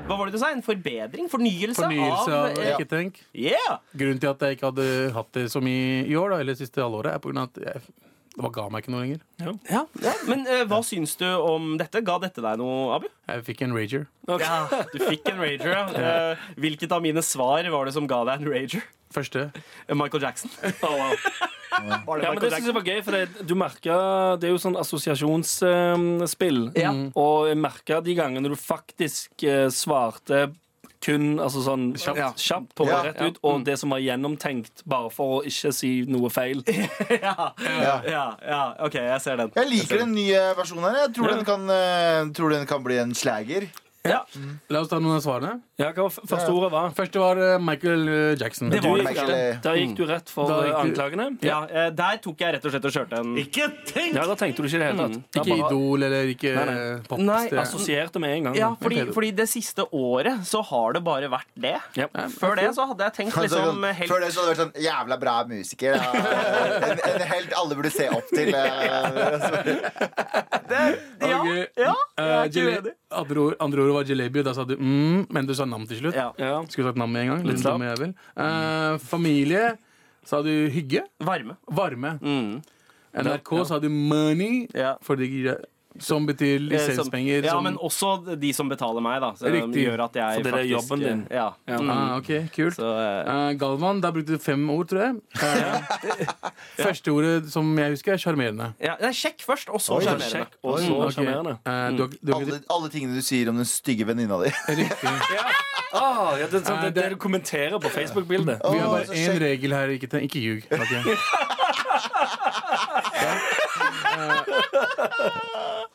Hva 0.08 0.18
var 0.20 0.28
det 0.28 0.36
du 0.36 0.42
sa? 0.42 0.50
En 0.52 0.64
forbedring? 0.64 1.28
Fornyelse, 1.32 1.80
Fornyelse 1.80 2.32
av 2.36 2.58
eh, 2.60 2.74
ikke 2.74 2.88
tenk. 2.92 3.20
Yeah! 3.32 3.80
Grunnen 3.96 4.20
til 4.20 4.32
at 4.34 4.42
jeg 4.44 4.58
ikke 4.58 4.72
hadde 4.74 4.88
hatt 5.16 5.30
det 5.38 5.46
så 5.54 5.62
mye 5.64 6.02
i 6.04 6.16
år, 6.20 6.34
da, 6.34 6.40
eller 6.44 6.58
siste 6.60 6.84
halvåret, 6.84 7.14
er 7.16 7.22
på 7.24 7.32
grunn 7.32 7.44
av 7.46 7.52
at 7.54 7.62
jeg, 7.64 7.84
det 8.32 8.40
bare 8.46 8.54
ga 8.56 8.64
meg 8.72 8.86
ikke 8.86 8.92
noe 8.94 9.02
lenger. 9.04 9.22
Ja, 9.44 9.82
ja. 10.00 10.14
Men 10.30 10.46
uh, 10.48 10.62
hva 10.70 10.80
syns 10.88 11.18
du 11.20 11.26
om 11.28 11.74
dette? 11.80 12.00
Ga 12.08 12.16
dette 12.24 12.40
deg 12.44 12.62
noe, 12.62 12.96
Abu? 12.96 13.10
Jeg 13.28 13.44
fikk 13.50 13.66
en 13.66 13.76
rager. 13.76 14.06
Ja, 14.30 14.62
Du 14.94 14.98
fikk 15.04 15.28
en 15.34 15.42
rager, 15.44 15.74
ja. 15.76 15.84
Uh, 15.92 16.46
hvilket 16.64 16.96
av 16.96 17.04
mine 17.04 17.24
svar 17.26 17.68
var 17.74 17.90
det 17.90 17.96
som 17.98 18.08
ga 18.08 18.22
deg 18.30 18.40
en 18.40 18.52
rager? 18.54 18.86
Første. 19.12 19.50
Eh, 19.88 19.96
Michael 19.98 20.24
Jackson. 20.30 20.54
Oh, 21.72 22.18
det 22.20 22.26
Ja, 22.26 22.34
men 22.34 22.36
Michael 22.36 22.42
det 22.44 22.50
synes 22.52 22.66
jeg 22.68 22.76
var 22.76 22.84
gøy, 22.84 22.98
for 23.06 23.16
det, 23.16 23.46
du 23.48 23.54
merker, 23.56 24.02
det 24.42 24.50
er 24.50 24.52
jo 24.52 24.60
sånn 24.60 24.76
assosiasjonsspill. 24.76 26.60
Ja. 26.76 26.92
Og 27.16 27.48
jeg 27.48 27.60
merka 27.64 28.02
de 28.04 28.16
gangene 28.18 28.52
du 28.52 28.58
faktisk 28.60 29.46
svarte 29.72 30.50
kun 31.02 31.40
altså 31.42 31.64
sånn 31.66 31.86
Kjapt. 31.98 32.38
kjapt, 32.40 32.74
på 32.78 32.86
Ja. 32.88 33.02
rett 33.08 33.22
ut, 33.22 33.38
og 33.44 33.64
det 33.66 33.78
som 33.80 33.90
var 33.90 34.00
gjennomtenkt, 34.00 34.84
bare 34.86 35.10
for 35.10 35.42
å 35.42 35.46
ikke 35.46 35.74
si 35.74 35.92
noe 36.08 36.30
feil. 36.30 36.62
ja. 37.10 37.52
Ja. 37.60 37.96
ja, 38.06 38.26
ja, 38.46 38.62
OK, 38.86 38.94
jeg 39.02 39.22
ser 39.22 39.38
den. 39.42 39.52
Jeg 39.56 39.70
liker 39.72 39.98
den 40.06 40.14
nye 40.14 40.44
versjonen 40.58 40.86
her. 40.92 41.00
Jeg 41.08 41.14
tror, 41.18 41.30
Ja. 41.32 41.36
den 41.36 41.46
kan, 41.46 41.70
uh, 41.70 42.32
tror 42.38 42.50
den 42.54 42.68
kan 42.70 42.84
bli 42.84 42.98
en 43.02 43.14
slager. 43.18 43.68
Ja. 44.06 44.24
La 44.70 44.80
oss 44.82 44.90
ta 44.90 44.98
noen 44.98 45.18
av 45.20 45.22
svarene. 45.22 45.60
Ja, 45.82 45.90
hva 45.98 46.04
var 46.06 46.14
første 46.32 46.52
ordet 46.54 46.70
var? 46.74 46.92
Første 46.98 47.22
var 47.24 47.40
eh, 47.42 47.56
Michael 47.64 48.04
eh, 48.12 48.36
Jackson. 48.40 48.70
Det 48.70 48.82
var 48.86 48.98
det 49.02 49.14
gikk, 49.16 49.62
der 49.66 49.80
gikk 49.82 49.96
du 49.98 50.04
rett 50.10 50.30
for 50.30 50.48
Da 50.52 50.60
eh, 50.62 50.68
gikk 50.68 50.76
du- 50.76 50.82
anklagene. 50.92 51.28
Ja, 51.48 51.60
eh, 51.66 51.90
Der 51.98 52.20
tok 52.22 52.44
jeg 52.46 52.54
rett 52.56 52.66
og 52.70 52.72
slett 52.76 52.86
og 52.86 52.94
kjørte 52.96 53.20
en 53.24 53.32
Ikke 53.42 53.68
tenk! 53.90 54.14
Ja, 54.16 54.26
Da 54.30 54.36
tenkte 54.40 54.62
du 54.62 54.68
ikke 54.70 54.78
i 54.78 54.84
det 54.84 54.90
hele 54.92 55.08
tatt. 55.08 55.18
Da 55.34 55.42
Ikke 55.42 55.58
bare 55.58 55.72
Idol 55.72 56.04
eller 56.08 56.32
ikke 56.36 56.54
Nei, 56.56 56.66
nei. 56.70 56.76
eh, 56.92 57.02
Pops. 57.10 57.24
Nei, 57.28 57.40
det 57.50 57.58
er- 57.58 57.62
Assosierte 57.66 58.20
med 58.24 58.36
en 58.38 58.44
gang. 58.50 58.56
Ja, 58.62 58.70
fordi, 58.82 59.06
fordi 59.16 59.32
det 59.42 59.48
siste 59.50 59.86
året 59.92 60.46
så 60.48 60.62
har 60.72 60.94
det 60.94 61.04
bare 61.04 61.28
vært 61.34 61.50
det. 61.68 61.76
Ja. 61.98 62.08
Før 62.38 62.56
det 62.62 62.70
så 62.78 62.86
hadde 62.92 63.08
jeg 63.10 63.14
tenkt 63.20 63.38
Altså, 63.42 63.58
liksom 63.64 63.84
helt 64.02 64.12
Før 64.12 64.20
det 64.26 64.32
så 64.36 64.44
hadde 64.44 64.54
det 64.54 64.58
vært 64.58 64.64
sånn 64.66 64.86
jævla 64.86 65.20
bra 65.26 65.36
musiker. 65.50 65.98
Ja. 65.98 66.12
En, 66.92 66.98
en 67.08 67.22
helt 67.30 67.54
alle 67.58 67.76
burde 67.78 67.92
se 67.94 68.08
opp 68.12 68.28
til. 68.34 68.54
eh. 68.54 69.82
Ja, 71.22 71.40
Ok. 71.42 71.48
ja, 71.78 71.94
Eh, 72.18 72.26
jeg 72.26 72.38
er 72.38 72.46
ikke 72.46 72.62
jale- 72.62 72.82
uenig. 72.82 72.94
andre, 73.12 73.38
ord, 73.42 73.56
andre 73.60 73.82
ordet 73.82 73.94
var 73.96 74.04
jalebi, 74.10 74.40
og 74.40 74.46
da 74.46 74.54
sa 74.54 74.64
du 74.66 74.76
mm, 74.78 75.28
men 75.34 75.46
du 75.48 75.54
sa 75.56 75.66
navn 75.72 75.88
til 75.90 76.02
slutt. 76.02 76.18
Ja. 76.18 76.30
Ja. 76.42 76.60
Skulle 76.70 76.92
sagt 76.92 77.00
navn 77.02 77.16
med 77.16 77.26
en 77.26 77.34
gang. 77.34 77.48
Litt 77.48 77.64
dumme 77.66 77.90
jævel. 77.90 78.14
Eh, 78.36 78.98
familie 79.08 79.64
sa 80.28 80.42
du 80.46 80.52
hygge. 80.74 81.06
Varme. 81.24 81.58
Varme. 81.72 82.18
Mm. 82.22 82.62
NRK 83.26 83.52
sa 83.68 83.80
du 83.84 83.90
money. 83.90 84.68
Ja. 84.78 84.96
Fordi 85.04 85.28
Som 86.00 86.26
betyr 86.28 86.56
Eh, 86.56 86.60
lisenspenger. 86.72 87.44
Ja, 87.44 87.52
som- 87.52 87.64
men 87.64 87.78
også 87.78 88.26
de 88.40 88.54
som 88.54 88.70
betaler 88.70 89.02
meg, 89.02 89.22
da. 89.22 89.32
Så, 89.34 89.46
Riktig. 89.52 89.86
gjør 89.88 90.00
at 90.06 90.14
jeg 90.16 90.44
det 90.44 90.48
er 90.48 90.52
faktisk 90.58 90.72
jobben 90.72 91.00
din. 91.04 91.28
Ja. 91.30 91.50
Ja. 91.68 91.78
Mm. 91.78 91.90
ah, 91.90 92.18
ok, 92.18 92.28
kult. 92.56 92.76
Så, 92.76 92.86
uh, 93.28 93.54
Galvan, 93.60 94.02
der 94.02 94.12
brukte 94.12 94.28
du 94.34 94.38
fem 94.40 94.70
ord, 94.70 94.88
tror 94.88 95.00
jeg. 95.02 95.16
Eh, 95.42 95.82
Første 96.86 97.08
ordet 97.12 97.52
som 97.52 97.78
jeg 97.78 97.90
husker, 97.92 98.14
er 98.14 98.18
sjarmerende. 98.18 98.74
ja, 98.82 98.96
er 99.00 99.12
sjekk 99.12 99.42
først, 99.44 99.70
og 99.70 99.80
så 99.82 100.00
sjarmerende. 100.02 100.32
Sjekk, 100.32 100.48
og 100.64 100.80
så 100.80 100.94
Ok. 100.96 101.12
sjarmerende. 101.14 101.58
Du 101.98 102.08
du 102.08 102.34
Alle, 102.36 102.60
alle 102.70 102.90
tingene 102.90 103.16
du 103.16 103.22
sier 103.22 103.50
om 103.50 103.56
den 103.58 103.66
stygge 103.66 104.06
venninna 104.08 104.38
di. 104.44 104.50
Riktig. 104.82 105.10
Ah, 105.94 106.38
ja, 106.40 106.46
det, 106.48 106.54
er 106.62 106.66
sånn, 106.72 106.82
det, 106.88 106.94
det 106.96 107.10
du 107.12 107.16
kommenterer 107.18 107.78
på 107.84 107.90
Facebook-bildet. 107.92 108.62
Vi 108.64 108.80
har 108.80 108.88
bare 108.88 109.06
så 109.06 109.14
én 109.14 109.40
regel 109.44 109.72
her. 109.76 109.88
Ikke, 109.90 110.08
ikke 110.24 110.40
ljug. 110.40 110.64
Okay. 110.72 111.04
Ja. 113.22 113.28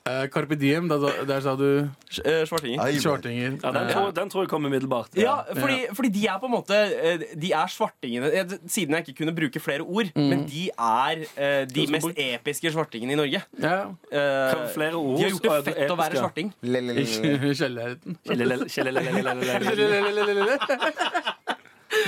Eh, 0.06 0.28
Carpe 0.30 0.54
diem, 0.54 0.86
da, 0.88 0.96
da- 1.02 1.24
der 1.26 1.40
sa 1.42 1.56
du 1.58 1.88
Eh, 2.24 2.44
Svartinger. 2.46 2.78
Ai, 2.84 2.92
svartinger. 3.02 3.56
Ja, 3.62 3.70
den, 3.72 3.88
Eh, 3.88 3.92
tror, 3.92 4.10
den 4.14 4.28
tror 4.30 4.42
jeg 4.44 4.48
kommer 4.48 4.68
umiddelbart. 4.70 5.08
Ja, 5.18 5.40
fordi, 5.58 5.86
fordi 5.92 6.08
de 6.14 6.26
er 6.28 6.38
på 6.38 6.46
en 6.46 6.52
måte 6.52 6.74
eh, 6.78 7.18
De 7.36 7.50
er 7.52 7.66
svartingene 7.66 8.30
eh, 8.32 8.44
Siden 8.68 8.94
jeg 8.94 9.08
ikke 9.08 9.18
kunne 9.24 9.34
bruke 9.34 9.58
flere 9.60 9.80
ord, 9.82 10.06
men 10.14 10.46
de 10.46 10.70
er 10.78 11.16
eh, 11.36 11.64
de 11.66 11.86
mest 11.90 12.06
episke 12.16 12.70
svartingene 12.72 13.12
i 13.12 13.16
Norge. 13.16 13.42
ja. 13.60 13.80
Eh, 14.12 14.54
flere 14.74 14.94
ord 14.94 15.16
de 15.18 15.22
har 15.24 15.30
gjort 15.30 15.42
det 15.42 15.50
er 15.50 15.62
fett 15.72 15.90
å 15.90 15.96
være 15.98 16.16
svarting. 16.22 16.52
Kjellelele- 16.62 17.06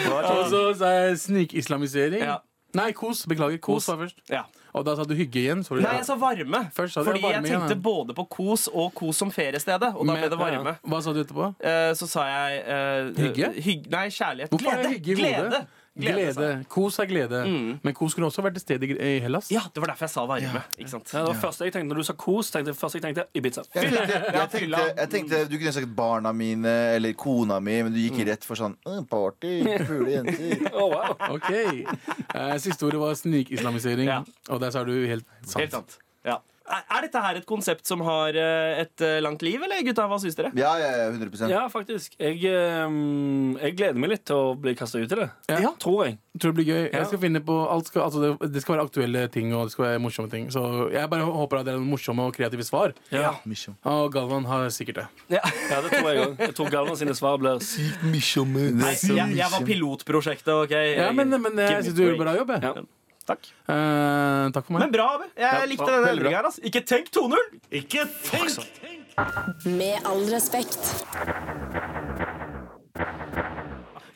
Og 0.08 0.50
så 0.50 0.60
sa 0.78 0.90
jeg 0.92 1.18
snikislamisering. 1.22 2.22
Ja. 2.22 2.36
Nei, 2.74 2.92
kos. 2.92 3.24
Beklager. 3.26 3.58
Kos 3.64 3.86
var 3.88 3.96
først. 4.02 4.16
Ja. 4.28 4.42
Og 4.76 4.84
da 4.84 4.92
sa 4.98 5.02
du 5.08 5.14
hygge 5.16 5.40
igjen. 5.40 5.62
Sorry. 5.64 5.80
Nei, 5.82 5.94
jeg 5.96 6.04
sa 6.04 6.14
varme. 6.20 6.60
Først 6.76 6.92
sa 6.94 7.00
du 7.02 7.08
Fordi 7.08 7.22
varme 7.22 7.40
jeg 7.40 7.44
igjen, 7.48 7.62
tenkte 7.64 7.76
ja. 7.78 7.82
både 7.82 8.14
på 8.14 8.26
kos 8.28 8.68
og 8.68 8.92
kos 8.94 9.16
som 9.16 9.30
feriestedet. 9.32 9.94
Og 9.96 10.04
da 10.06 10.12
Men- 10.12 10.20
ble 10.20 10.28
det 10.34 10.38
varme. 10.38 10.74
Hva 10.84 11.00
sa 11.02 11.12
du 11.16 11.22
etterpå? 11.24 11.48
Eh, 11.64 11.92
så 11.96 12.06
sa 12.06 12.26
jeg 12.28 12.62
eh, 12.66 13.12
Hygge? 13.24 13.52
hygg- 13.64 13.88
nei, 13.90 14.06
kjærlighet. 14.12 14.50
Hvorfor 14.52 14.68
er 14.72 14.82
Glede. 14.82 14.92
hygge 14.94 15.10
i 15.10 15.14
Glede. 15.14 15.34
hodet? 15.36 15.50
Glede, 15.50 15.66
Glede. 15.98 16.32
glede. 16.34 16.64
Kos 16.70 16.98
er 17.02 17.08
glede. 17.10 17.40
Mm. 17.48 17.80
Men 17.82 17.94
kos 17.96 18.14
kunne 18.16 18.28
også 18.30 18.44
vært 18.46 18.58
et 18.60 18.64
sted 18.64 18.84
i 18.88 19.12
Hellas. 19.24 19.50
Ja, 19.52 19.64
det 19.74 19.82
var 19.82 19.92
derfor 19.92 20.06
jeg 20.06 20.14
sa 20.14 20.24
varme. 20.30 20.62
Ikke 20.78 20.92
sant? 20.92 21.12
Ja, 21.12 21.24
det 21.24 21.32
var 21.32 21.40
første 21.42 21.68
jeg 21.68 21.74
tenkte, 21.74 21.88
Når 21.92 22.00
du 22.02 22.08
sa 22.08 22.16
kos, 22.18 22.50
tenkte 22.54 22.72
jeg 22.72 22.78
først 22.78 22.98
jeg 22.98 23.04
tenkte 23.06 23.26
Ibiza. 23.34 23.64
Jeg 23.74 23.90
tenkte, 23.90 24.18
jeg, 24.38 24.50
tenkte, 24.54 24.82
jeg 25.02 25.12
tenkte 25.14 25.42
du 25.50 25.56
kunne 25.58 25.74
sagt 25.76 25.94
barna 25.98 26.32
mine 26.36 26.74
eller 26.96 27.16
kona 27.18 27.58
mi, 27.60 27.80
men 27.86 27.94
du 27.94 28.00
gikk 28.02 28.22
rett 28.28 28.46
for 28.46 28.58
sånn 28.60 28.76
«Å, 28.86 29.00
Party, 29.10 29.54
pule 29.88 30.12
jenter. 30.14 30.66
Oh, 30.78 30.92
wow. 30.92 31.14
Ok 31.34 31.48
eh, 31.50 32.54
Siste 32.62 32.86
ordet 32.86 33.00
var 33.00 33.16
snikislamisering. 33.18 34.06
Ja. 34.08 34.20
Og 34.52 34.60
der 34.62 34.72
sa 34.74 34.84
du 34.86 34.94
helt 34.94 35.26
sant. 35.42 35.60
Helt 35.62 35.74
sant. 35.74 35.98
Ja. 36.26 36.38
Er 36.68 37.04
dette 37.06 37.20
her 37.22 37.38
et 37.40 37.46
konsept 37.48 37.88
som 37.88 38.02
har 38.04 38.36
eh, 38.36 38.82
et 38.82 39.04
eh, 39.04 39.18
langt 39.24 39.42
liv, 39.44 39.62
eller 39.64 39.80
gutta? 39.86 40.04
Hva 40.10 40.18
syns 40.20 40.36
dere? 40.36 40.50
Ja, 40.58 40.74
ja, 40.80 40.90
ja, 41.00 41.06
100% 41.10 41.52
Ja, 41.52 41.62
faktisk. 41.72 42.16
Jeg, 42.20 42.42
ehm, 42.44 43.56
jeg 43.62 43.76
gleder 43.78 44.00
meg 44.00 44.12
litt 44.12 44.24
til 44.28 44.36
å 44.36 44.56
bli 44.58 44.74
kasta 44.78 45.00
ut 45.00 45.14
i 45.14 45.20
det. 45.22 45.28
Ja. 45.48 45.72
Tror 45.80 46.04
jeg. 46.06 46.18
Tror 46.38 46.52
det 46.52 46.60
blir 46.60 46.68
gøy. 46.68 46.82
Jeg 46.92 47.08
skal 47.08 47.22
finne 47.22 47.42
på 47.44 47.56
alt 47.72 47.88
skal, 47.90 48.04
altså 48.04 48.22
det, 48.22 48.50
det 48.52 48.62
skal 48.62 48.76
være 48.76 48.86
aktuelle 48.90 49.24
ting 49.32 49.54
og 49.56 49.68
det 49.68 49.74
skal 49.74 49.86
være 49.86 50.02
morsomme 50.04 50.32
ting. 50.32 50.50
Så 50.54 50.62
jeg 50.92 51.10
bare 51.10 51.26
håper 51.26 51.62
at 51.62 51.68
det 51.68 51.74
er 51.74 51.80
noen 51.80 51.94
morsomme 51.94 52.28
og 52.28 52.36
kreative 52.36 52.66
svar. 52.68 52.94
Ja, 53.14 53.32
ja. 53.32 53.74
Og 53.94 54.12
Galvan 54.14 54.46
har 54.50 54.68
sikkert 54.74 55.02
det. 55.02 55.08
Ja. 55.38 55.42
ja 55.72 55.80
det 55.84 55.94
tror 55.94 56.12
jeg 56.12 56.26
òg. 56.26 56.36
Jeg 56.44 56.58
tror 56.60 56.70
Galvan 56.76 57.00
sine 57.00 57.16
svar 57.18 57.40
blir 57.40 57.64
sykt 57.64 58.04
morsomme. 58.04 58.68
Jeg, 58.84 59.32
jeg 59.40 59.56
var 59.56 59.66
pilotprosjektet, 59.72 60.54
OK? 60.54 60.76
Ja, 60.76 61.10
men, 61.16 61.32
men 61.40 61.64
jeg 61.64 61.88
syns 61.88 61.96
du 61.96 62.04
gjorde 62.04 62.22
bra 62.22 62.38
jobb. 62.38 62.56
Jeg. 62.58 62.68
Ja. 62.68 62.86
Takk. 63.28 63.44
Eh, 63.68 64.48
takk 64.56 64.64
for 64.64 64.72
meg. 64.78 64.86
Men 64.86 64.92
bra, 64.94 65.06
Abu. 65.18 65.26
Jeg 65.36 65.68
likte 65.74 65.84
bra. 65.84 65.94
denne 65.98 66.06
Veldig 66.08 66.22
endringa 66.24 66.38
her. 66.40 66.48
Altså. 66.48 66.64
Ikke 66.70 66.82
tenk 66.88 67.10
2-0! 67.12 67.36
Ikke 67.82 68.06
tenk! 68.24 69.66
Med 69.68 70.06
all 70.08 70.24
respekt. 70.32 70.94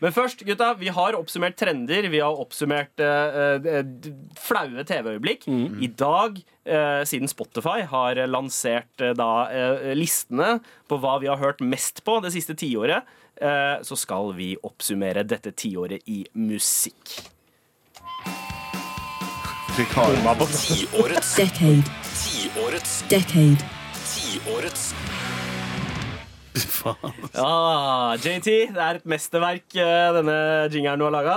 Men 0.03 0.11
først, 0.11 0.41
gutta, 0.43 0.73
vi 0.81 0.89
har 0.91 1.15
oppsummert 1.15 1.55
trender. 1.61 2.09
Vi 2.11 2.19
har 2.19 2.35
oppsummert 2.43 2.99
eh, 3.05 3.37
eh, 3.71 3.85
d- 3.87 4.11
flaue 4.43 4.83
TV-øyeblikk. 4.89 5.45
I 5.47 5.87
dag, 5.95 6.41
eh, 6.67 7.03
siden 7.07 7.31
Spotify 7.31 7.85
har 7.87 8.19
lansert 8.27 8.99
eh, 9.05 9.13
da 9.15 9.29
eh, 9.55 9.93
listene 9.95 10.57
på 10.91 10.99
hva 11.05 11.21
vi 11.23 11.31
har 11.31 11.39
hørt 11.39 11.63
mest 11.63 12.03
på 12.07 12.17
det 12.25 12.33
siste 12.35 12.57
tiåret, 12.59 13.07
eh, 13.39 13.77
så 13.87 13.95
skal 13.99 14.33
vi 14.35 14.57
oppsummere 14.67 15.23
dette 15.23 15.55
tiåret 15.55 16.03
i 16.11 16.25
musikk. 16.35 17.21
Tiårets 19.73 21.31
Decade. 21.37 21.83
Tiårets 22.13 23.05
Decade. 23.09 23.57
Tiårets 24.05 24.91
Ah, 27.41 28.13
JT, 28.21 28.51
det 28.75 28.83
er 28.83 28.99
et 28.99 29.07
mesterverk 29.09 29.73
eh, 29.81 30.09
denne 30.19 30.35
jingeren 30.75 31.01
du 31.01 31.07
har 31.07 31.15
laga. 31.15 31.37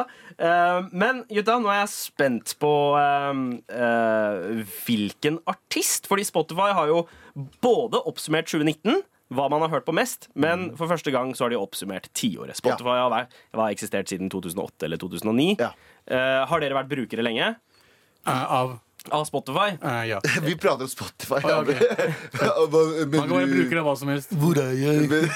men 0.91 1.21
gutta, 1.29 1.55
nå 1.63 1.71
er 1.71 1.79
jeg 1.85 1.93
spent 1.93 2.57
på 2.59 2.71
eh, 2.99 3.39
eh, 3.71 4.63
hvilken 4.83 5.39
artist. 5.47 6.09
Fordi 6.11 6.27
Spotify 6.27 6.73
har 6.75 6.91
jo 6.91 7.05
både 7.63 8.03
oppsummert 8.03 8.51
2019, 8.51 8.99
hva 9.31 9.47
man 9.47 9.63
har 9.63 9.77
hørt 9.77 9.87
på 9.87 9.95
mest, 9.95 10.27
men 10.35 10.73
for 10.75 10.91
første 10.91 11.13
gang 11.15 11.31
så 11.31 11.45
har 11.47 11.55
de 11.55 11.61
oppsummert 11.61 12.11
tiåret. 12.11 12.59
Spotify 12.59 12.99
har, 12.99 13.31
har 13.31 13.69
eksistert 13.71 14.11
siden 14.11 14.27
2008 14.27 14.89
eller 14.89 14.99
2009. 14.99 15.55
Ja. 15.63 15.71
Eh, 16.03 16.41
har 16.51 16.59
dere 16.59 16.83
vært 16.83 16.91
brukere 16.91 17.23
lenge 17.23 17.53
Eh, 17.55 17.64
av 18.31 18.79
av 19.11 19.25
Spotify? 19.25 19.77
Uh, 19.83 20.05
Ja. 20.07 20.21
Vi 20.41 20.55
prater 20.57 20.83
om 20.83 20.89
Spotify. 20.89 21.35
ja, 21.43 21.61
ok. 21.61 21.67
men, 21.67 23.09
Man 23.11 23.29
kan 23.29 23.37
være 23.37 23.51
bruker 23.51 23.77
av 23.77 23.85
hva 23.85 23.95
som 23.99 24.09
helst. 24.09 24.33
Hvor 24.33 24.57
er 24.57 24.71
jeg? 24.73 25.09
Men- 25.09 25.29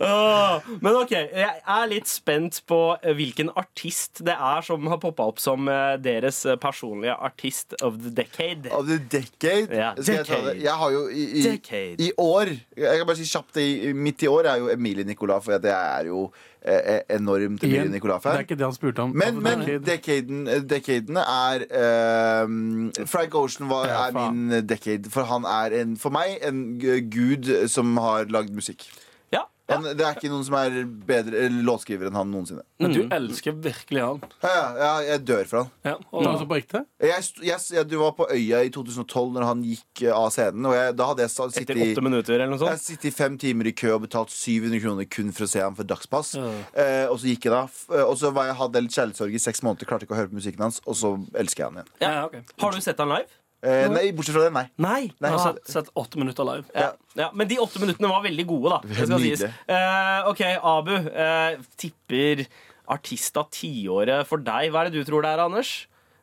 men 0.00 0.96
ok, 1.00 1.12
jeg 1.14 1.60
er 1.74 1.88
litt 1.90 2.08
spent 2.10 2.60
på 2.68 2.80
eh, 3.02 3.14
hvilken 3.16 3.50
artist 3.58 4.22
det 4.26 4.34
er 4.34 4.64
som 4.66 4.86
har 4.90 5.00
poppa 5.02 5.26
opp 5.30 5.40
som 5.42 5.68
eh, 5.70 5.96
deres 6.02 6.44
eh, 6.46 6.58
personlige 6.60 7.14
artist 7.14 7.74
of 7.82 7.98
the 8.02 8.12
decade. 8.14 8.70
Of 8.74 8.86
the 8.90 8.98
decade? 8.98 9.74
Ja, 9.74 9.94
Skal 9.98 10.20
jeg 10.20 10.28
ta 10.28 10.40
det? 10.48 10.58
Jeg 10.62 10.76
har 10.82 10.94
jo 10.94 11.06
i, 11.08 11.24
i, 11.42 11.82
i 12.08 12.12
år 12.18 12.52
Jeg 12.76 13.00
kan 13.00 13.08
bare 13.08 13.18
si 13.18 13.26
kjapt 13.28 13.58
det, 13.58 13.66
Midt 13.96 14.22
i 14.22 14.30
år 14.30 14.52
er 14.52 14.62
jo 14.62 14.70
Emilie 14.72 15.06
Nicolas, 15.08 15.44
for 15.44 15.56
jeg 15.58 15.72
er 15.72 16.08
jo 16.10 16.28
enormt 16.68 17.62
Emilie 17.62 17.84
Igjen, 17.86 17.92
det 17.92 18.32
er 18.32 18.42
ikke 18.42 18.56
det 18.58 18.66
han 18.66 18.74
spurte 18.74 19.04
om. 19.04 19.12
Men, 19.16 19.38
men 19.42 19.62
decaden, 19.86 20.42
decadene 20.68 21.22
er 21.22 21.64
eh, 21.70 23.06
Frank 23.08 23.34
Ocean 23.38 23.70
var, 23.70 23.88
er 23.88 24.16
min 24.16 24.66
decade. 24.66 25.10
For 25.12 25.28
han 25.30 25.46
er 25.48 25.76
en, 25.82 25.96
for 26.00 26.12
meg 26.14 26.38
en 26.44 26.64
gud 27.12 27.48
som 27.70 27.96
har 28.02 28.28
lagd 28.34 28.52
musikk. 28.56 28.84
Ja, 29.68 29.74
ja. 29.74 29.76
Han, 29.76 29.96
det 29.98 30.04
er 30.06 30.14
ikke 30.16 30.30
noen 30.32 30.44
som 30.46 30.54
er 30.56 30.76
bedre 31.08 31.48
låtskriver 31.52 32.08
enn 32.08 32.16
han 32.16 32.30
noensinne. 32.32 32.62
Men 32.80 32.94
du 32.94 33.02
elsker 33.12 33.52
virkelig 33.52 34.00
han. 34.00 34.20
Ja, 34.42 34.48
ja, 34.54 34.68
ja, 34.80 34.92
jeg 35.12 35.24
dør 35.28 35.44
for 35.50 35.58
han. 35.60 35.68
Ja, 35.84 35.92
og, 36.10 36.24
så 36.40 36.46
på 36.48 36.56
ekte? 36.56 36.80
Jeg, 37.04 37.26
jeg, 37.44 37.58
jeg, 37.76 37.84
du 37.90 37.98
var 38.00 38.14
på 38.16 38.26
Øya 38.32 38.62
i 38.64 38.70
2012 38.72 39.32
når 39.36 39.44
han 39.48 39.62
gikk 39.66 40.02
eh, 40.06 40.14
av 40.16 40.30
scenen. 40.32 40.64
Og 40.70 40.74
jeg, 40.78 40.94
da 40.96 41.08
hadde 41.10 41.24
jeg 41.26 41.34
sa- 41.34 41.48
Etter 41.60 41.76
i 41.82 41.88
åtte 41.92 42.04
minutter 42.06 42.34
eller 42.38 42.48
noe 42.54 42.58
jeg 42.64 42.74
har 42.74 42.80
sittet 42.80 43.10
i 43.10 43.14
fem 43.18 43.36
timer 43.40 43.68
i 43.68 43.74
kø 43.76 43.92
og 43.98 44.06
betalt 44.06 44.32
700 44.32 44.80
kroner 44.86 45.08
kun 45.18 45.32
for 45.36 45.44
å 45.44 45.50
se 45.52 45.60
ham 45.62 45.76
for 45.78 45.84
dagspass. 45.88 46.32
Ja. 46.40 46.48
Eh, 46.72 47.04
og 47.12 47.20
så 47.20 47.28
gikk 47.34 47.48
jeg 47.50 47.54
da. 47.58 47.62
F- 47.68 47.92
eh, 47.92 48.04
Og 48.08 48.16
så 48.22 48.32
var 48.32 48.48
jeg, 48.48 48.56
hadde 48.62 48.80
jeg 48.80 48.88
litt 48.88 48.96
kjærlighetssorg 48.98 49.34
i 49.36 49.42
seks 49.46 49.62
måneder, 49.66 49.90
klarte 49.92 50.08
ikke 50.08 50.16
å 50.16 50.20
høre 50.22 50.32
på 50.32 50.40
musikken 50.40 50.64
hans, 50.64 50.80
og 50.88 50.96
så 50.96 51.12
elsker 51.36 51.66
jeg 51.66 51.70
han 51.74 51.82
igjen. 51.82 51.92
ja, 52.06 52.24
ok. 52.24 52.40
Har 52.64 52.72
du 52.72 52.80
sett 52.88 52.98
han 53.04 53.12
live? 53.12 53.28
Eh, 53.62 53.88
nei, 53.90 54.12
bortsett 54.14 54.36
fra 54.36 54.44
det, 54.46 54.52
nei. 54.54 54.66
Nei. 54.78 55.00
Nei, 55.18 55.30
Jeg 55.30 55.34
har 55.38 55.52
sett, 55.56 55.70
sett 55.72 55.88
åtte 55.98 56.18
minutter 56.20 56.44
live. 56.46 56.64
ja. 56.74 56.92
Ja, 57.18 57.30
men 57.34 57.48
de 57.50 57.56
åtte 57.58 57.80
minuttene 57.82 58.08
var 58.12 58.22
veldig 58.22 58.46
gode, 58.46 58.70
da. 58.70 58.80
Det 58.86 59.06
skal 59.08 59.18
sies. 59.24 59.42
Eh, 59.42 60.28
OK, 60.30 60.42
Abu. 60.62 60.92
eh, 60.94 61.56
tipper 61.76 62.44
artist 62.88 63.36
av 63.36 63.48
tiåret 63.50 64.26
for 64.26 64.38
deg. 64.38 64.70
Hva 64.70 64.84
er 64.84 64.90
det 64.90 65.00
du 65.00 65.04
tror 65.10 65.22
det 65.26 65.32
er, 65.34 65.42
Anders? 65.48 65.72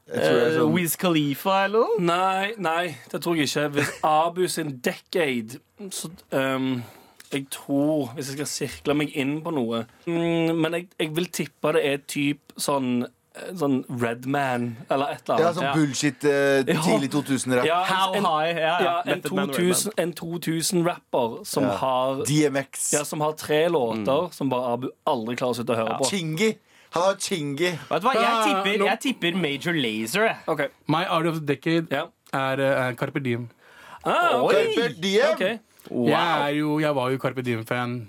Sånn... 0.07 0.21
Eh, 0.21 0.55
sånn- 0.55 0.71
Wiz 0.73 0.95
Khalifa 1.01 1.65
eller 1.65 1.79
noe? 1.83 1.99
Nei, 1.99 2.53
nei, 2.57 2.95
det 3.11 3.21
tror 3.25 3.35
jeg 3.35 3.49
ikke. 3.49 3.67
Hvis 3.75 3.91
Abu 4.05 4.47
sin 4.47 4.77
decade 4.85 5.59
så, 5.91 6.11
um, 6.31 6.83
Jeg 7.33 7.47
tror 7.51 8.13
Hvis 8.15 8.29
jeg 8.29 8.37
skal 8.37 8.47
sirkle 8.47 8.93
meg 8.95 9.11
inn 9.17 9.41
på 9.43 9.51
noe 9.51 9.81
mm, 10.05 10.55
Men 10.61 10.71
jeg, 10.77 10.85
jeg 11.01 11.09
vil 11.17 11.25
tippe 11.33 11.73
det 11.73 11.81
er 11.89 11.97
typ 12.07 12.53
sånn 12.55 13.07
Sånn 13.59 13.81
Redman 13.89 14.77
eller 14.89 15.11
et 15.15 15.29
eller 15.29 15.41
Ja, 15.43 15.49
sånn 15.53 15.73
bullshit 15.75 16.23
eh, 16.23 16.63
tidlig 16.69 17.09
2000-rapp. 17.11 17.65
Ja, 17.67 17.81
How 17.83 18.13
en, 18.15 18.23
high? 18.25 18.59
Ja, 18.61 18.75
ja. 18.81 18.93
en 19.11 19.21
2000-rapper 19.21 20.13
2000-rapper 20.39 21.45
som, 21.45 21.63
Ja. 21.63 21.75
har 21.81 22.23
DMX. 22.25 22.93
ja, 22.93 23.03
som 23.03 23.21
har 23.21 23.33
tre 23.33 23.67
låter 23.69 24.31
som 24.31 24.49
bare 24.49 24.73
Abu 24.73 24.87
aldri 25.05 25.35
klarer 25.35 25.51
å 25.51 25.59
slutte 25.59 25.75
å 25.75 25.79
høre 25.81 25.97
på. 25.99 26.09
Chingy. 26.09 26.53
Han 26.95 27.03
har 27.03 27.15
Chingy. 27.19 27.71
Vet 27.89 28.01
du 28.01 28.07
hva, 28.07 28.13
jeg 28.15 28.23
Ah, 28.23 28.43
tipper, 28.47 28.85
jeg 28.85 28.99
tipper 29.03 29.35
Major 29.35 29.73
Lazer. 29.73 30.37
Okay. 30.47 30.67
My 30.87 31.03
Art 31.03 31.25
of 31.27 31.41
the 31.41 31.45
Decade 31.45 31.87
yeah. 31.91 32.07
er, 32.31 32.59
eh, 32.59 32.87
er 32.87 32.93
Carpe 32.95 33.19
Diem. 33.23 33.49
ah, 34.05 34.39
ok. 34.43 34.53
Carpe 34.53 35.01
Diem. 35.01 35.33
Ok. 35.33 35.59
Jeg, 35.91 36.47
er 36.47 36.53
jo, 36.55 36.79
jeg 36.79 36.95
var 36.95 37.09
jo 37.11 37.17
Carpe 37.17 37.43
Diem-fan. 37.43 38.07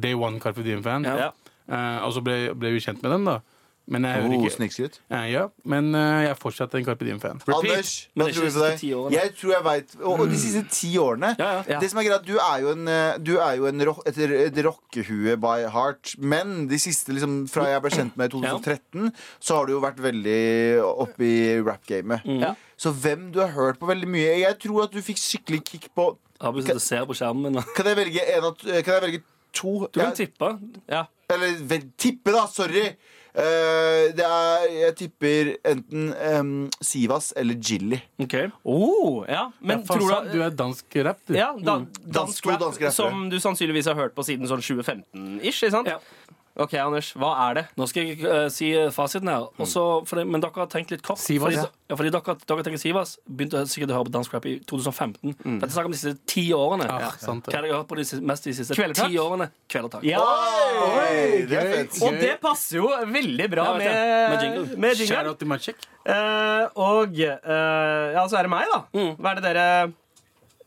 Day 0.00 0.14
one 0.14 0.38
Carpe 0.40 0.62
Diem-fan. 0.62 1.04
Ja. 1.04 1.32
Eh, 1.68 1.98
og 2.06 2.12
så 2.14 2.22
ble, 2.24 2.54
ble 2.54 2.70
vi 2.76 2.80
kjent 2.80 3.02
med 3.02 3.10
dem, 3.12 3.24
da. 3.28 3.40
Men 3.86 4.06
jeg 4.08 4.22
hører 4.22 4.34
ikke 4.38 4.50
Snikskryt. 4.54 4.94
Eh, 5.12 5.24
Ja, 5.34 5.42
men 5.68 5.90
eh, 5.94 6.22
jeg 6.24 6.30
er 6.32 6.38
fortsatt 6.40 6.74
en 6.78 6.84
Carpe 6.86 7.04
Diem-fan. 7.04 7.42
Anders, 7.52 7.90
Men 8.16 8.26
hva 8.26 8.32
tror 8.32 8.46
de 8.46 8.48
du 8.48 8.48
på 8.48 8.52
siste 8.54 8.68
deg? 8.70 8.78
ti 8.80 8.90
årene. 8.96 9.12
Jeg 9.18 9.32
tror 9.36 9.52
jeg 9.52 9.64
vet, 9.66 9.96
og, 10.00 10.20
og 10.24 10.30
de 10.32 10.38
siste 10.40 10.62
ti 10.72 10.90
årene 10.98 11.30
Ja, 11.38 11.50
ja. 11.68 11.80
Det 11.82 11.90
som 11.92 12.00
er 12.00 12.06
greit, 12.08 12.24
Du 12.24 12.38
er 12.38 12.62
jo, 12.64 12.70
en, 12.72 12.88
eh, 12.88 13.18
du 13.20 13.32
er 13.36 13.58
jo 13.60 13.66
en 13.68 13.84
ro 13.90 13.94
et, 14.08 14.18
et 14.18 14.60
rockehue 14.64 15.36
by 15.44 15.66
heart. 15.74 16.14
Men 16.18 16.66
de 16.70 16.78
siste, 16.80 17.12
liksom, 17.12 17.42
fra 17.52 17.66
jeg 17.74 17.84
ble 17.84 17.92
kjent 17.92 18.16
med 18.16 18.32
i 18.32 18.34
2013, 18.38 19.12
så 19.40 19.58
har 19.60 19.66
du 19.68 19.74
jo 19.76 19.82
vært 19.84 20.00
veldig 20.00 20.40
oppe 20.84 21.28
i 21.28 21.36
rap-gamet. 21.60 22.24
Mm. 22.24 22.56
Så 22.80 22.90
hvem 23.04 23.28
du 23.34 23.40
har 23.44 23.52
hørt 23.54 23.78
på 23.78 23.86
veldig 23.86 24.08
mye 24.10 24.32
Jeg 24.40 24.56
tror 24.64 24.88
at 24.88 24.94
du 24.96 24.98
fikk 25.04 25.20
skikkelig 25.20 25.60
kick 25.68 25.90
på 25.94 26.14
sitter 26.40 26.74
og 26.80 26.82
ser 26.82 27.04
på 27.08 27.14
skjermen 27.16 27.52
min. 27.54 27.62
Kan 27.76 27.86
jeg 27.86 27.96
velge, 28.00 28.24
en 28.36 28.48
av, 28.48 28.56
kan 28.58 28.94
jeg 28.96 29.02
velge 29.04 29.20
to? 29.54 29.86
Du 29.92 30.00
kan 30.00 30.10
Ja, 30.10 30.16
tippe. 30.18 30.48
Ja. 30.90 31.04
Eller 31.30 31.54
vel, 31.70 31.84
tippe, 31.96 32.32
da! 32.34 32.46
Sorry! 32.52 32.88
Eh, 33.34 34.12
det 34.14 34.22
er, 34.22 34.64
jeg 34.78 34.94
tipper 35.00 35.48
enten 35.66 36.12
um, 36.38 36.50
Sivas 36.86 37.32
eller 37.36 37.56
Jilly. 37.58 37.98
Okay. 38.22 38.46
Oh, 38.62 39.24
ja. 39.26 39.48
Men 39.58 39.80
ja, 39.80 39.86
tror 39.88 40.04
du 40.28 40.36
du 40.36 40.42
er 40.46 40.54
dansk 40.54 40.94
rap, 41.02 41.18
du. 41.26 41.34
ja, 41.34 41.48
da, 41.58 41.80
Dansk- 41.80 42.12
dansk 42.14 42.46
rap, 42.46 42.60
dansk 42.62 42.84
rap, 42.86 42.94
som 42.94 43.24
du 43.32 43.40
sannsynligvis 43.42 43.90
har 43.90 43.98
hørt 43.98 44.14
på 44.14 44.22
siden 44.22 44.46
sånn 44.46 44.62
2015-ish. 44.62 45.64
ikke 45.66 45.72
sant? 45.74 45.90
Ja. 45.90 45.98
Ok, 46.54 46.74
Anders, 46.78 47.08
hva 47.18 47.32
er 47.48 47.54
det? 47.58 47.62
Nå 47.74 47.86
skal 47.90 48.04
jeg 48.12 48.20
eh, 48.30 48.44
si 48.54 48.68
fasiten 48.94 49.26
her. 49.26 49.48
Også, 49.58 49.82
fordi, 50.06 50.22
men 50.30 50.38
dere 50.44 50.54
har 50.54 50.68
tenkt 50.70 50.92
litt 50.94 51.02
kort. 51.02 51.18
Sivas, 51.18 51.48
fordi, 51.48 51.56
ja. 51.58 51.64
ja, 51.90 51.96
fordi 51.98 52.12
dere, 52.14 52.34
dere 52.46 52.62
tenker 52.68 52.78
Sivas 52.78 53.16
begynte 53.26 53.64
sikkert 53.66 53.90
å 53.90 53.96
høre 53.98 54.06
på 54.06 54.12
dansk 54.14 54.36
rap 54.36 54.46
i 54.46 54.52
2015. 54.70 55.32
Dette 55.34 55.66
er 55.66 55.74
snakk 55.74 55.88
om 55.90 55.96
de 55.96 55.98
siste 55.98 56.14
ti 56.30 56.44
årene. 56.54 56.86
Ja, 56.86 57.08
sant 57.18 57.48
Hva 57.50 57.56
det. 57.58 57.72
har 57.72 57.80
hørt 57.80 57.88
på 57.90 57.98
de, 57.98 58.04
siste- 58.06 58.22
mest 58.30 58.46
de 58.46 58.54
siste 58.54 58.76
Kvelertak? 58.78 59.10
ti 59.10 59.18
årene? 59.18 59.50
Kvelertak. 59.74 60.06
Ja! 60.06 60.22
Oi, 60.22 61.42
det 61.50 61.58
er 61.58 61.72
fett. 61.74 61.98
Og 62.06 62.20
det 62.22 62.32
passer 62.42 62.78
jo 62.78 62.86
veldig 63.10 63.50
bra 63.50 63.66
Ja, 63.72 63.74
vet 63.74 63.82
med, 63.82 63.98
jeg. 63.98 64.30
Med 64.30 64.46
jingle. 64.46 64.78
med 64.86 64.96
Shout 65.00 65.08
jingle. 65.10 65.34
out 65.34 65.42
til 65.42 65.50
Magic. 65.50 65.88
Eh, 66.06 66.64
og 66.86 67.18
eh, 67.18 68.14
ja, 68.14 68.24
så 68.30 68.38
er 68.38 68.46
det 68.46 68.54
meg, 68.54 68.70
da. 68.70 68.80
Mm. 68.94 69.12
Hva 69.18 69.34
er 69.34 69.40
det 69.42 69.46
dere 69.50 69.68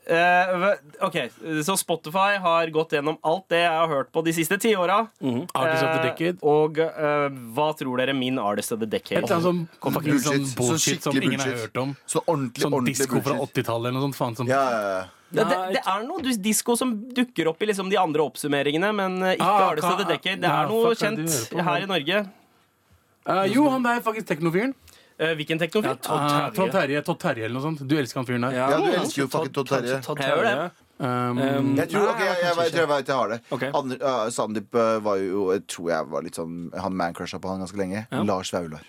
eh, 0.08 0.52
hva- 0.62 0.76
OK, 1.06 1.16
så 1.64 1.76
Spotify 1.78 2.38
har 2.42 2.70
gått 2.74 2.96
gjennom 2.96 3.18
alt 3.22 3.46
det 3.52 3.60
jeg 3.62 3.74
har 3.74 3.88
hørt 3.92 4.10
på 4.12 4.24
de 4.24 4.32
siste 4.32 4.58
ti 4.58 4.74
åra. 4.76 5.06
Mm 5.20 5.34
-hmm. 5.34 6.32
uh, 6.32 6.38
og 6.42 6.78
uh, 6.78 7.28
hva 7.54 7.68
tror 7.76 7.96
dere 7.98 8.14
min 8.14 8.38
Artist 8.38 8.72
of 8.72 8.80
the 8.80 8.84
Et 8.86 8.90
Decade 8.90 9.22
eller 9.22 9.34
annet 9.34 9.44
sånn 9.44 9.68
Bullshit. 9.80 10.22
sånn 10.22 10.54
bullshit 10.56 11.02
så 11.02 11.12
som 11.12 11.16
ingen 11.16 11.32
ingen 11.32 11.40
har 11.40 11.58
hørt 11.66 11.76
om. 11.76 11.96
Så 12.06 12.20
ordentlig, 12.26 12.62
Sånn 12.62 12.72
ordentlig 12.72 12.96
disko 12.96 13.20
fra 13.20 13.34
80-tallet 13.34 13.88
eller 13.88 14.00
noe 14.00 14.08
sånt. 14.08 14.16
Faen, 14.16 14.36
som 14.36 14.46
Ja, 14.46 14.70
ja, 14.70 14.80
ja. 14.98 15.04
Det, 15.30 15.44
det, 15.44 15.56
det 15.76 15.82
er 15.84 16.04
noe 16.08 16.22
dis- 16.24 16.40
disko 16.40 16.74
som 16.76 16.94
dukker 17.12 17.48
opp 17.48 17.60
i 17.62 17.66
liksom 17.66 17.90
de 17.90 17.98
andre 18.00 18.22
oppsummeringene, 18.24 18.92
men 18.96 19.22
eh, 19.22 19.34
ikke 19.36 19.44
Ah, 19.44 19.70
Artist 19.72 19.84
of 19.90 19.98
the 19.98 20.08
Decade. 20.08 20.40
Det 20.40 20.48
er 20.48 20.68
noe 20.68 20.94
kjent 20.94 21.50
på? 21.52 21.62
her 21.62 21.84
i 21.84 21.86
Norge. 21.90 22.22
Eh, 23.28 23.44
jo, 23.52 23.68
han 23.68 23.84
der 23.84 23.98
er 23.98 24.00
faktisk 24.00 24.26
teknofyren. 24.30 24.72
Eh, 25.18 25.32
hvilken 25.34 25.58
Ja, 25.58 25.66
teknofil? 25.66 25.96
Todd 25.98 26.20
Uh, 26.20 26.50
Todd 26.54 26.70
Terje. 26.70 27.00
Todd 27.02 27.18
Terje 27.18 27.44
eller 27.44 27.54
noe 27.58 27.62
sånt. 27.64 27.80
Du 27.88 27.96
elsker 27.98 28.20
han 28.20 28.26
fyren 28.28 28.44
der. 28.46 28.52
Ja, 28.54 28.68
du 28.78 28.90
elsker 28.92 29.22
jo 29.24 29.28
fucking 29.32 29.52
Todd 29.56 29.66
Terje. 29.72 29.96
Todd 30.04 30.18
Jeg 30.22 30.30
tror 30.30 30.44
det. 30.46 30.52
Terje. 30.54 30.70
Um, 30.98 31.38
Um, 31.38 31.76
Jeg 31.78 31.88
tror, 31.92 32.08
ok, 32.10 32.18
jeg, 32.18 32.36
jeg, 32.42 32.54
jeg, 32.58 32.72
jeg 32.74 32.88
vet 32.90 33.06
jeg 33.06 33.14
har 33.16 33.28
det. 33.28 33.36
Okay. 33.54 33.70
Ander, 33.74 33.98
uh, 34.02 34.30
Sandeep 34.34 34.74
uh, 34.74 34.98
var 35.04 35.16
jo 35.22 35.52
Jeg 35.54 35.62
tror 35.70 35.90
jeg 35.92 36.08
var 36.10 36.24
litt 36.26 36.34
sånn 36.34 36.56
Han 36.74 36.96
mancrusha 36.98 37.38
på 37.38 37.48
han 37.52 37.60
ganske 37.62 37.78
lenge. 37.78 38.06
Lars 38.26 38.50
Vaular. 38.52 38.82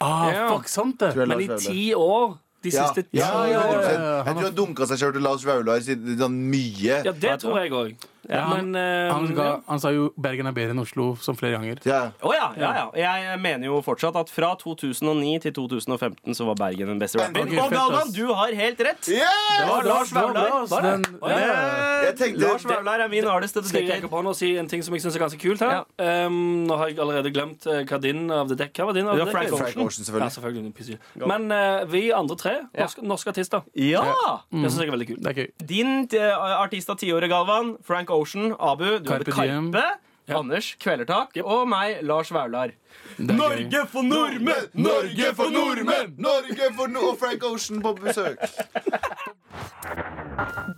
ah, 0.00 0.28
Ja. 0.32 0.48
fuck, 0.52 0.68
sant 0.68 0.98
det. 1.00 1.14
Men 1.16 1.40
i 1.40 1.48
ti 1.56 1.94
år 1.96 2.36
De 2.62 2.68
Ja, 2.68 2.84
siste 2.88 3.06
ti 3.08 3.16
ja, 3.22 3.30
ja, 3.48 3.60
år. 3.64 3.80
ja, 3.80 3.90
ja. 3.90 4.24
Jeg 4.24 4.34
tror 4.36 4.44
han 4.50 4.54
dunka 4.54 4.86
seg 4.86 4.98
sjøl 5.00 5.12
til 5.16 5.22
Lars 5.24 5.44
Vaular 5.48 5.80
mye. 6.28 7.02
Ja, 7.08 7.12
det 7.12 7.40
tror 7.40 7.56
jeg 7.62 7.72
òg. 7.72 7.94
Ja, 8.28 8.40
han, 8.50 8.70
Men 8.70 8.80
eh, 8.82 9.12
han, 9.12 9.28
ga, 9.34 9.46
han 9.66 9.80
sa 9.80 9.90
jo 9.94 10.10
Bergen 10.20 10.46
er 10.50 10.52
bedre 10.56 10.74
enn 10.74 10.82
Oslo 10.82 11.14
som 11.22 11.36
flere 11.38 11.56
ganger. 11.56 11.80
Ja. 11.88 12.00
Oh, 12.20 12.34
ja, 12.36 12.50
ja, 12.60 12.70
ja. 12.76 13.14
Jeg 13.22 13.38
mener 13.40 13.70
jo 13.70 13.80
fortsatt 13.84 14.16
at 14.20 14.28
fra 14.32 14.52
2009 14.60 15.38
til 15.46 15.54
2015 15.56 16.36
så 16.36 16.46
var 16.50 16.58
Bergen 16.60 16.92
den 16.92 17.00
beste 17.00 17.20
rapperen. 17.20 17.48
Okay, 17.48 17.62
Og 17.62 17.72
Galvan, 17.72 18.12
du 18.12 18.26
har 18.36 18.52
helt 18.58 18.82
rett! 18.84 19.08
Yes! 19.08 19.24
Det 19.56 19.68
var 19.70 19.88
Lars 19.88 20.12
Det 20.12 20.20
Vaular. 20.20 21.00
det? 21.00 22.30
Lars 22.40 22.64
Vaular 22.68 23.04
er 23.06 23.08
min 23.12 23.26
artist 23.30 23.56
of 23.56 23.68
Skal 23.70 23.88
jeg 23.88 24.04
på 24.10 24.22
nå 24.24 24.32
og 24.34 24.38
si 24.38 24.52
en 24.60 24.68
ting 24.70 24.82
som 24.84 24.94
jeg 24.94 25.04
syns 25.04 25.16
er 25.16 25.24
ganske 25.24 25.40
kult 25.40 25.64
her? 25.64 25.82
Um, 26.00 26.66
nå 26.68 26.76
har 26.80 26.92
jeg 26.92 27.00
allerede 27.02 27.32
glemt 27.34 27.66
uh, 27.68 27.80
hva 27.88 28.00
din 28.02 28.26
av 28.34 28.50
the 28.50 28.58
deck 28.58 28.76
Hva 28.76 28.90
var 28.90 28.96
din 28.98 29.08
av 29.10 29.18
Det? 29.18 29.28
Frank 29.30 29.48
Frank 29.54 29.80
Ocean, 29.80 30.04
Ja, 30.20 30.28
selvfølgelig. 30.30 30.74
selvfølgelig. 30.76 30.98
Men 31.30 31.48
uh, 31.52 31.84
vi 31.90 32.04
andre 32.14 32.36
tre, 32.40 32.54
norske, 32.76 33.04
norske 33.06 33.32
artister, 33.34 33.64
Ja! 33.74 34.04
det 34.52 34.70
syns 34.70 34.80
jeg 34.82 34.90
er 34.90 34.94
veldig 34.94 35.08
kult. 35.12 35.26
Er. 35.30 35.50
Din 35.66 35.92
eh, 36.16 36.44
artist 36.60 36.90
av 36.92 36.98
tiåret, 37.00 37.30
Galvan. 37.30 37.74
Frank 37.86 38.09
Ocean. 38.10 38.54
Abu, 38.58 38.98
du 38.98 39.10
hadde. 39.12 39.32
Karpe. 39.32 39.84
Anders 40.30 40.74
Kvelertak. 40.78 41.34
Og 41.42 41.66
meg, 41.68 42.02
Lars 42.06 42.30
Vaular. 42.30 42.70
Er 43.18 43.86
for 43.90 44.02
nordmenn! 44.06 44.68
Norge 44.74 45.32
for 45.34 45.50
nordmenn! 45.50 46.14
Norge 46.18 46.68
for 46.76 46.86
no 46.86 47.08
og 47.10 47.18
Frank 47.18 47.44
Ocean 47.44 47.82
på 47.82 47.94
besøk. 47.98 48.38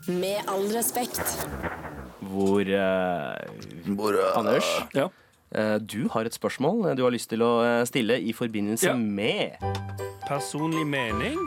Med 0.09 0.41
all 0.49 0.65
respekt. 0.73 1.21
Hvor 2.23 2.61
eh, 2.65 4.39
Anders, 4.39 4.71
Ja. 4.95 5.09
Eh, 5.55 5.79
du 5.79 6.09
har 6.13 6.25
et 6.29 6.35
spørsmål 6.35 6.91
eh, 6.91 6.97
du 6.97 7.03
har 7.05 7.11
lyst 7.15 7.31
til 7.31 7.43
å 7.43 7.53
eh, 7.65 7.85
stille 7.89 8.19
i 8.21 8.33
forbindelse 8.33 8.87
Ja. 8.91 8.95
med 8.97 9.57
Personlig 10.29 10.87
mening 10.87 11.39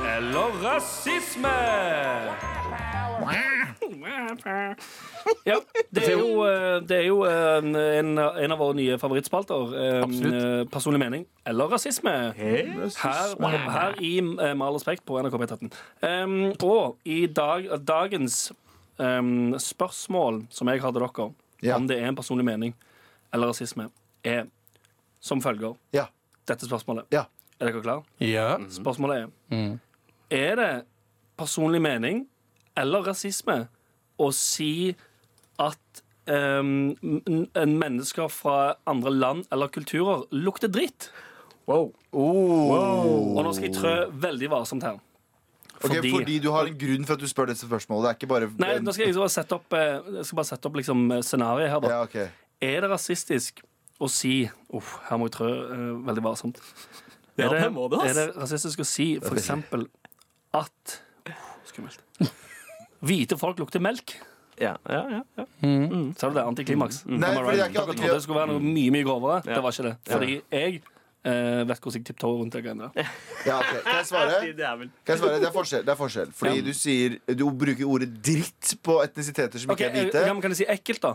eller 0.00 0.54
rasisme? 0.64 1.52
Ja, 5.46 5.56
det 5.92 6.02
er 6.08 6.14
jo, 6.16 6.44
det 6.88 6.96
er 6.96 7.06
jo 7.06 7.18
en, 7.28 7.74
en 8.18 8.54
av 8.54 8.58
våre 8.60 8.76
nye 8.78 8.96
favorittspalter. 9.00 9.74
eh, 9.76 9.98
eh, 10.30 10.62
Personlig 10.72 11.00
mening 11.02 11.26
eller 11.46 11.68
rasisme. 11.72 12.14
Her, 12.36 13.34
her 13.74 13.94
i 14.00 14.14
Mal 14.22 14.74
respekt 14.76 15.04
på 15.08 15.20
NRK 15.20 15.36
P13. 15.42 15.70
Um, 16.06 16.34
og 16.64 16.96
i 17.04 17.26
dag, 17.26 17.68
dagens 17.86 18.52
um, 18.98 19.54
spørsmål 19.60 20.44
som 20.50 20.70
jeg 20.72 20.82
har 20.84 20.94
til 20.96 21.04
dere, 21.04 21.30
Ja. 21.62 21.76
om 21.76 21.86
det 21.86 21.98
er 22.00 22.06
en 22.08 22.16
personlig 22.16 22.44
mening 22.44 22.74
eller 23.32 23.46
rasisme, 23.52 23.88
er 24.24 24.46
som 25.20 25.40
følger. 25.42 25.74
Ja. 25.92 26.06
Dette 26.48 26.66
spørsmålet. 26.66 27.04
Ja. 27.12 27.24
Er 27.60 27.66
dere 27.68 27.82
klare? 27.84 28.02
Ja. 28.24 28.56
Spørsmålet 28.72 29.16
er 29.24 29.30
Mm. 29.50 29.80
Er 30.30 30.54
det 30.56 30.84
personlig 31.36 31.80
mening 31.82 32.26
eller 32.76 33.02
rasisme 33.02 33.68
å 34.18 34.30
si 34.32 34.94
at 35.58 36.02
um, 36.30 36.96
m- 37.02 37.22
n- 37.26 37.78
mennesker 37.78 38.28
fra 38.30 38.74
andre 38.86 39.10
land 39.10 39.44
eller 39.52 39.68
kulturer 39.68 40.24
lukter 40.32 40.68
dritt? 40.68 41.10
Wow. 41.66 41.92
Oh. 42.12 43.36
Og 43.36 43.44
nå 43.44 43.52
skal 43.54 43.68
jeg 43.68 43.74
trø 43.76 43.94
veldig 44.10 44.48
varsomt 44.50 44.82
her. 44.86 44.98
Ok, 45.80 45.94
fordi... 45.96 46.38
du 46.44 46.50
har 46.52 46.68
en 46.68 46.76
grunn 46.76 47.06
for 47.08 47.16
at 47.16 47.22
du 47.22 47.28
spør 47.30 47.48
dette 47.48 47.64
spørsmålet. 47.64 48.04
Det 48.04 48.10
er 48.10 48.18
ikke 48.18 48.30
bare 48.30 48.48
Nei, 48.60 48.72
nå 48.84 48.92
skal 48.92 49.08
jeg 49.08 49.16
bare 49.16 49.32
sette 49.32 49.56
opp, 49.56 49.76
eh, 49.76 50.24
bare 50.36 50.48
sette 50.50 50.68
opp 50.68 50.76
liksom, 50.76 51.06
scenarioet 51.24 51.72
her. 51.72 51.84
Da. 51.84 51.92
Ja, 51.94 52.00
okay. 52.04 52.26
Er 52.60 52.84
det 52.84 52.90
rasistisk 52.92 53.62
å 54.00 54.08
si 54.12 54.34
Uff, 54.76 54.98
her 55.08 55.20
må 55.20 55.28
jeg 55.28 55.36
trø 55.38 55.48
uh, 55.48 55.86
veldig 56.08 56.24
varsomt. 56.24 56.60
Ja, 57.36 57.46
er, 57.46 57.54
det, 57.54 57.62
det 57.64 57.70
må 57.72 57.86
er 58.00 58.12
det 58.16 58.26
rasistisk 58.36 58.82
å 58.84 58.88
si 58.88 59.14
for 59.24 59.40
eksempel 59.40 59.86
at 60.56 61.00
Skummelt. 61.70 62.02
Hvite 63.06 63.38
folk 63.40 63.60
lukter 63.62 63.82
melk. 63.82 64.16
Ja, 64.60 64.74
ja, 64.90 65.02
ja, 65.08 65.20
ja. 65.38 65.44
Sa 66.18 66.28
du 66.28 66.34
det? 66.36 66.42
Antiklimaks. 66.44 67.04
Nei, 67.06 67.30
fordi 67.32 67.56
det 67.56 67.64
er 67.64 67.70
ikke 67.70 67.84
Dere 67.86 67.96
trodde 67.96 68.16
det 68.16 68.24
skulle 68.26 68.40
være 68.42 68.50
noe 68.50 68.64
mye 68.64 68.92
mye 68.92 69.06
grovere. 69.06 69.38
Det 69.46 69.60
var 69.64 69.76
ikke 69.76 69.86
det. 69.86 69.94
Fordi 70.10 70.34
jeg 70.52 70.82
eh, 71.24 71.64
vet 71.68 71.80
hvordan 71.80 72.00
jeg 72.00 72.04
tiptoer 72.10 72.38
rundt 72.40 72.52
det 72.52 72.62
greiene 72.64 72.90
der. 72.94 73.08
Ja, 73.48 73.58
ok. 73.58 73.72
Kan 73.84 73.96
jeg 74.00 74.06
svare? 74.06 74.38
Det 74.60 74.64
er 74.64 74.76
Kan 74.76 74.90
jeg 75.14 75.18
svare? 75.18 75.40
Det 75.40 75.48
er 75.48 75.52
forskjell. 75.56 75.84
Det 75.84 75.92
er 75.94 75.98
forskjell. 76.00 76.32
Fordi 76.32 76.56
Ja. 76.56 76.62
du 76.62 76.72
sier 76.72 77.18
Du 77.36 77.50
bruker 77.50 77.84
ordet 77.88 78.10
dritt 78.22 78.74
på 78.82 79.00
etnisiteter 79.04 79.58
som 79.58 79.70
Ok, 79.70 79.80
ikke 79.80 79.90
er 79.90 79.96
eh, 80.00 80.04
hvite. 80.10 80.26
ja, 80.26 80.32
men 80.32 80.42
Kan 80.42 80.50
jeg 80.56 80.62
si 80.64 80.68
ekkelt, 80.68 81.00
da? 81.02 81.14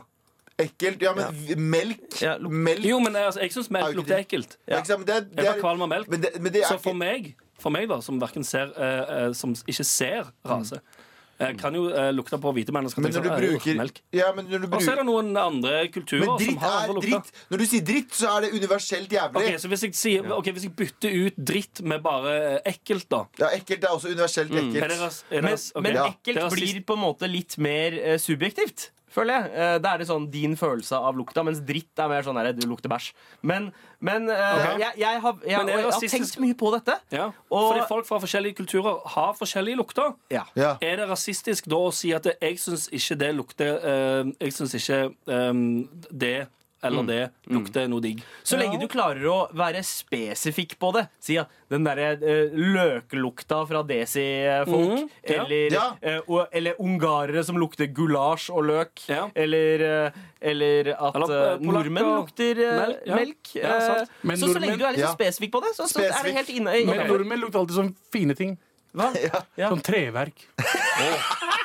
Ekkelt. 0.57 1.01
Ja, 1.03 1.13
men 1.13 1.33
v- 1.35 1.55
melk 1.59 2.21
Ja, 2.21 2.37
luk- 2.39 2.51
Melk 2.51 2.85
Jo, 2.85 2.99
men 3.03 3.15
eh, 3.15 3.25
altså, 3.27 3.41
jeg 3.41 3.51
syns 3.51 3.67
Er 3.67 3.73
melk 3.75 3.85
jo 3.85 3.91
ikke 3.91 3.99
lukter 4.03 4.21
ekkelt. 4.23 4.57
Ja. 4.67 4.77
Ikke 4.77 4.87
sant? 4.87 4.99
Men 4.99 5.07
det, 5.07 5.15
er- 5.15 5.21
det 5.29 5.43
Jeg 5.43 5.45
er- 5.47 5.53
får 5.57 5.61
kvalm 5.65 5.81
av 5.81 5.89
melk. 5.89 6.07
Men 6.09 6.21
det, 6.21 6.31
men 6.41 6.51
det 6.53 6.61
er 6.63 6.67
Så 6.69 6.77
for 6.79 6.91
ikke 6.93 7.01
meg, 7.01 7.35
for 7.59 7.69
meg 7.71 7.89
da, 7.89 7.99
som 8.01 8.19
hverken 8.21 8.43
ser 8.45 8.71
eh, 8.77 9.25
eh, 9.25 9.33
Som 9.33 9.51
ikke 9.67 9.83
ser 9.83 10.31
rase, 10.45 10.79
eh, 11.39 11.53
kan 11.59 11.73
jo 11.75 11.87
eh, 11.89 12.11
lukte 12.15 12.37
på 12.41 12.51
hvite 12.55 12.71
mennesker. 12.75 13.01
Men 13.01 13.11
når 13.11 13.23
du 13.23 13.29
bruker. 13.29 13.91
Ja, 14.15 14.31
men 14.35 14.45
når 14.51 14.63
du 14.65 14.67
Og 14.75 14.81
så 14.81 14.91
er 14.93 14.95
bruker 14.95 15.03
det 15.03 15.05
noen 15.09 15.37
andre 15.37 15.87
kulturer 15.93 16.25
Men 16.25 16.39
som 16.45 16.57
har 16.63 16.71
er 16.71 16.89
andre 16.89 16.93
lukter. 16.95 17.09
dritt. 17.11 17.31
Når 17.51 17.57
du 17.57 17.65
sier 17.65 17.85
dritt, 17.91 18.11
så 18.15 18.31
er 18.37 18.41
det 18.45 18.51
universelt 18.55 19.09
jævlig. 19.17 19.35
Ok, 19.43 19.59
så 19.59 19.67
hvis 19.73 19.83
jeg, 19.87 19.95
sier, 19.95 20.31
ok, 20.37 20.51
hvis 20.55 20.63
jeg 20.69 20.75
bytter 20.75 21.19
ut 21.25 21.39
dritt 21.51 21.81
med 21.83 22.01
bare 22.05 22.35
eh, 22.55 22.71
ekkelt, 22.73 23.07
da 23.09 23.23
Ja, 23.39 23.51
ekkelt 23.57 23.83
er 23.83 23.89
også 23.95 24.11
universelt 24.13 24.51
Er 24.51 24.61
det, 24.61 24.65
ekkelt. 24.75 24.99
ras, 25.01 25.23
er 25.29 25.35
det 25.35 25.43
Men, 25.43 25.51
ras, 25.53 25.71
ok. 25.75 25.81
men 25.83 25.93
Ja. 25.95 26.03
Det 26.03 26.13
ekkelt 26.15 26.37
er 26.37 26.49
rasist- 26.49 26.61
blir 26.73 26.83
på 26.85 26.93
en 26.93 27.03
måte 27.05 27.31
litt 27.31 27.57
mer 27.57 27.99
eh, 27.99 28.17
subjektivt. 28.17 28.91
Føler 29.15 29.37
jeg. 29.45 29.81
Da 29.83 29.93
er 29.95 30.01
det 30.01 30.07
sånn 30.09 30.25
din 30.33 30.57
følelse 30.59 30.97
av 30.99 31.15
lukta, 31.15 31.43
mens 31.47 31.61
dritt 31.63 32.01
er 32.03 32.09
mer 32.11 32.25
sånn 32.25 32.35
her, 32.41 32.49
du 32.57 32.65
lukter 32.67 32.91
bæsj. 32.91 33.13
Men, 33.47 33.69
men 34.03 34.27
eh, 34.29 34.55
Ok. 34.57 34.79
jeg, 34.81 34.97
jeg, 34.99 35.21
har, 35.23 35.37
jeg, 35.45 35.57
Men 35.61 35.71
jeg 35.71 35.77
jeg 35.85 35.93
har 35.93 36.07
tenkt 36.15 36.39
mye 36.43 36.57
på 36.59 36.71
dette. 36.75 36.97
Ja, 37.15 37.29
Og- 37.49 37.69
Fordi 37.71 37.85
folk 37.87 38.09
fra 38.09 38.19
forskjellige 38.19 38.57
kulturer 38.59 38.99
har 39.15 39.31
forskjellige 39.39 39.79
lukter. 39.79 40.11
Ja. 40.33 40.43
Ja. 40.59 40.73
Er 40.81 40.99
det 40.99 41.07
rasistisk 41.09 41.69
da 41.71 41.79
å 41.87 41.93
si 41.95 42.11
at 42.17 42.27
jeg 42.33 42.59
syns 42.59 42.89
ikke 42.91 43.17
det 43.23 43.31
lukter 43.39 43.79
eh, 43.79 44.33
Jeg 44.41 44.53
syns 44.57 44.75
ikke 44.75 44.99
um, 45.31 45.87
det 46.11 46.47
eller 46.87 47.07
det 47.09 47.19
lukter 47.51 47.87
noe 47.91 48.03
digg. 48.03 48.21
Så 48.43 48.57
lenge 48.59 48.79
du 48.81 48.87
klarer 48.91 49.25
å 49.31 49.37
være 49.55 49.81
spesifikk 49.85 50.77
på 50.81 50.91
det. 50.95 51.05
Si 51.23 51.37
at 51.41 51.51
den 51.71 51.85
derre 51.87 52.13
uh, 52.21 52.53
løklukta 52.55 53.61
fra 53.69 53.81
Desi-folk. 53.87 54.93
mm. 55.01 55.09
ja. 55.25 55.39
Eller, 55.43 55.75
Ja. 55.75 55.85
Uh, 56.27 56.45
eller 56.51 56.79
ungarere 56.81 57.43
som 57.45 57.57
lukter 57.61 57.89
gulasj 57.91 58.49
og 58.53 58.67
løk. 58.69 59.05
Ja. 59.09 59.27
Eller, 59.35 59.85
uh, 60.09 60.21
eller 60.41 60.91
at 60.95 61.15
Eller, 61.17 61.35
eh, 61.55 61.65
nordmenn 61.65 62.11
lukter 62.11 62.59
Melk, 62.61 63.01
ja. 63.05 63.15
melk. 63.15 63.55
Ja, 63.57 63.79
sant. 63.81 64.11
Men 64.21 64.37
så 64.37 64.51
så 64.53 64.61
lenge 64.61 64.77
du 64.77 64.85
er 64.85 64.93
litt 64.93 65.01
Ja. 65.01 65.09
så 65.09 65.17
spesifikk 65.17 65.51
på 65.57 65.61
det, 65.65 65.73
så, 65.77 65.87
så 65.89 66.05
er 66.05 66.23
det 66.23 66.35
helt 66.37 66.53
inne. 66.53 66.77
Men 66.85 67.07
nordmenn 67.09 67.41
lukter 67.41 67.63
alltid 67.63 67.79
sånne 67.81 67.95
fine 68.13 68.37
ting. 68.37 68.57
Hva? 68.95 69.09
Ja. 69.59 69.69
Sånn 69.73 69.81
treverk. 69.83 70.45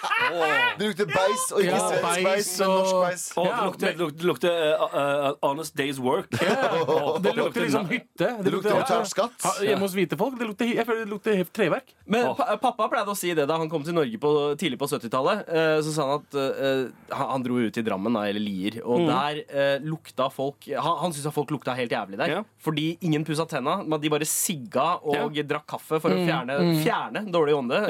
Det 0.81 0.91
lukter 0.91 1.11
beis, 1.11 1.47
og 1.53 1.65
ikke 1.65 1.81
svensk 1.81 2.05
beis, 2.07 2.25
beis 2.25 2.51
men 2.61 2.73
norsk 2.75 2.97
beis. 3.05 3.27
Og 3.37 3.49
det 3.51 3.61
lukter, 3.67 3.97
lukter, 4.01 4.29
lukter 4.31 4.59
uh, 4.81 4.99
eh, 5.03 5.29
honest 5.45 5.77
day's 5.77 6.01
work. 6.03 6.31
Det 6.31 7.35
lukter 7.37 7.67
liksom 7.67 7.89
hytte. 7.91 8.31
Det 8.45 8.53
lukter 8.55 8.75
å 8.75 8.81
betale 8.83 9.09
skatt. 9.11 9.49
Hjemme 9.65 9.85
hos 9.87 9.97
hvite 9.97 10.19
folk. 10.21 10.39
Det 10.41 10.49
lukter, 10.49 10.71
jeg 10.81 10.87
føler 10.89 11.05
det 11.05 11.13
lukter 11.13 11.37
helt 11.41 11.53
treverk. 11.57 11.95
Men 12.11 12.31
pa 12.39 12.57
pappa 12.61 12.89
pleide 12.91 13.13
å 13.13 13.19
si 13.19 13.33
det 13.37 13.47
da 13.49 13.59
han 13.61 13.71
kom 13.71 13.85
til 13.87 13.95
Norge 13.97 14.21
på, 14.21 14.31
tidlig 14.61 14.79
på 14.81 14.89
70-tallet. 14.91 15.45
Eh, 15.49 15.77
så 15.85 15.95
sa 15.95 16.07
han 16.09 16.23
at 16.23 16.39
eh, 16.41 16.83
han, 17.17 17.45
dro 17.45 17.61
ut 17.61 17.75
til 17.75 17.87
Drammen, 17.87 18.17
da, 18.17 18.25
eller 18.31 18.43
Lier, 18.43 18.81
og 18.85 19.07
der 19.09 19.43
eh, 19.47 19.77
lukta 19.85 20.29
folk 20.33 20.67
Han, 20.71 20.99
han 21.05 21.15
syntes 21.15 21.31
at 21.31 21.37
folk 21.37 21.53
lukta 21.55 21.75
helt 21.79 21.93
jævlig 21.95 22.21
der. 22.21 22.41
Fordi 22.61 22.87
ingen 23.07 23.25
pussa 23.27 23.47
tenna. 23.49 23.81
De 24.01 24.13
bare 24.13 24.29
sigga 24.29 24.93
og 25.01 25.39
drakk 25.49 25.69
kaffe 25.71 26.01
for 26.03 26.13
å 26.13 26.25
fjerne, 26.25 26.59
fjerne 26.83 27.25
dårlig 27.33 27.57
ånde, 27.57 27.81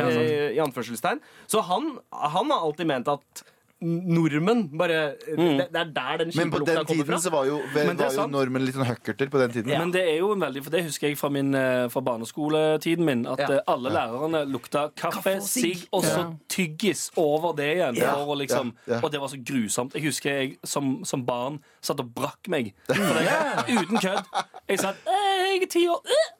i 0.54 0.60
anførselstegn. 0.62 1.20
Så 1.50 1.62
han, 1.66 1.94
han 2.30 2.50
har 2.54 2.60
alltid 2.68 2.86
ment 2.86 3.08
at 3.08 3.42
nordmenn 3.80 4.66
bare 4.76 4.96
det, 5.24 5.36
det 5.72 5.78
er 5.80 5.88
der 5.96 6.18
den 6.20 6.32
Men 6.36 6.50
på 6.52 6.58
kjipe 6.60 6.66
den 6.68 6.76
lukta 6.76 6.84
kommer 6.84 7.04
tiden 7.06 7.20
så 7.24 7.30
var 7.32 7.46
jo, 7.48 7.60
Men 7.72 7.96
det 7.96 8.06
var 8.10 8.12
jo 8.18 8.26
nordmenn 8.28 8.64
litt 8.66 8.76
sånn 8.76 8.84
høkkerter 8.90 9.30
på 9.32 9.40
den 9.40 9.54
tiden. 9.54 9.70
Men 9.72 9.94
det 9.94 10.02
er 10.04 10.18
jo 10.18 10.32
en 10.34 10.42
veldig, 10.44 10.62
for 10.66 10.74
det 10.74 10.82
husker 10.84 11.08
jeg 11.08 11.16
fra, 11.16 11.30
min, 11.32 11.54
eh, 11.56 11.86
fra 11.88 12.02
barneskoletiden 12.04 13.04
min, 13.08 13.22
at 13.26 13.40
Ja. 13.40 13.48
eh, 13.54 13.60
alle 13.72 13.88
lærerne 13.94 14.42
lukta 14.52 14.90
kaffe, 14.94 15.22
Kaffe 15.22 15.36
og 15.40 15.48
sigg. 15.48 15.86
og 15.96 16.04
så 16.04 16.26
tyggis 16.52 17.06
over 17.16 17.54
det 17.56 17.70
igjen. 17.78 17.96
Ja. 17.96 18.12
For 18.18 18.34
å 18.34 18.38
liksom, 18.38 18.74
Ja, 18.86 18.94
ja. 18.96 19.00
Og 19.02 19.10
det 19.12 19.20
var 19.20 19.28
så 19.32 19.40
grusomt. 19.44 19.94
Jeg 19.94 20.02
husker 20.04 20.30
jeg 20.30 20.58
som, 20.62 21.02
som 21.04 21.24
barn 21.24 21.60
satt 21.80 22.00
og 22.00 22.12
brakk 22.14 22.48
meg. 22.52 22.74
Jeg, 22.88 23.80
uten 23.80 23.96
kødd. 23.96 24.24
Jeg 24.68 24.78
satt 24.78 24.96
«Øh, 25.08 25.56
Jeg 25.56 25.62
er 25.62 25.66
ti 25.66 25.86
år. 25.88 25.96
øh, 26.04 26.10
øh». 26.10 26.10
Satt 26.10 26.28
jeg- 26.28 26.39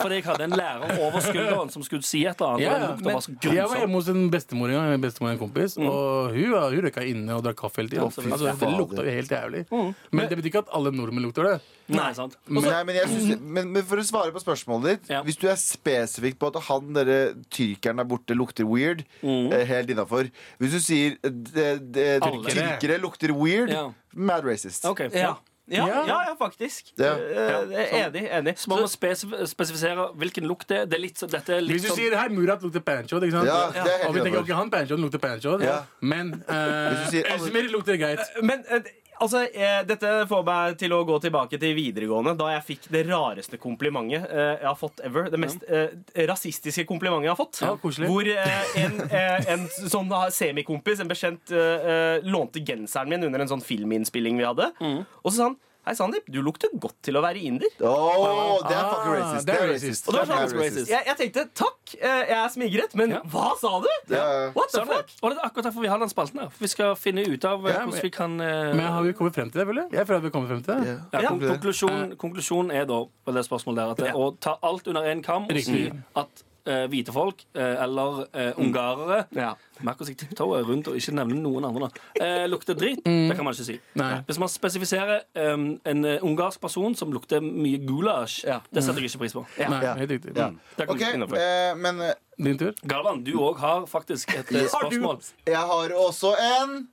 Fordi 0.00 0.18
jeg 0.18 0.24
hadde 0.26 0.46
en 0.46 0.54
lærer 0.58 0.98
over 1.00 1.22
skulderen 1.24 1.70
som 1.72 1.84
skulle 1.86 2.04
si 2.06 2.22
et 2.28 2.36
eller 2.40 2.56
annet. 2.56 2.64
Ja, 2.64 2.74
og 2.74 2.80
den 2.80 2.90
lukta 2.90 3.14
var 3.14 3.24
så 3.24 3.54
Jeg 3.56 3.68
var 3.72 3.82
hjemme 3.82 4.00
hos 4.00 4.10
en 4.12 4.30
bestemor 4.32 4.72
en 4.72 4.78
gang, 4.78 4.94
en 4.96 5.04
bestemor 5.04 5.30
og 5.30 5.36
en 5.36 5.42
kompis, 5.42 5.76
og 5.80 6.36
hun, 6.36 6.54
hun 6.54 6.86
røyka 6.86 7.04
inne 7.08 7.36
og 7.36 7.44
drakk 7.46 7.60
kaffe 7.64 7.82
hele 7.82 7.92
tida. 7.94 8.06
Altså, 8.06 8.54
det 8.60 8.72
lukta 8.76 9.04
jo 9.06 9.16
helt 9.18 9.36
jævlig. 9.36 9.64
Men 9.72 10.30
det 10.30 10.40
betyr 10.40 10.52
ikke 10.52 10.64
at 10.66 10.72
alle 10.76 10.92
nordmenn 10.94 11.26
lukter 11.28 11.48
det. 11.48 11.56
Nei, 11.90 12.10
sant? 12.14 12.36
Nei, 12.46 12.62
men, 12.86 12.94
jeg 12.94 13.08
synes, 13.10 13.40
men, 13.42 13.72
men 13.74 13.86
for 13.88 13.98
å 13.98 14.04
svare 14.06 14.30
på 14.30 14.38
spørsmålet 14.42 14.92
ditt 14.92 15.08
Ja. 15.10 15.24
Hvis 15.26 15.38
du 15.40 15.48
er 15.50 15.56
spesifikk 15.58 16.36
på 16.38 16.50
at 16.52 16.60
han 16.68 16.92
dere 16.94 17.16
tyrkeren 17.50 17.98
der 17.98 18.06
borte 18.06 18.36
lukter 18.38 18.68
weird, 18.68 19.02
eh, 19.26 19.64
helt 19.66 19.90
innafor 19.90 20.28
Hvis 20.62 20.76
du 20.76 20.80
sier 20.84 21.16
de, 21.24 21.64
de, 21.82 22.04
de, 22.22 22.30
tyrkere 22.46 23.00
lukter 23.02 23.34
weird, 23.34 23.74
Ja. 23.74 23.88
mad 24.14 24.46
racist. 24.46 24.84
OK. 24.86 25.08
Ja. 25.14 25.34
Ja, 25.70 25.86
Ja. 25.86 26.04
ja, 26.28 26.34
faktisk. 26.38 26.92
Ja. 26.98 27.12
Eh, 27.14 27.94
Enig. 28.04 28.24
enig. 28.30 28.54
Så 28.58 28.68
man 28.72 28.82
må 28.82 28.88
spesifisere 28.90 30.08
hvilken 30.18 30.46
lukt 30.50 30.68
det 30.68 30.78
er. 30.82 30.86
Det 30.90 30.98
er 30.98 31.02
litt, 31.04 31.20
dette 31.30 31.54
er 31.56 31.60
litt 31.62 31.76
Hvis 31.76 31.82
du 31.86 31.88
sånn 31.92 32.00
sier 32.02 32.16
her 32.18 32.28
Murat 32.34 32.62
lukter 32.66 32.82
panchod, 32.84 33.22
ikke 33.26 33.36
sant? 33.38 33.46
Ja, 33.46 33.60
det 33.70 33.80
er 33.84 33.98
helt 33.98 34.08
og 34.08 34.14
vi 34.14 34.20
tenker 34.24 34.40
ikke 34.42 34.50
ok, 34.50 34.56
han 34.60 34.70
panchod 34.74 34.98
lukter 35.04 35.22
panchod, 35.22 35.62
Ja. 35.62 35.76
men 36.00 36.34
uh, 36.48 36.54
Hvis 36.90 37.04
du 37.04 37.10
sier 37.16 37.30
Esmer 37.36 37.70
lukter 37.70 37.96
greit. 38.02 38.20
Men 38.42 38.64
eh, 38.68 38.80
altså, 39.20 39.44
eh, 39.52 39.80
dette 39.88 40.10
får 40.30 40.42
meg 40.46 40.76
til 40.80 40.94
å 40.96 41.00
gå 41.08 41.18
tilbake 41.22 41.60
til 41.60 41.74
videregående, 41.76 42.34
da 42.38 42.50
jeg 42.54 42.66
fikk 42.66 42.88
det 42.94 43.04
rareste 43.08 43.60
komplimentet 43.60 44.26
eh, 44.26 44.54
jeg 44.60 44.68
har 44.68 44.78
fått 44.80 45.02
ever. 45.06 45.30
Det 45.32 45.40
mest 45.40 45.64
eh, 45.68 45.94
rasistiske 46.30 46.86
komplimentet 46.88 47.28
jeg 47.28 47.34
har 47.34 47.40
fått. 47.40 47.62
Ja. 47.62 47.74
Hvor 47.80 48.30
eh, 48.34 48.76
en, 48.82 49.00
eh, 49.06 49.50
en 49.54 49.66
sånn 49.80 50.12
semikompis, 50.34 51.02
en 51.04 51.10
bekjent, 51.10 51.52
eh, 51.54 52.20
lånte 52.26 52.64
genseren 52.66 53.10
min 53.12 53.28
under 53.28 53.44
en 53.44 53.52
sånn 53.54 53.64
filminnspilling 53.64 54.40
vi 54.40 54.48
hadde. 54.48 54.72
Og 54.80 55.30
så 55.30 55.36
sa 55.36 55.50
han 55.50 55.60
Hei, 55.90 55.94
Sandeep, 55.98 56.28
du 56.30 56.36
lukter 56.46 56.70
godt 56.78 57.00
til 57.02 57.16
å 57.18 57.20
være 57.24 57.40
inder. 57.42 57.66
Åh, 57.82 58.60
det 58.62 58.76
er 58.76 58.78
Ah, 58.78 58.90
fucking 58.92 59.14
racist. 59.16 59.46
det 59.48 59.54
er 59.58 59.70
racist. 59.72 60.04
Og 60.06 60.14
det 60.14 60.20
var 60.20 60.26
Det 60.28 60.36
er 60.44 60.50
sånn, 60.52 60.60
racist. 60.62 60.90
jeg, 60.92 61.02
jeg 61.08 61.16
tenkte 61.18 61.42
takk, 61.58 61.94
eh, 61.98 62.20
jeg 62.30 62.36
er 62.36 62.48
smigret, 62.54 62.94
men 62.94 63.10
Ja. 63.10 63.20
hva 63.26 63.48
sa 63.58 63.72
du? 63.82 63.88
Ja. 64.14 64.50
What 64.54 64.70
the 64.70 64.84
fuck? 64.86 65.10
Og 65.20 65.30
det 65.32 65.38
er 65.42 65.48
akkurat 65.48 65.64
derfor 65.66 65.80
vi 65.82 65.88
har 65.88 65.98
den 65.98 66.08
spalten 66.08 66.38
her. 66.38 66.48
Vi 66.60 66.68
skal 66.68 66.94
finne 66.94 67.26
ut 67.26 67.44
av 67.44 67.66
eh, 67.66 67.72
Ja, 67.72 67.78
men- 67.80 67.88
hvordan 67.88 68.02
vi 68.02 68.10
kan 68.10 68.40
uh... 68.40 68.74
Men 68.76 68.86
har 68.86 69.02
vi 69.02 69.12
kommet 69.12 69.34
frem 69.34 69.50
til 69.50 69.58
det, 69.58 69.66
vel? 69.66 69.82
Jeg 69.90 70.06
føler 70.06 70.16
at 70.16 70.22
vi 70.22 70.28
har 70.30 70.36
kommet 70.38 70.48
frem 70.48 70.62
til 70.62 70.74
det. 70.76 70.86
Yeah. 70.86 71.22
Ja. 71.24 71.28
kon 71.28 71.40
konklusjon, 71.40 72.16
konklusjonen 72.16 72.70
er 72.70 72.84
da 72.86 73.00
på 73.26 73.34
det 73.34 73.42
spørsmålet 73.50 73.76
der 73.82 73.90
at 73.90 73.96
det, 73.96 74.14
å 74.14 74.30
ta 74.38 74.58
alt 74.62 74.86
under 74.86 75.02
én 75.02 75.24
kam 75.24 75.42
og 75.50 75.58
si 75.58 75.90
at 76.14 76.28
eh, 76.70 76.86
hvite 76.92 77.12
folk 77.14 77.42
eh, 77.54 77.82
eller 77.84 78.22
eh, 78.32 78.52
ungarere 78.62 79.24
Ja. 79.36 79.54
Merk 79.82 80.00
oss 80.04 80.10
jeg 80.12 80.66
rundt 80.68 80.88
og 80.90 80.96
ikke 80.98 81.14
nevner 81.16 81.38
noen 81.40 81.64
andre. 81.64 81.88
Eh, 82.20 82.44
lukter 82.52 82.76
dritt. 82.76 83.00
Det 83.04 83.34
kan 83.36 83.44
man 83.46 83.54
ikke 83.56 83.64
si. 83.64 83.78
Nei. 83.96 84.10
Hvis 84.28 84.38
man 84.42 84.50
spesifiserer 84.52 85.22
en 85.34 86.04
eh, 86.04 86.18
ungarsk 86.26 86.60
person 86.60 86.94
som 86.94 87.12
lukter 87.14 87.40
mye 87.40 87.80
gulasj, 87.88 88.44
Ja. 88.46 88.60
det 88.70 88.84
setter 88.84 89.00
jeg 89.00 89.10
ikke 89.10 89.22
pris 89.24 89.32
på. 89.38 89.44
Nei, 89.58 89.80
Ja. 89.84 89.94
helt 89.96 90.10
riktig. 90.10 90.36
Ja. 90.36 90.50
Ok, 90.86 91.00
eh, 91.00 91.74
men 91.76 92.02
Din 92.40 92.58
tur. 92.58 92.72
Galvan, 92.86 93.24
du 93.24 93.32
òg 93.40 93.56
har 93.58 93.86
faktisk 93.86 94.34
et 94.36 94.46
spørsmål. 94.74 95.18
jeg 95.46 95.56
har 95.56 95.96
også 95.96 96.34
en 96.62 96.86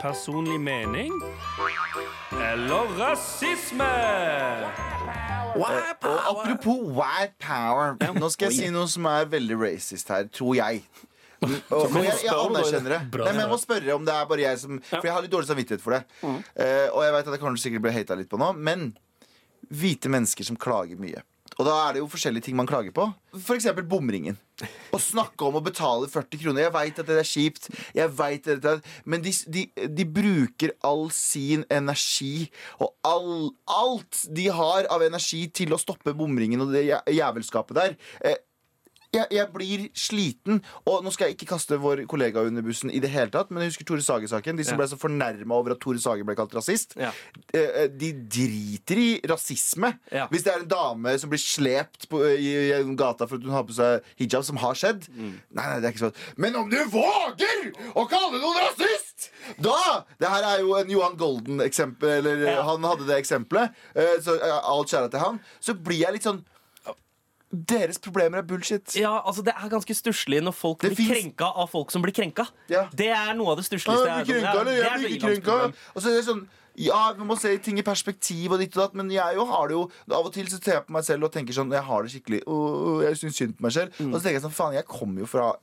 Personlig 0.00 0.60
mening 0.60 1.10
eller 2.36 2.84
rasisme? 3.00 4.95
Og 5.56 6.40
apropos 6.42 6.80
white 6.96 7.36
power 7.42 7.96
Nå 8.16 8.30
skal 8.32 8.50
jeg 8.50 8.58
si 8.58 8.72
noe 8.74 8.88
som 8.90 9.06
er 9.10 9.28
veldig 9.32 9.58
racist 9.60 10.10
her, 10.12 10.26
tror 10.32 10.56
jeg. 10.58 10.82
Og, 11.44 11.52
og 11.76 11.96
jeg, 12.00 12.14
jeg 12.24 12.32
anerkjenner 12.32 12.94
det. 12.96 13.00
Nei, 13.20 13.32
men 13.32 13.42
jeg 13.44 13.50
må 13.50 13.58
spørre 13.60 13.96
om 13.96 14.04
det 14.06 14.14
er 14.14 14.28
bare 14.30 14.44
jeg 14.46 14.60
som 14.62 14.78
For 14.88 15.04
jeg 15.04 15.14
har 15.14 15.24
litt 15.24 15.32
dårlig 15.34 15.50
samvittighet 15.50 15.84
for 15.84 15.96
det. 15.98 16.02
Uh, 16.24 16.86
og 16.94 17.00
jeg 17.04 17.16
vet 17.16 17.28
at 17.28 17.34
jeg 17.34 17.42
kanskje 17.42 17.64
sikkert 17.66 17.84
blir 17.86 17.96
hata 17.96 18.16
litt 18.18 18.30
på 18.32 18.40
nå, 18.40 18.52
men 18.56 18.88
hvite 19.68 20.10
mennesker 20.12 20.46
som 20.46 20.58
klager 20.60 20.98
mye. 21.00 21.22
Og 21.56 21.64
da 21.64 21.74
er 21.86 21.96
det 21.96 22.02
jo 22.02 22.08
forskjellige 22.12 22.48
ting 22.48 22.56
man 22.58 22.68
klager 22.68 22.92
på. 22.92 23.06
Eksempel 23.54 23.86
bomringen. 23.88 24.36
Å 24.92 25.00
snakke 25.00 25.46
om 25.48 25.56
å 25.56 25.62
betale 25.64 26.08
40 26.12 26.40
kroner. 26.42 26.66
Jeg 26.66 26.74
veit 26.74 27.00
at 27.00 27.08
det 27.08 27.16
er 27.20 27.28
kjipt, 27.28 27.68
Jeg 27.96 28.12
vet 28.18 28.48
at 28.52 28.62
det 28.64 28.72
er, 28.74 28.82
men 29.04 29.24
de, 29.24 29.32
de, 29.52 29.64
de 29.88 30.06
bruker 30.18 30.74
all 30.84 31.08
sin 31.14 31.64
energi 31.72 32.48
og 32.80 32.92
all, 33.08 33.52
alt 33.72 34.26
de 34.36 34.50
har 34.52 34.88
av 34.92 35.04
energi 35.06 35.46
til 35.48 35.72
å 35.72 35.80
stoppe 35.80 36.16
bomringen 36.16 36.64
og 36.64 36.76
det 36.76 36.86
jævelskapet 36.90 37.80
der. 37.80 37.96
Eh, 38.20 38.36
jeg, 39.14 39.26
jeg 39.30 39.46
blir 39.52 39.88
sliten. 39.94 40.62
Og 40.86 41.04
nå 41.04 41.12
skal 41.14 41.28
jeg 41.28 41.36
ikke 41.38 41.48
kaste 41.54 41.78
vår 41.80 42.04
kollega 42.10 42.42
under 42.46 42.62
bussen 42.62 42.90
i 42.90 42.98
det 43.00 43.10
hele 43.10 43.30
tatt, 43.30 43.50
men 43.50 43.62
jeg 43.62 43.72
husker 43.74 43.84
Tore 43.88 44.02
Sage-saken. 44.04 44.56
De 44.56 44.64
som 44.64 44.74
Ja. 44.74 44.82
ble 44.82 44.88
så 44.90 44.98
fornærma 45.00 45.54
over 45.54 45.72
at 45.72 45.80
Tore 45.80 45.98
Sage 46.02 46.24
ble 46.26 46.34
kalt 46.36 46.52
rasist. 46.54 46.96
Ja. 46.96 47.12
Eh, 47.54 47.60
eh, 47.84 47.88
De 47.88 48.12
driter 48.12 48.96
i 48.98 49.20
rasisme. 49.28 49.98
Ja. 50.12 50.26
Hvis 50.28 50.42
det 50.44 50.52
er 50.54 50.60
en 50.64 50.68
dame 50.68 51.18
som 51.18 51.30
blir 51.30 51.38
slept 51.42 52.08
på, 52.08 52.20
i, 52.36 52.72
i 52.72 52.94
gata 52.96 53.26
for 53.26 53.36
at 53.36 53.42
hun 53.46 53.52
har 53.52 53.64
på 53.64 53.72
seg 53.76 54.02
hijab, 54.18 54.44
som 54.44 54.56
har 54.56 54.74
skjedd 54.74 55.06
Mm. 55.16 55.40
Nei, 55.54 55.64
nei, 55.66 55.80
det 55.80 55.84
er 55.88 55.92
ikke 55.92 56.04
sånn. 56.06 56.18
Men 56.36 56.56
om 56.56 56.68
du 56.70 56.76
våger 56.92 57.72
å 57.94 58.06
kalle 58.08 58.40
noen 58.40 58.58
rasist! 58.62 59.30
Da! 59.62 60.04
Det 60.18 60.28
her 60.28 60.42
er 60.42 60.60
jo 60.60 60.74
en 60.76 60.88
Johan 60.90 61.16
Golden-eksempel. 61.16 62.18
Eller. 62.26 62.62
Han 62.62 62.82
hadde 62.82 63.06
det 63.06 63.16
eksempelet. 63.22 63.70
eh, 63.94 64.16
Så 64.20 64.36
alt 64.42 64.88
kjære 64.88 65.10
til 65.10 65.20
han. 65.20 65.40
Så 65.60 65.74
blir 65.74 66.00
jeg 66.02 66.12
litt 66.16 66.22
sånn 66.26 66.44
Deres 67.56 67.98
problemer 68.02 68.38
er 68.38 68.42
bullshit. 68.42 68.94
Ja, 68.98 69.22
altså 69.24 69.42
Det 69.46 69.54
er 69.56 69.68
ganske 69.72 69.94
stusslig 69.96 70.42
når 70.42 70.52
folk 70.54 70.80
Det 70.80 70.90
blir 70.92 71.06
finnes- 71.06 71.22
krenka 71.32 71.48
av 71.56 71.70
folk 71.70 71.90
som 71.90 72.02
blir 72.02 72.12
krenka. 72.12 72.46
Ja. 72.68 72.88
Det 72.94 73.08
er 73.08 73.32
noe 73.34 73.50
av 73.52 73.56
det 73.56 73.64
Ja, 73.70 73.76
stussligste. 73.78 74.04
jeg 74.06 74.12
har 74.12 74.24
jeg- 74.24 74.64
det 74.66 74.76
Jeg 74.76 75.00
blir 75.00 75.08
ikke 75.16 75.20
krenka. 75.20 75.50
ilandsproblem. 75.50 75.74
Og 75.94 76.02
så 76.02 76.06
er 76.08 76.16
det 76.20 76.24
sånn 76.26 76.46
ja, 76.78 77.12
vi 77.14 77.24
må 77.24 77.38
se 77.40 77.56
ting 77.56 77.78
i 77.78 77.82
perspektiv 77.82 78.52
og 78.52 78.58
ditt 78.58 78.76
og 78.76 78.82
datt, 78.82 78.94
men 78.94 79.08
jeg 79.10 79.34
jo 79.34 79.46
har 79.46 79.66
det 79.68 79.72
jo 79.72 79.90
Av 80.12 80.26
og 80.26 80.32
til 80.34 80.44
så 80.44 80.62
ser 80.62 80.72
jeg 80.74 80.86
på 80.86 80.90
meg 80.90 81.04
selv 81.04 81.24
og 81.24 81.32
tenker 81.32 81.54
sånn 81.54 81.72
Jeg 81.72 81.82
har 81.82 82.02
det 82.02 82.12
skikkelig 82.12 82.42
uh, 82.46 83.00
Jeg 83.02 83.14
syns 83.16 83.34
synd 83.36 83.56
på 83.56 83.62
meg 83.62 83.72
selv. 83.72 83.88
Og 84.12 84.20
så 84.20 84.22
tenker 84.22 84.32
jeg 84.40 84.42
sånn 84.42 84.52
Faen, 84.52 84.74
jeg 84.74 84.84
kommer 84.84 85.20
jo 85.20 85.26
fra 85.26 85.54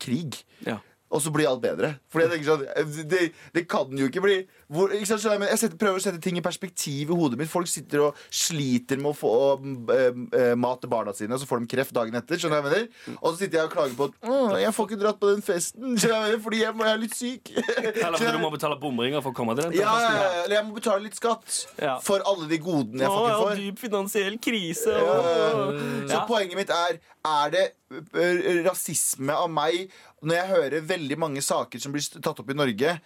krig. 0.00 0.42
Ja. 0.66 0.78
Og 1.12 1.20
så 1.20 1.28
blir 1.34 1.44
alt 1.50 1.60
bedre. 1.60 1.90
Fordi 2.08 2.24
jeg 2.24 2.32
tenker 2.32 2.48
sånn 2.48 2.62
eh, 2.72 2.92
Det, 3.12 3.22
det 3.52 3.62
kan 3.68 3.90
jo 4.00 4.06
ikke 4.08 4.22
bli 4.24 4.38
hvor, 4.72 4.88
ikke 4.96 5.04
sant, 5.04 5.26
jeg, 5.28 5.56
setter, 5.60 5.76
prøver 5.76 6.00
å 6.00 6.00
sette 6.00 6.20
ting 6.24 6.38
i 6.38 6.42
perspektiv 6.44 7.10
i 7.12 7.16
hodet 7.18 7.36
mitt. 7.36 7.50
Folk 7.52 7.68
sitter 7.68 8.06
og 8.06 8.20
sliter 8.32 8.96
med 8.96 9.10
å 9.10 9.16
få 9.18 9.32
eh, 9.92 10.06
eh, 10.38 10.54
mat 10.56 10.80
til 10.80 10.88
barna 10.88 11.12
sine, 11.12 11.36
og 11.36 11.42
så 11.42 11.48
får 11.50 11.60
de 11.60 11.68
kreft 11.74 11.92
dagen 11.92 12.16
etter. 12.16 12.40
Skjønner 12.40 12.62
jeg 12.62 12.66
mener? 12.70 12.86
Og 13.18 13.26
så 13.34 13.42
sitter 13.42 13.58
jeg 13.60 13.68
og 13.68 13.74
klager 13.74 13.98
på 13.98 14.06
at 14.08 14.16
«Åh, 14.32 14.54
jeg 14.62 14.72
får 14.72 14.88
ikke 14.88 15.00
dratt 15.02 15.20
på 15.20 15.28
den 15.34 15.44
festen 15.44 15.92
skjønner 16.00 16.14
jeg 16.16 16.24
mener? 16.30 16.40
fordi 16.46 16.62
jeg, 16.62 16.78
jeg 16.80 16.94
er 16.94 17.02
litt 17.04 17.18
syk. 17.18 17.52
Eller 18.06 18.16
fordi 18.16 18.32
du 18.32 18.40
må 18.46 18.52
betale 18.56 18.80
bomringer 18.80 19.20
for 19.26 19.34
å 19.34 19.38
komme 19.42 19.58
til 19.58 19.68
den. 19.68 19.76
Ja, 19.82 19.92
eller 20.46 20.56
jeg 20.56 20.64
må 20.70 20.78
betale 20.80 21.04
litt 21.04 21.20
skatt 21.20 21.58
Ja. 21.82 21.98
for 22.00 22.24
alle 22.32 22.48
de 22.48 22.62
godene 22.64 23.04
jeg 23.04 23.12
ja, 23.12 23.36
får. 23.44 23.60
dyp 23.60 23.84
finansiell 23.84 24.40
krise. 24.40 24.96
Ja, 24.96 25.60
Så 26.08 26.24
poenget 26.30 26.56
mitt 26.62 26.72
er 26.72 26.96
Er 27.22 27.52
det 27.52 27.66
rasisme 28.66 29.34
av 29.36 29.50
meg 29.52 29.92
når 30.22 30.38
jeg 30.38 30.48
hører 30.54 30.80
veldig 30.86 31.18
mange 31.18 31.42
saker 31.42 31.82
som 31.82 31.92
blir 31.94 32.02
tatt 32.22 32.40
opp 32.42 32.50
i 32.50 32.56
Norge? 32.58 32.96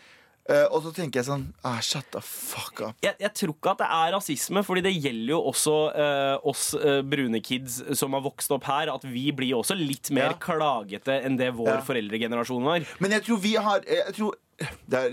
Uh, 0.46 0.62
og 0.70 0.78
så 0.84 0.92
tenker 0.94 1.18
jeg 1.18 1.26
sånn 1.26 1.40
ah, 1.66 1.80
Shut 1.82 2.06
the 2.14 2.20
fuck 2.22 2.78
up. 2.86 2.94
jeg, 3.02 3.16
jeg 3.18 3.32
tror 3.34 3.50
ikke 3.56 3.72
at 3.72 3.80
det 3.80 3.88
er 3.96 4.12
rasisme, 4.14 4.62
fordi 4.62 4.84
det 4.86 4.92
gjelder 4.94 5.32
jo 5.32 5.40
også 5.50 5.74
uh, 5.90 6.36
oss 6.46 6.68
uh, 6.78 7.00
brune 7.02 7.40
kids 7.42 7.80
som 7.98 8.14
har 8.14 8.22
vokst 8.22 8.54
opp 8.54 8.68
her, 8.70 8.92
at 8.94 9.02
vi 9.10 9.24
blir 9.34 9.56
også 9.58 9.74
litt 9.74 10.12
mer 10.14 10.36
Ja. 10.36 10.38
klagete 10.38 11.16
enn 11.26 11.34
det 11.40 11.50
vår 11.58 11.72
Ja. 11.72 11.80
foreldregenerasjon 11.88 12.62
var. 12.62 12.86
Men 13.02 13.16
jeg 13.18 13.26
tror 13.26 13.42
vi 13.42 13.56
har 13.58 13.82
jeg 13.90 14.14
tror, 14.20 14.38
er, 14.59 15.11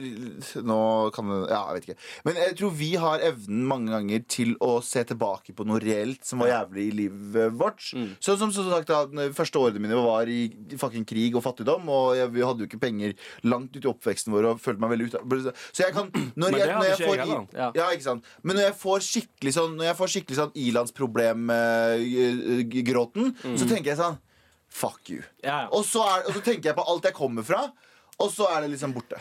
Nå 0.64 0.78
kan 1.16 1.26
det 1.28 1.38
Ja, 1.52 1.62
jeg 1.68 1.76
vet 1.76 1.86
ikke. 1.90 2.00
Men 2.28 2.36
jeg 2.40 2.56
tror 2.60 2.72
vi 2.80 2.92
har 3.02 3.20
evnen 3.28 3.64
mange 3.68 3.90
ganger 3.92 4.20
til 4.32 4.50
å 4.64 4.78
se 4.86 5.02
tilbake 5.10 5.52
på 5.58 5.64
noe 5.68 5.80
reelt 5.84 6.24
som 6.26 6.40
var 6.40 6.48
jævlig 6.54 6.84
i 6.88 6.92
livet 7.02 7.52
vårt. 7.60 7.82
Sånn 8.24 8.40
som 8.40 8.52
så 8.56 8.64
sagt 8.70 8.88
da, 8.88 9.02
første 9.36 9.60
årene 9.60 9.82
mine 9.84 9.98
var 10.00 10.24
i 10.32 10.42
fucking 10.80 11.04
krig 11.10 11.36
og 11.36 11.44
fattigdom, 11.44 11.84
og 11.92 12.16
jeg, 12.16 12.32
vi 12.36 12.42
hadde 12.48 12.62
jo 12.64 12.68
ikke 12.72 12.80
penger 12.86 13.12
langt 13.44 13.76
ut 13.76 13.84
i 13.84 13.92
oppveksten 13.92 14.32
vår 14.34 14.44
og 14.54 14.62
følte 14.64 14.82
meg 14.86 14.92
veldig 14.96 15.08
ute 15.12 15.20
Så 15.76 15.80
jeg 15.84 15.92
kan 15.98 16.08
Når 16.40 16.48
jeg, 16.60 16.68
når 16.74 16.88
jeg 16.94 17.00
får 17.04 17.18
i- 17.24 17.28
Ja. 17.60 17.70
ikke 17.92 18.08
sant? 18.08 18.24
Men 18.44 18.54
når 18.58 18.64
jeg 18.70 18.76
får 18.80 19.00
skikkelig 19.10 19.54
sånn 19.60 19.74
Når 19.78 19.86
jeg 19.92 19.98
får 20.00 20.08
skikkelig 20.16 20.38
sånn 20.40 20.56
ilandsproblem-gråten, 20.68 23.26
så 23.58 23.66
tenker 23.70 23.90
jeg 23.94 24.00
sånn 24.00 24.18
Fuck 24.74 25.10
you. 25.14 25.22
Ja. 25.46 25.68
Og, 25.70 25.84
så 25.86 26.02
er, 26.02 26.24
og 26.26 26.34
så 26.34 26.42
tenker 26.42 26.72
jeg 26.72 26.78
på 26.80 26.82
alt 26.90 27.06
jeg 27.06 27.14
kommer 27.14 27.46
fra, 27.46 27.60
og 28.22 28.30
så 28.32 28.48
er 28.54 28.64
det 28.64 28.72
liksom 28.76 28.94
borte. 28.94 29.18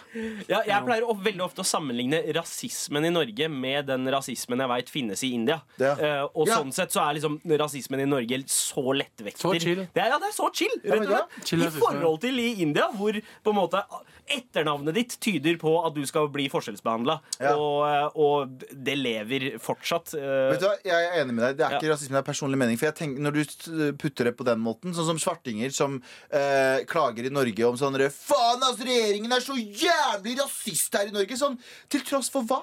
Ja, 0.50 0.60
jeg 0.66 0.84
pleier 0.84 1.06
å, 1.08 1.14
veldig 1.16 1.44
ofte 1.46 1.64
å 1.64 1.66
sammenligne 1.66 2.20
rasismen 2.36 3.06
i 3.08 3.12
Norge 3.12 3.48
med 3.48 3.88
den 3.88 4.08
rasismen 4.12 4.60
jeg 4.62 4.72
veit 4.72 4.92
finnes 4.92 5.24
i 5.24 5.32
India. 5.38 5.60
Ja. 5.80 5.94
Uh, 5.96 6.24
og 6.42 6.48
Ja. 6.48 6.60
sånn 6.60 6.72
sett 6.74 6.92
så 6.92 7.02
er 7.06 7.16
liksom 7.18 7.40
rasismen 7.58 8.04
i 8.04 8.08
Norge 8.08 8.42
så 8.52 8.84
lettvekter. 8.92 9.40
Så 9.40 9.54
chill. 9.58 9.86
Det 9.94 10.02
er, 10.02 10.12
ja, 10.12 10.18
det 10.20 10.28
er 10.28 10.36
så 10.36 10.50
chill, 10.54 10.74
rett 10.84 11.06
og 11.06 11.10
ja. 11.10 11.22
slett. 11.22 11.48
Chill 11.48 11.66
I 11.66 11.70
forhold 11.78 12.20
til 12.20 12.42
i 12.42 12.48
India, 12.62 12.90
hvor 12.92 13.16
på 13.16 13.54
en 13.54 13.58
måte 13.58 13.82
etternavnet 14.32 14.94
ditt 14.94 15.16
tyder 15.20 15.56
på 15.60 15.72
at 15.86 15.94
du 15.96 16.04
skal 16.06 16.28
bli 16.32 16.46
forskjellsbehandla. 16.52 17.18
Ja. 17.42 17.54
Og, 17.58 17.80
eh, 17.88 18.20
og 18.22 18.62
det 18.72 18.94
lever 18.98 19.48
fortsatt. 19.62 20.14
Uh, 20.14 20.52
Vet 20.52 20.62
du 20.62 20.68
hva, 20.68 20.76
Jeg 20.84 21.08
er 21.08 21.18
enig 21.22 21.34
med 21.34 21.44
deg. 21.46 21.56
Det 21.58 21.66
er 21.66 21.72
Ja. 21.72 21.80
ikke 21.80 21.92
rasisme, 21.92 22.16
det 22.16 22.22
er 22.22 22.28
personlig 22.30 22.58
mening. 22.58 22.78
For 22.78 22.86
jeg 22.86 22.94
tenker, 22.94 23.20
Når 23.22 23.32
du 23.32 23.92
putter 23.98 24.24
det 24.24 24.36
på 24.36 24.44
den 24.44 24.58
måten, 24.60 24.94
sånn 24.94 25.06
som 25.06 25.18
svartinger 25.18 25.72
som 25.72 26.02
uh, 26.32 26.78
klager 26.86 27.26
i 27.26 27.32
Norge 27.32 27.66
om 27.66 27.76
sånn 27.76 27.92
Faen, 27.92 28.62
altså, 28.62 28.81
regjeringen 28.88 29.32
er 29.32 29.44
så 29.44 29.56
jævlig 29.58 30.36
rasist 30.40 30.98
her 30.98 31.10
i 31.10 31.14
Norge! 31.14 31.38
Sånn, 31.38 31.58
til 31.92 32.04
tross 32.06 32.30
for 32.32 32.46
hva? 32.48 32.62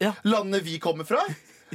Ja. 0.00 0.14
Landet 0.24 0.64
vi 0.64 0.78
kommer 0.82 1.08
fra? 1.08 1.22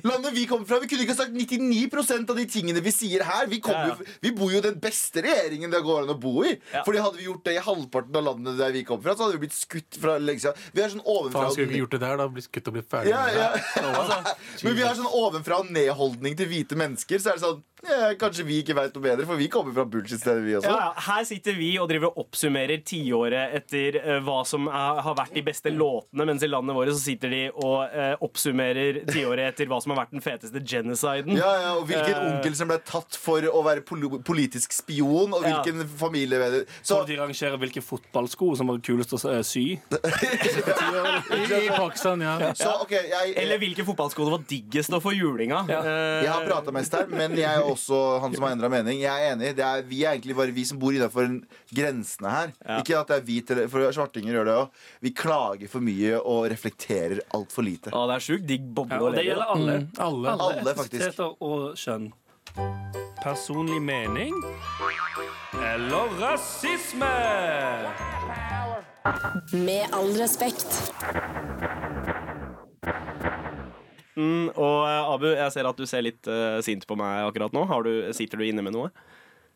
Landet 0.04 0.34
Vi 0.36 0.46
kommer 0.50 0.66
fra 0.66 0.80
Vi 0.82 0.90
kunne 0.92 1.06
ikke 1.06 1.16
ha 1.16 1.22
sagt 1.24 1.36
99% 1.36 2.32
av 2.32 2.40
de 2.40 2.46
tingene 2.50 2.84
vi 2.84 2.94
sier 2.94 3.24
her. 3.28 3.48
Vi, 3.52 3.62
Ja, 3.66 3.88
ja. 3.88 3.96
Jo, 3.96 4.18
vi 4.22 4.32
bor 4.36 4.52
jo 4.54 4.60
i 4.60 4.66
den 4.66 4.78
beste 4.82 5.24
regjeringen 5.26 5.72
det 5.74 5.82
går 5.86 6.04
an 6.04 6.14
å 6.14 6.18
bo 6.20 6.44
i. 6.46 6.56
Ja. 6.74 6.84
Fordi 6.86 7.04
Hadde 7.06 7.20
vi 7.20 7.28
gjort 7.28 7.46
det 7.46 7.56
i 7.58 7.62
halvparten 7.62 8.18
av 8.18 8.26
landet 8.30 8.58
der 8.60 8.74
vi 8.74 8.84
kom 8.88 9.02
fra, 9.04 9.14
så 9.16 9.26
hadde 9.26 9.38
vi 9.38 9.46
blitt 9.46 9.58
skutt 9.58 10.00
fra 10.02 10.18
lenge 10.22 10.42
siden. 10.42 10.66
Vi 10.74 10.82
er 10.82 10.94
sånn 10.94 11.04
ovenfra 11.06 11.46
Faen, 11.46 11.54
skulle 11.54 11.70
vi 11.70 11.78
ikke 11.78 11.84
gjort 11.86 11.96
det 11.96 12.02
der, 12.06 12.18
da? 12.22 12.28
Blitt 12.36 12.48
skutt 12.50 12.72
og 12.72 12.78
blitt 12.78 12.90
ferdig. 12.92 13.14
ja, 13.14 13.24
ja. 13.36 13.52
Men 14.66 14.78
vi 14.78 14.86
har 14.86 14.98
sånn 14.98 15.12
ovenfra 15.12 15.62
og 15.64 15.72
ned-holdning 15.76 16.38
til 16.40 16.50
hvite 16.50 16.80
mennesker. 16.80 17.22
Så 17.22 17.34
er 17.34 17.40
det 17.40 17.46
sånn 17.46 17.64
ja, 17.86 18.14
Kanskje 18.20 18.46
vi 18.48 18.60
ikke 18.64 18.76
veit 18.78 18.96
noe 18.96 19.04
bedre, 19.04 19.26
for 19.28 19.40
vi 19.40 19.48
kommer 19.52 19.74
fra 19.76 19.86
bullshit-stedet, 19.90 20.44
vi 20.46 20.56
også. 20.58 20.72
Ja, 20.72 20.90
ja. 20.90 21.04
Her 21.06 21.26
sitter 21.28 21.58
vi 21.58 21.70
og 21.82 21.90
driver 21.92 22.12
og 22.12 22.26
oppsummerer 22.26 22.82
tiåret 22.88 23.56
etter 23.60 24.00
uh, 24.02 24.18
hva 24.26 24.40
som 24.48 24.70
er, 24.72 25.02
har 25.06 25.18
vært 25.18 25.36
de 25.38 25.44
beste 25.46 25.74
låtene, 25.74 26.26
mens 26.30 26.46
i 26.46 26.50
landet 26.50 26.78
vårt 26.78 26.94
så 26.94 27.02
sitter 27.04 27.34
de 27.34 27.42
og 27.52 27.94
uh, 27.94 28.16
oppsummerer 28.26 29.04
tiåret 29.12 29.52
etter 29.52 29.70
hva 29.70 29.82
som 29.86 29.94
har 29.94 30.02
vært 30.04 30.16
den 30.16 30.24
feteste 30.26 30.62
genociden. 30.66 31.38
Ja, 31.38 31.52
ja, 31.62 31.72
og 31.78 31.86
hvilken 31.90 32.18
uh, 32.18 32.28
onkel 32.34 32.58
som 32.58 32.70
ble 32.72 32.80
tatt 32.86 33.18
for 33.22 33.46
å 33.46 33.62
være 33.66 33.84
pol 33.86 34.04
politisk 34.26 34.74
spion, 34.76 35.34
og 35.36 35.46
Ja. 35.46 35.60
hvilken 35.62 35.86
familie 36.00 36.64
Så 36.82 36.96
Så 36.96 37.00
de 37.08 37.18
rangerer 37.20 37.58
hvilke 37.62 37.84
fotballsko 37.86 38.56
som 38.58 38.68
var 38.72 38.80
kulest 38.84 39.14
å 39.14 39.20
eh, 39.32 39.42
sy. 39.46 39.66
I, 39.76 41.44
I 41.66 41.70
Pakistan, 41.76 42.22
ja. 42.26 42.36
Så, 42.60 42.72
okay, 42.84 43.08
jeg, 43.12 43.36
Eller 43.42 43.62
hvilke 43.62 43.86
fotballsko 43.88 44.26
det 44.28 44.34
var 44.36 44.46
diggest 44.50 44.94
å 44.96 45.02
få 45.04 45.14
julinga. 45.16 45.62
Eh, 45.70 46.26
jeg 46.26 46.32
har 46.32 46.46
prata 46.48 46.74
mest 46.76 46.96
her, 46.98 47.08
men 47.12 47.36
jeg 47.38 47.48
er 47.50 47.66
også 47.66 48.02
han 48.24 48.36
som 48.36 48.48
har 48.48 48.56
endra 48.56 48.70
mening. 48.72 49.00
Jeg 49.04 49.14
er 49.14 49.36
enig. 49.36 49.54
Det 49.58 49.66
er, 49.66 49.86
vi 49.88 50.04
er 50.06 50.16
egentlig 50.16 50.38
bare 50.40 50.56
vi 50.56 50.66
som 50.68 50.80
bor 50.82 50.96
innafor 50.96 51.30
grensene 51.76 52.32
her. 52.34 52.54
Ja. 52.66 52.80
Ikke 52.82 53.00
at 53.02 53.12
det 53.12 53.20
er 53.20 53.26
hvit, 53.30 53.54
for 53.72 53.86
svartinger 53.96 54.40
gjør 54.40 54.50
det 54.50 54.58
òg. 54.64 54.82
Vi 55.06 55.14
klager 55.16 55.72
for 55.72 55.86
mye 55.86 56.20
og 56.22 56.48
reflekterer 56.52 57.22
altfor 57.36 57.66
lite. 57.68 57.94
Å, 57.96 58.06
det 58.10 58.18
er 58.20 58.26
sjukt 58.26 58.48
digg 58.50 58.66
boble 58.76 58.96
Ja, 58.98 59.04
å 59.04 59.10
og 59.10 59.16
det 59.16 59.24
leve. 59.24 59.30
gjelder 59.34 59.54
alle. 59.98 60.36
Alle. 60.36 60.36
Alle, 60.36 60.76
faktisk. 60.76 60.96
etnisiteter 60.96 61.36
og 61.44 61.76
kjønn. 61.80 62.12
Personlig 63.24 63.82
mening 63.82 64.36
eller 65.62 66.12
rasisme? 66.20 67.14
Med 69.52 69.86
all 69.94 70.12
respekt. 70.20 70.94
Mm, 74.16 74.48
og 74.56 74.78
eh, 74.88 75.14
Abu, 75.14 75.28
jeg 75.36 75.52
ser 75.52 75.68
at 75.68 75.80
du 75.80 75.86
ser 75.90 76.06
litt 76.06 76.30
uh, 76.32 76.62
sint 76.64 76.86
på 76.88 76.96
meg 77.00 77.26
akkurat 77.28 77.56
nå. 77.56 77.66
Har 77.68 77.84
du, 77.84 77.92
sitter 78.16 78.40
du 78.40 78.48
inne 78.48 78.64
med 78.66 78.76
noe? 78.76 78.92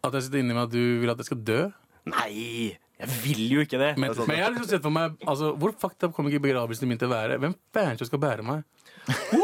At 0.03 0.15
jeg 0.15 0.28
sitter 0.28 0.43
inne 0.43 0.55
med 0.55 0.67
at 0.67 0.74
du 0.76 0.99
vil 1.01 1.11
at 1.11 1.22
jeg 1.22 1.30
skal 1.32 1.41
dø. 1.47 1.61
Nei, 2.09 2.76
jeg 2.99 3.15
vil 3.24 3.43
jo 3.53 3.63
ikke 3.63 3.80
det. 3.80 3.93
Men, 3.99 4.11
men 4.28 4.36
jeg 4.36 4.45
har 4.45 4.55
liksom 4.55 4.72
sett 4.72 4.84
for 4.84 4.95
meg 4.95 5.20
altså, 5.28 5.51
Hvor 5.59 5.74
fucked 5.78 6.07
up 6.07 6.15
kommer 6.15 6.32
ikke 6.34 6.47
begravelsen 6.47 6.89
min 6.89 6.99
til 6.99 7.09
å 7.09 7.13
være? 7.13 7.38
Hvem 7.43 7.55
faen 7.76 7.99
skal 7.99 8.22
bære 8.24 8.45
meg? 8.47 8.65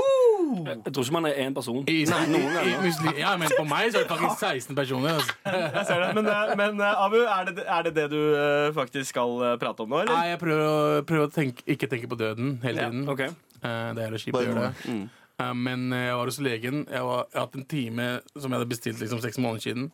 Jeg 0.85 0.93
tror 0.93 1.05
ikke 1.05 1.15
man 1.15 1.27
er 1.29 1.39
én 1.45 1.55
person. 1.55 1.81
I, 1.87 1.97
Noen 2.09 2.35
i, 2.35 2.43
ganger. 2.53 2.83
muslim, 2.83 3.17
ja, 3.19 3.33
men 3.41 3.51
på 3.55 3.65
meg 3.67 3.89
så 3.91 4.01
er 4.01 4.05
det 4.05 4.11
faktisk 4.11 4.45
16 4.69 4.77
personer. 4.77 5.17
Altså. 5.19 5.35
Jeg 5.79 5.85
ser 5.89 6.03
det. 6.03 6.13
Men, 6.19 6.29
eh, 6.31 6.53
men 6.61 6.85
eh, 6.85 7.03
Abu, 7.05 7.17
er 7.23 7.49
det, 7.49 7.65
er 7.65 7.89
det 7.89 7.93
det 7.97 8.07
du 8.13 8.21
eh, 8.21 8.69
faktisk 8.77 9.09
skal 9.13 9.57
prate 9.61 9.85
om 9.85 9.91
nå, 9.91 10.05
eller? 10.05 10.13
Nei, 10.13 10.31
jeg 10.33 10.39
prøver 10.41 10.63
å, 10.65 11.03
prøver 11.07 11.27
å 11.29 11.33
tenke, 11.33 11.65
ikke 11.75 11.89
tenke 11.91 12.09
på 12.11 12.17
døden 12.19 12.55
hele 12.63 12.87
tiden. 12.87 13.03
Ja, 13.05 13.13
okay. 13.13 13.35
det 13.97 14.07
er 14.07 14.17
kjipt 14.21 14.39
å 14.39 14.43
gjøre 14.45 14.69
det. 14.69 14.89
Mm. 14.91 15.61
men 15.65 15.85
jeg 15.91 16.15
var 16.15 16.31
hos 16.31 16.41
legen. 16.43 16.85
Jeg, 16.87 17.05
var, 17.09 17.27
jeg 17.29 17.39
har 17.39 17.47
hatt 17.47 17.59
en 17.59 17.69
time 17.75 18.09
som 18.35 18.49
jeg 18.49 18.57
hadde 18.57 18.71
bestilt 18.71 19.03
liksom 19.03 19.23
seks 19.23 19.41
måneder 19.41 19.69
siden. 19.69 19.89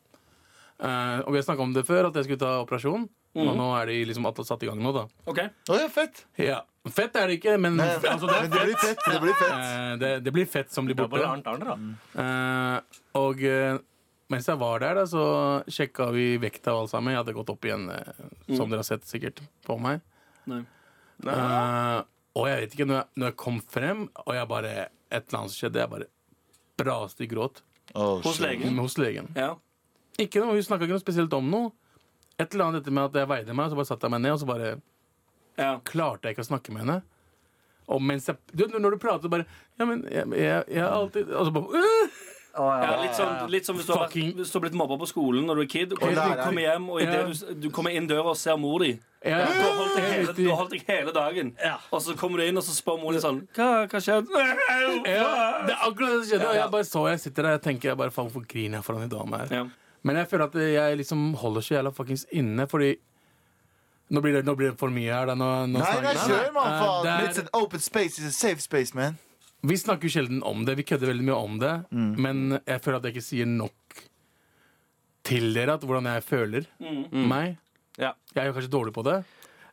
Eh, 0.81 1.19
og 1.25 1.33
vi 1.33 1.37
har 1.37 1.45
snakka 1.45 1.65
om 1.65 1.73
det 1.75 1.85
før, 1.85 2.09
at 2.09 2.17
jeg 2.17 2.27
skulle 2.27 2.41
ta 2.41 2.53
operasjon. 2.63 3.05
Og 3.35 3.53
nå 3.55 3.67
er 3.79 3.87
de 3.87 3.99
liksom 4.09 4.25
satt 4.43 4.63
i 4.65 4.67
gang 4.67 4.81
nå, 4.83 4.91
da. 4.95 5.05
Ok. 5.31 5.39
Oh, 5.69 5.77
ja, 5.79 5.87
fett! 5.91 6.25
Ja. 6.41 6.57
Fett 6.91 7.15
er 7.15 7.29
det 7.29 7.37
ikke, 7.37 7.53
men 7.61 7.77
Nei, 7.77 7.85
altså, 7.95 8.27
det, 8.27 8.39
men 8.41 8.51
det 8.51 8.63
blir 8.65 8.79
fett. 8.81 9.05
Det 9.05 9.21
blir 9.21 9.37
fett. 9.37 9.53
uh, 9.53 9.93
det, 10.01 10.09
det 10.25 10.33
blir 10.35 10.49
fett 10.49 10.73
som 10.73 10.87
blir 10.89 10.97
borte. 10.97 11.21
Arnt 11.23 11.47
Arner, 11.47 11.71
da. 11.71 11.77
Eh, 12.23 12.99
og 13.21 13.43
uh, 13.45 13.77
mens 14.33 14.49
jeg 14.49 14.59
var 14.59 14.81
der, 14.83 14.99
da, 14.99 15.05
så 15.07 15.23
sjekka 15.71 16.09
vi 16.15 16.25
vekta 16.41 16.73
og 16.73 16.85
alt 16.85 16.93
sammen. 16.95 17.13
Jeg 17.13 17.21
hadde 17.21 17.35
gått 17.37 17.51
opp 17.53 17.67
igjen, 17.67 17.87
som 18.55 18.71
dere 18.71 18.81
har 18.81 18.87
sett 18.87 19.07
sikkert 19.07 19.43
på 19.67 19.77
meg. 19.79 20.01
Nei. 20.49 20.63
Eh, 21.27 21.99
og 22.39 22.47
jeg 22.47 22.61
vet 22.63 22.75
ikke, 22.75 22.87
når 22.87 22.97
jeg, 23.01 23.09
når 23.19 23.31
jeg 23.31 23.37
kom 23.43 23.59
frem, 23.73 24.05
og 24.25 24.31
jeg 24.37 24.47
bare 24.49 24.71
et 25.11 25.25
eller 25.27 25.41
annet 25.41 25.53
som 25.53 25.59
skjedde, 25.59 25.83
jeg 25.83 25.91
bare 25.91 26.07
braste 26.81 27.25
i 27.27 27.29
gråt 27.31 27.63
Oh, 27.91 28.21
Hos 28.23 28.37
legen. 28.39 28.77
hos 28.79 28.93
legen. 28.95 29.25
Ja. 29.35 29.57
Ikke 30.21 30.39
noe, 30.39 30.53
Hun 30.55 30.63
snakka 30.63 30.85
ikke 30.85 30.95
noe 30.95 31.03
spesielt 31.03 31.33
om 31.35 31.49
noe. 31.51 31.73
Et 32.41 32.55
eller 32.55 32.67
annet 32.67 32.81
dette 32.81 32.93
med 32.95 33.09
at 33.09 33.21
jeg 33.21 33.29
veide 33.31 33.55
meg, 33.57 33.69
så 33.71 33.77
bare 33.79 33.89
satte 33.91 34.07
jeg 34.07 34.15
meg 34.15 34.23
ned, 34.25 34.35
og 34.35 34.41
så 34.41 34.49
bare 34.49 34.69
ja. 35.59 35.71
klarte 35.87 36.27
jeg 36.27 36.37
ikke 36.37 36.45
å 36.47 36.51
snakke 36.51 36.75
med 36.75 36.85
henne. 36.85 36.99
Og 37.91 38.01
mens 38.01 38.29
jeg, 38.29 38.37
du, 38.55 38.67
når 38.71 38.95
du 38.95 39.01
prater, 39.01 39.31
bare 39.31 39.47
Ja, 39.79 39.87
men 39.89 40.05
jeg, 40.07 40.27
jeg, 40.37 40.63
jeg 40.69 40.83
har 40.83 40.93
alltid 40.95 41.31
Og 41.33 41.47
så 41.47 41.51
bare 41.55 41.81
øh! 41.81 42.19
Ja, 42.51 42.97
litt 42.99 43.15
sånn, 43.15 43.45
litt 43.51 43.67
som 43.67 43.77
hvis 43.79 43.87
du 43.87 43.93
har, 43.95 44.09
hvis 44.11 44.49
du 44.51 44.57
har 44.57 44.63
blitt 44.65 44.75
mobba 44.75 44.97
på 44.99 45.07
skolen 45.07 45.45
når 45.47 45.61
du 45.61 45.63
er 45.63 45.69
kid. 45.71 45.93
Og 45.95 46.01
Og 46.03 46.11
du 46.11 46.41
kommer 46.41 46.65
hjem, 46.65 46.89
og 46.91 46.99
Ja. 46.99 47.21
du, 47.23 47.53
du 47.63 47.69
kommer 47.71 47.95
inn 47.95 48.09
døra 48.09 48.33
og 48.33 48.37
ser 48.37 48.57
mor 48.59 48.83
di 48.83 48.89
Du 49.23 49.29
har 49.31 49.77
holdt 49.77 49.95
deg 49.95 50.07
hele, 50.09 50.33
du 50.35 50.41
har 50.49 50.57
holdt 50.59 50.73
deg 50.75 50.83
hele 50.87 51.13
dagen. 51.15 51.53
Og 51.91 52.01
så 52.03 52.15
kommer 52.19 52.41
du 52.41 52.49
inn, 52.49 52.57
og 52.59 52.65
så 52.67 52.75
spør 52.75 52.99
mor 52.99 53.15
di 53.15 53.21
sånn 53.23 53.39
Hva, 53.55 53.87
hva 53.87 54.01
skjedde? 54.03 54.27
Ja, 55.15 55.29
det 55.63 55.77
er 55.77 55.85
akkurat 55.87 56.11
det 56.11 56.17
som 56.17 56.27
skjedde. 56.27 56.49
Og 56.49 56.57
jeg 56.59 56.71
bare 56.75 56.89
så 56.91 57.05
jeg 57.07 57.23
sitter 57.23 57.47
der 57.47 57.61
og 57.61 57.63
tenker 57.63 57.93
jeg 57.93 58.01
bare, 58.03 58.11
faen, 58.11 58.27
hvorfor 58.27 58.47
griner 58.51 58.81
jeg 58.81 58.87
foran 58.89 59.07
en 59.07 59.13
dame 59.15 59.41
her? 59.45 59.71
Men 60.03 60.15
jeg 60.17 60.29
føler 60.31 60.45
at 60.49 60.55
jeg 60.55 60.97
liksom 60.97 61.33
holder 61.37 61.61
så 61.61 61.75
jævla 61.77 61.91
fuckings 61.93 62.25
inne, 62.31 62.67
fordi 62.69 62.95
Nå 64.11 64.19
blir 64.19 64.33
det, 64.35 64.41
nå 64.43 64.57
blir 64.59 64.73
det 64.73 64.77
for 64.79 64.91
mye 64.91 65.07
her. 65.07 65.29
Da. 65.29 65.35
Nå, 65.39 65.45
nå 65.71 65.79
Nei, 65.79 65.91
nei, 66.03 66.11
kjør, 66.19 66.49
mann! 66.51 66.65
Eh, 66.67 66.79
faen. 66.81 67.03
det 67.05 67.11
er- 67.13 67.27
It's 67.29 67.39
an 67.39 67.47
open 67.53 67.79
space. 67.79 68.19
It's 68.19 68.27
a 68.27 68.31
safe 68.35 68.59
space, 68.59 68.93
man. 68.93 69.17
Vi 69.63 69.77
snakker 69.79 70.03
jo 70.03 70.11
sjelden 70.19 70.41
om 70.43 70.65
det. 70.65 70.75
Vi 70.75 70.83
kødder 70.83 71.07
veldig 71.13 71.23
mye 71.29 71.37
om 71.37 71.59
det. 71.61 71.85
Mm. 71.93 72.09
Men 72.19 72.41
jeg 72.67 72.81
føler 72.83 72.97
at 72.97 73.03
jeg 73.07 73.13
ikke 73.15 73.23
sier 73.23 73.45
nok 73.47 73.71
til 75.23 75.53
dere 75.55 75.77
at 75.77 75.85
hvordan 75.87 76.09
jeg 76.11 76.23
føler 76.27 76.65
Mm. 76.81 77.27
meg. 77.29 77.57
Ja. 77.97 78.11
Jeg 78.35 78.43
er 78.43 78.51
jo 78.51 78.53
kanskje 78.59 78.73
dårlig 78.73 78.93
på 78.93 79.03
det. 79.07 79.23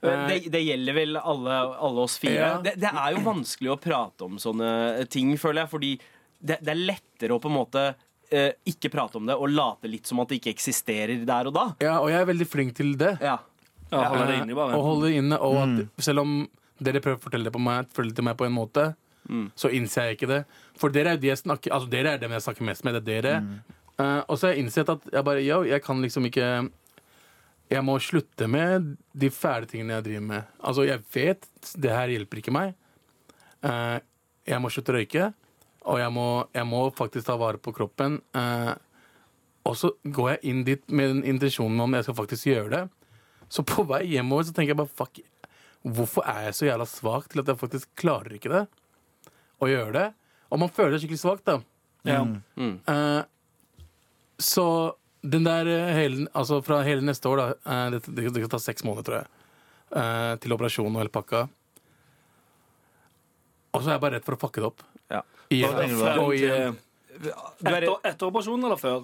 Det, 0.03 0.53
det 0.53 0.63
gjelder 0.63 0.95
vel 0.95 1.17
alle, 1.17 1.57
alle 1.75 1.99
oss 2.07 2.17
fire. 2.19 2.35
Ja. 2.39 2.59
Det, 2.63 2.77
det 2.79 2.93
er 2.95 3.17
jo 3.17 3.25
vanskelig 3.27 3.73
å 3.75 3.81
prate 3.81 4.23
om 4.23 4.37
sånne 4.39 5.09
ting, 5.11 5.35
føler 5.37 5.65
jeg. 5.65 5.71
Fordi 5.73 5.93
det, 6.41 6.61
det 6.63 6.69
er 6.77 6.85
lettere 6.95 7.35
å 7.35 7.41
på 7.43 7.51
en 7.51 7.57
måte 7.59 7.95
eh, 8.31 8.53
ikke 8.67 8.91
prate 8.93 9.17
om 9.17 9.27
det 9.27 9.35
og 9.37 9.49
late 9.51 9.89
litt 9.91 10.07
som 10.07 10.21
at 10.21 10.29
det 10.29 10.41
ikke 10.41 10.53
eksisterer 10.55 11.25
der 11.27 11.47
og 11.51 11.55
da. 11.55 11.67
Ja, 11.81 11.99
og 12.01 12.11
jeg 12.11 12.21
er 12.21 12.27
veldig 12.29 12.47
flink 12.49 12.75
til 12.77 12.95
det. 13.01 13.17
Ja. 13.21 13.39
Ja, 13.91 14.03
holde 14.13 14.27
det 14.29 14.43
inne, 14.43 14.55
bare. 14.55 14.77
Og 14.77 14.83
holde 14.85 15.09
det 15.09 15.17
inne. 15.23 15.39
Og 15.41 15.55
Mm. 15.67 15.79
at 15.97 16.05
selv 16.05 16.21
om 16.21 16.49
dere 16.81 17.01
prøver 17.01 17.17
å 17.19 17.23
fortelle 17.25 17.45
det 17.45 17.53
på 17.55 17.61
meg, 17.61 17.87
fortelle 17.89 18.13
det 18.13 18.17
til 18.17 18.25
meg 18.25 18.37
på 18.37 18.47
en 18.47 18.53
måte, 18.53 18.95
Mm. 19.29 19.51
så 19.57 19.69
innser 19.73 20.09
jeg 20.09 20.17
ikke 20.19 20.29
det. 20.29 20.45
For 20.77 20.89
dere 20.89 21.09
er 21.09 21.17
jo 21.17 21.21
de 21.21 21.27
jeg 21.29 21.37
snakker 21.39 21.73
Altså 21.73 21.89
dere 21.91 22.13
er 22.15 22.19
dem 22.19 22.31
jeg 22.33 22.41
snakker 22.41 22.65
mest 22.65 22.85
med. 22.85 22.95
Det 23.05 23.17
er 23.19 23.23
dere. 23.23 23.41
Mm. 23.41 23.61
Eh, 23.99 24.23
og 24.29 24.39
så 24.39 24.47
har 24.49 24.55
jeg 24.55 24.65
innsett 24.65 24.89
at 24.89 25.01
jeg 25.13 25.25
bare 25.25 25.43
Yo, 25.45 25.63
jeg 25.65 25.83
kan 25.83 26.01
liksom 26.03 26.25
ikke 26.31 26.71
jeg 27.71 27.83
må 27.85 27.99
slutte 28.01 28.49
med 28.49 28.97
de 29.15 29.29
fæle 29.29 29.67
tingene 29.69 29.91
jeg 29.99 30.05
driver 30.05 30.21
med. 30.23 30.45
Altså, 30.65 30.87
jeg 30.87 31.01
vet 31.13 31.47
det 31.79 31.91
her 31.91 32.09
hjelper 32.09 32.39
ikke 32.41 32.53
meg. 32.53 32.75
Eh, 33.63 33.99
jeg 34.47 34.61
må 34.63 34.71
slutte 34.73 34.95
å 34.95 34.97
røyke, 34.97 35.35
og 35.89 35.99
jeg 36.03 36.13
må, 36.13 36.29
jeg 36.53 36.69
må 36.69 36.83
faktisk 36.97 37.27
ta 37.29 37.39
vare 37.41 37.61
på 37.63 37.73
kroppen. 37.77 38.19
Eh, 38.37 38.75
og 39.69 39.77
så 39.77 39.91
går 40.05 40.35
jeg 40.35 40.53
inn 40.53 40.63
dit 40.67 40.85
med 40.93 41.15
den 41.15 41.25
intensjonen 41.35 41.81
om 41.85 41.97
jeg 41.97 42.07
skal 42.07 42.17
faktisk 42.19 42.51
gjøre 42.51 42.71
det. 42.75 42.85
Så 43.53 43.65
på 43.65 43.85
vei 43.89 44.03
hjemover 44.11 44.45
så 44.45 44.55
tenker 44.57 44.75
jeg 44.75 44.81
bare 44.83 44.97
fuck, 45.01 45.21
hvorfor 45.89 46.29
er 46.29 46.49
jeg 46.49 46.59
så 46.59 46.69
jævla 46.69 46.87
svak 46.89 47.31
til 47.33 47.43
at 47.43 47.51
jeg 47.53 47.61
faktisk 47.63 47.91
klarer 48.01 48.37
ikke 48.37 48.53
det? 48.53 48.65
Å 49.59 49.71
gjøre 49.71 49.95
det. 49.97 50.07
Og 50.53 50.61
man 50.63 50.73
føler 50.73 50.97
seg 50.97 51.07
skikkelig 51.07 51.23
svak, 51.25 51.45
da. 51.49 51.59
Ja. 52.09 52.21
Eh, 52.61 53.23
så 54.39 54.67
den 55.23 55.49
der 55.49 55.67
eh, 55.73 55.95
hele, 55.97 56.29
altså 56.37 56.61
fra 56.65 56.83
hele 56.87 57.05
neste 57.05 57.29
år, 57.31 57.41
da 57.41 57.49
eh, 57.57 57.87
det, 57.97 58.03
det, 58.07 58.29
det 58.35 58.45
kan 58.45 58.53
ta 58.55 58.61
seks 58.63 58.85
måneder, 58.87 59.09
tror 59.09 59.19
jeg, 59.19 59.49
eh, 60.01 60.35
til 60.45 60.55
operasjon 60.57 60.93
og 60.93 61.03
hele 61.03 61.13
pakka. 61.13 61.47
Og 63.75 63.83
så 63.83 63.91
er 63.91 63.97
jeg 63.97 64.05
bare 64.05 64.19
redd 64.19 64.29
for 64.29 64.37
å 64.37 64.43
fucke 64.45 64.63
det 64.63 64.71
opp. 64.71 64.85
Ja. 65.11 65.23
Ja. 65.55 65.73
Og. 66.21 66.35
Er, 66.39 66.75
Etter, 67.19 67.95
etter 68.07 68.29
operasjonen 68.29 68.69
eller 68.69 68.79
før? 68.79 69.01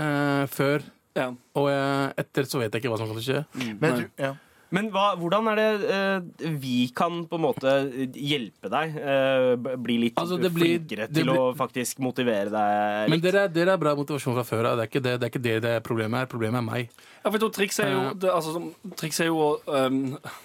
Eh, 0.00 0.46
før. 0.50 0.84
Ja. 1.14 1.28
Og 1.58 1.68
eh, 1.70 2.08
etter 2.24 2.46
så 2.48 2.58
vet 2.62 2.72
jeg 2.74 2.82
ikke 2.82 2.90
hva 2.94 2.98
som 3.02 3.10
kan 3.12 3.20
skje. 3.22 3.42
Mm. 3.60 3.74
Men 3.82 3.98
du, 4.00 4.06
ja. 4.18 4.30
men 4.74 4.88
hva, 4.94 5.02
hvordan 5.20 5.50
er 5.52 5.60
det 5.60 5.90
eh, 5.94 6.48
vi 6.62 6.86
kan 6.96 7.20
på 7.30 7.36
en 7.38 7.44
måte 7.44 7.74
hjelpe 8.16 8.70
deg? 8.72 8.96
eh, 8.96 9.50
bli 9.84 9.98
litt 10.06 10.18
Altså, 10.18 10.38
blir- 10.40 10.56
flinkere 10.80 11.06
til 11.12 11.28
blir- 11.28 11.42
å 11.42 11.44
faktisk 11.58 12.00
motivere 12.02 12.48
deg 12.50 13.12
Men 13.12 13.22
dere, 13.22 13.44
er- 13.44 13.52
dere 13.54 13.76
er 13.76 13.82
bra 13.84 13.92
motivasjon 14.00 14.34
fra 14.40 14.46
før 14.48 14.70
av. 14.72 14.80
Det, 14.80 14.88
det, 15.04 15.14
det 15.20 15.28
er 15.28 15.30
ikke 15.34 15.44
det 15.44 15.54
det 15.68 15.74
problemet 15.86 16.24
er. 16.24 16.30
Problemet 16.32 16.58
er 16.58 16.66
meg. 16.70 16.90
Ja, 17.20 17.28
for 17.28 17.36
jeg 17.36 17.44
tror 17.44 17.52
triks 17.60 17.78
er 17.84 17.92
jo, 17.92 18.00
det, 18.24 18.32
altså, 18.32 18.64
triks 18.96 19.20
er 19.20 19.30
jo 19.30 19.52
um, 19.68 20.00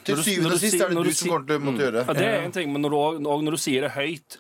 Til 0.08 0.22
syvende 0.28 0.54
og 0.54 0.62
sist 0.62 0.78
er 0.84 0.92
det 0.94 1.00
du 1.00 1.10
du 1.10 1.16
som 1.16 1.32
kommer 1.34 1.48
til 1.48 1.58
å 1.58 1.66
måtte 1.72 1.88
gjøre 1.88 2.04
Ja, 2.06 2.14
det. 2.14 2.20
det 2.22 2.30
er 2.36 2.46
en 2.52 2.56
ting, 2.60 2.70
men 2.76 2.84
når 2.86 2.94
du, 3.24 3.26
når 3.40 3.56
du 3.58 3.62
sier 3.64 3.88
det 3.88 3.96
høyt 3.96 4.38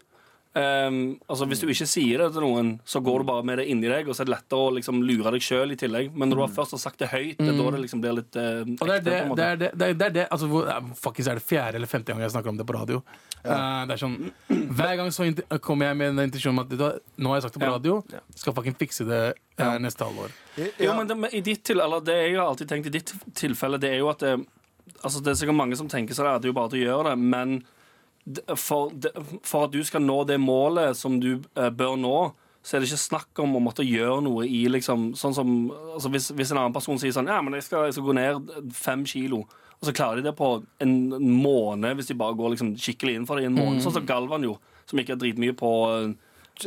um, 0.59 0.99
altså 1.27 1.47
Hvis 1.49 1.61
du 1.63 1.69
ikke 1.71 1.87
sier 1.89 2.23
det 2.23 2.29
til 2.35 2.43
noen, 2.45 2.73
så 2.87 3.01
går 3.03 3.23
du 3.23 3.29
bare 3.29 3.45
med 3.47 3.61
det 3.61 3.67
inni 3.71 3.89
deg, 3.91 4.07
og 4.09 4.17
så 4.17 4.23
er 4.23 4.29
det 4.29 4.35
lettere 4.35 4.67
å 4.67 4.75
liksom 4.75 5.01
lure 5.05 5.33
deg 5.35 5.45
sjøl 5.45 5.73
i 5.73 5.79
tillegg. 5.79 6.11
Men 6.13 6.31
når 6.31 6.39
du 6.39 6.43
har 6.45 6.53
først 6.59 6.75
har 6.75 6.83
sagt 6.83 7.01
det 7.03 7.11
høyt, 7.13 7.39
det 7.39 7.49
er 7.49 7.57
da 7.59 7.73
det 7.75 7.81
liksom 7.85 8.03
blir 8.03 8.19
litt 8.19 8.39
uh, 8.39 8.61
Og 8.75 8.85
det 8.85 8.99
er 8.99 9.07
det, 9.07 9.17
det, 9.39 9.47
er 9.49 9.63
det, 9.63 9.71
det, 9.73 9.89
er, 9.89 9.97
det, 10.03 10.11
det 10.19 10.27
altså, 10.29 10.51
hvor, 10.51 10.69
ja, 10.69 10.79
er 10.79 11.41
det 11.41 11.45
fjerde 11.45 11.81
eller 11.81 11.91
femte 11.91 12.13
gang 12.13 12.23
jeg 12.25 12.35
snakker 12.35 12.53
om 12.53 12.59
det 12.59 12.67
på 12.69 12.77
radio. 12.77 13.01
Eh, 13.39 13.81
det 13.87 13.95
er 13.95 13.99
sånn 14.01 14.17
Hver 14.49 14.95
gang 14.99 15.11
så 15.15 15.27
kommer 15.63 15.87
jeg 15.87 15.99
med 15.99 16.11
den 16.11 16.27
intensjonen 16.27 16.59
om 16.59 16.65
at 16.65 17.01
nå 17.15 17.31
har 17.31 17.39
jeg 17.39 17.45
sagt 17.47 17.55
det 17.55 17.63
på 17.63 17.69
Ja. 17.69 17.75
radio, 17.77 17.99
skal 18.35 18.55
fucking 18.57 18.75
fikse 18.75 19.05
det 19.07 19.21
uh, 19.61 19.77
neste 19.79 20.03
halvår. 20.03 20.33
Jo, 20.81 20.93
men 20.97 21.07
det, 21.07 21.33
i 21.37 21.41
ditt 21.45 21.63
til, 21.63 21.79
eller 21.79 22.03
det 22.03 22.17
jeg 22.17 22.35
har 22.35 22.49
alltid 22.49 22.67
tenkt 22.67 22.89
i 22.91 22.95
ditt 22.97 23.13
tilfelle, 23.35 23.79
det 23.79 23.93
er 23.93 24.01
jo 24.01 24.09
at 24.11 24.19
det, 24.25 24.35
altså 25.01 25.23
det 25.23 25.31
er 25.31 25.39
sikkert 25.39 25.59
mange 25.61 25.79
som 25.79 25.87
tenker 25.91 26.17
seg 26.17 26.27
det, 26.27 26.35
at 26.35 26.43
det 26.43 26.49
er 26.49 26.53
jo 26.53 26.59
bare 26.59 26.73
til 26.73 26.81
å 26.83 26.87
gjøre 26.89 27.13
det, 27.13 27.29
men 27.35 27.61
for, 28.59 28.91
for 29.47 29.65
at 29.67 29.73
du 29.73 29.79
skal 29.87 30.03
nå 30.05 30.19
det 30.29 30.37
målet 30.41 30.97
som 30.97 31.19
du 31.21 31.31
eh, 31.55 31.69
bør 31.69 31.95
nå, 31.99 32.15
så 32.63 32.75
er 32.75 32.83
det 32.83 32.89
ikke 32.91 33.01
snakk 33.01 33.39
om 33.41 33.55
å 33.55 33.61
måtte 33.63 33.85
gjøre 33.87 34.19
noe 34.25 34.43
i 34.45 34.65
liksom 34.69 35.13
Sånn 35.17 35.33
som 35.33 35.51
altså 35.95 36.09
hvis, 36.11 36.27
hvis 36.35 36.51
en 36.51 36.59
annen 36.59 36.73
person 36.75 36.99
sier 36.99 37.13
sånn 37.15 37.29
Ja, 37.31 37.37
men 37.41 37.55
jeg 37.55 37.63
skal, 37.69 37.85
jeg 37.87 37.95
skal 37.95 38.05
gå 38.09 38.15
ned 38.17 38.49
fem 38.75 39.05
kilo. 39.07 39.45
Og 39.79 39.87
så 39.87 39.93
klarer 39.95 40.19
de 40.19 40.27
det 40.27 40.33
på 40.37 40.49
en 40.83 40.95
måned 41.39 41.95
hvis 41.97 42.11
de 42.11 42.17
bare 42.19 42.35
går 42.37 42.51
liksom 42.57 42.73
skikkelig 42.77 43.15
inn 43.15 43.25
for 43.29 43.39
det 43.39 43.47
i 43.47 43.49
en 43.49 43.55
måned. 43.55 43.79
Sånn 43.85 43.95
som 43.95 44.05
Galvan 44.09 44.43
jo, 44.43 44.57
som 44.91 44.99
ikke 44.99 45.15
har 45.15 45.21
dritmye 45.23 45.55
på 45.57 45.71
eh, 45.93 46.11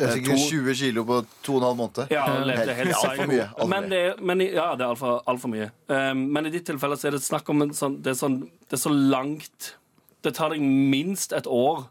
er 0.00 0.14
sikkert 0.16 0.40
20 0.48 0.74
kilo 0.80 1.04
på 1.04 1.18
to 1.44 1.58
og 1.58 1.60
en 1.60 1.66
halv 1.68 1.76
måned. 1.82 2.14
ja, 2.16 2.24
det 2.48 2.56
er 2.62 2.78
helt 2.80 2.96
altfor 2.96 3.28
mye. 3.28 3.50
alt 3.52 3.68
Men, 3.68 3.88
det, 3.92 4.00
er- 4.08 4.22
men 4.32 4.40
ja, 4.46 4.70
det 4.72 4.86
er 4.86 4.88
altfor 4.94 5.20
alt 5.28 5.44
mye. 5.52 5.68
Um, 5.92 6.22
men 6.32 6.48
i 6.48 6.54
ditt 6.56 6.64
tilfelle 6.72 6.96
så 6.96 7.10
er 7.10 7.18
det 7.18 7.22
snakk 7.26 7.52
om 7.52 7.66
en 7.66 7.74
sånn 7.76 8.00
det, 8.00 8.14
er 8.14 8.20
sånn 8.24 8.38
det 8.64 8.78
er 8.78 8.84
så 8.86 8.92
langt 8.96 9.74
Det 10.22 10.34
tar 10.36 10.52
deg 10.54 10.62
minst 10.62 11.32
et 11.34 11.48
år, 11.50 11.84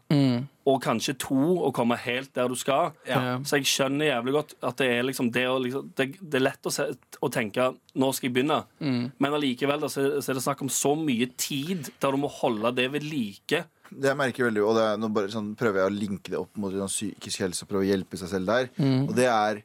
og 0.64 0.78
kanskje 0.84 1.14
to, 1.20 1.40
å 1.66 1.72
komme 1.74 1.98
helt 2.00 2.30
der 2.34 2.48
du 2.48 2.56
skal. 2.56 2.94
Ja. 3.08 3.38
Så 3.44 3.58
jeg 3.58 3.68
skjønner 3.68 4.08
jævlig 4.08 4.32
godt 4.38 4.54
at 4.62 4.78
det 4.80 4.88
er, 4.94 5.02
liksom, 5.08 5.28
det, 5.34 5.44
å 5.50 5.58
liksom, 5.60 5.90
det, 5.98 6.06
det 6.20 6.38
er 6.40 6.44
lett 6.46 6.68
å, 6.68 6.72
se, 6.72 6.86
å 7.20 7.30
tenke 7.32 7.72
'nå 7.94 8.12
skal 8.14 8.30
jeg 8.30 8.36
begynne', 8.38 8.62
men 9.18 9.36
allikevel 9.36 9.84
da, 9.84 9.90
så, 9.92 10.06
så 10.22 10.32
er 10.32 10.38
det 10.38 10.44
snakk 10.46 10.62
om 10.64 10.72
så 10.72 10.94
mye 10.96 11.28
tid 11.36 11.90
der 12.00 12.14
du 12.14 12.22
må 12.22 12.30
holde 12.40 12.72
det 12.78 12.88
ved 12.94 13.04
like. 13.04 13.64
Det 13.92 14.08
jeg 14.08 14.16
merker 14.16 14.48
veldig, 14.48 14.62
og 14.64 14.78
det 14.78 14.86
er, 14.86 14.96
nå 14.96 15.10
bare 15.12 15.28
sånn, 15.34 15.52
prøver 15.58 15.82
jeg 15.82 15.90
å 15.90 15.96
linke 15.98 16.32
det 16.32 16.40
opp 16.40 16.56
mot 16.56 16.72
sånn, 16.72 16.88
psykisk 16.88 17.44
helse 17.44 17.66
og 17.66 17.68
prøve 17.74 17.84
å 17.84 17.90
hjelpe 17.90 18.16
seg 18.16 18.32
selv 18.32 18.48
der. 18.48 18.70
Og 19.04 19.12
det 19.18 19.28
er 19.28 19.60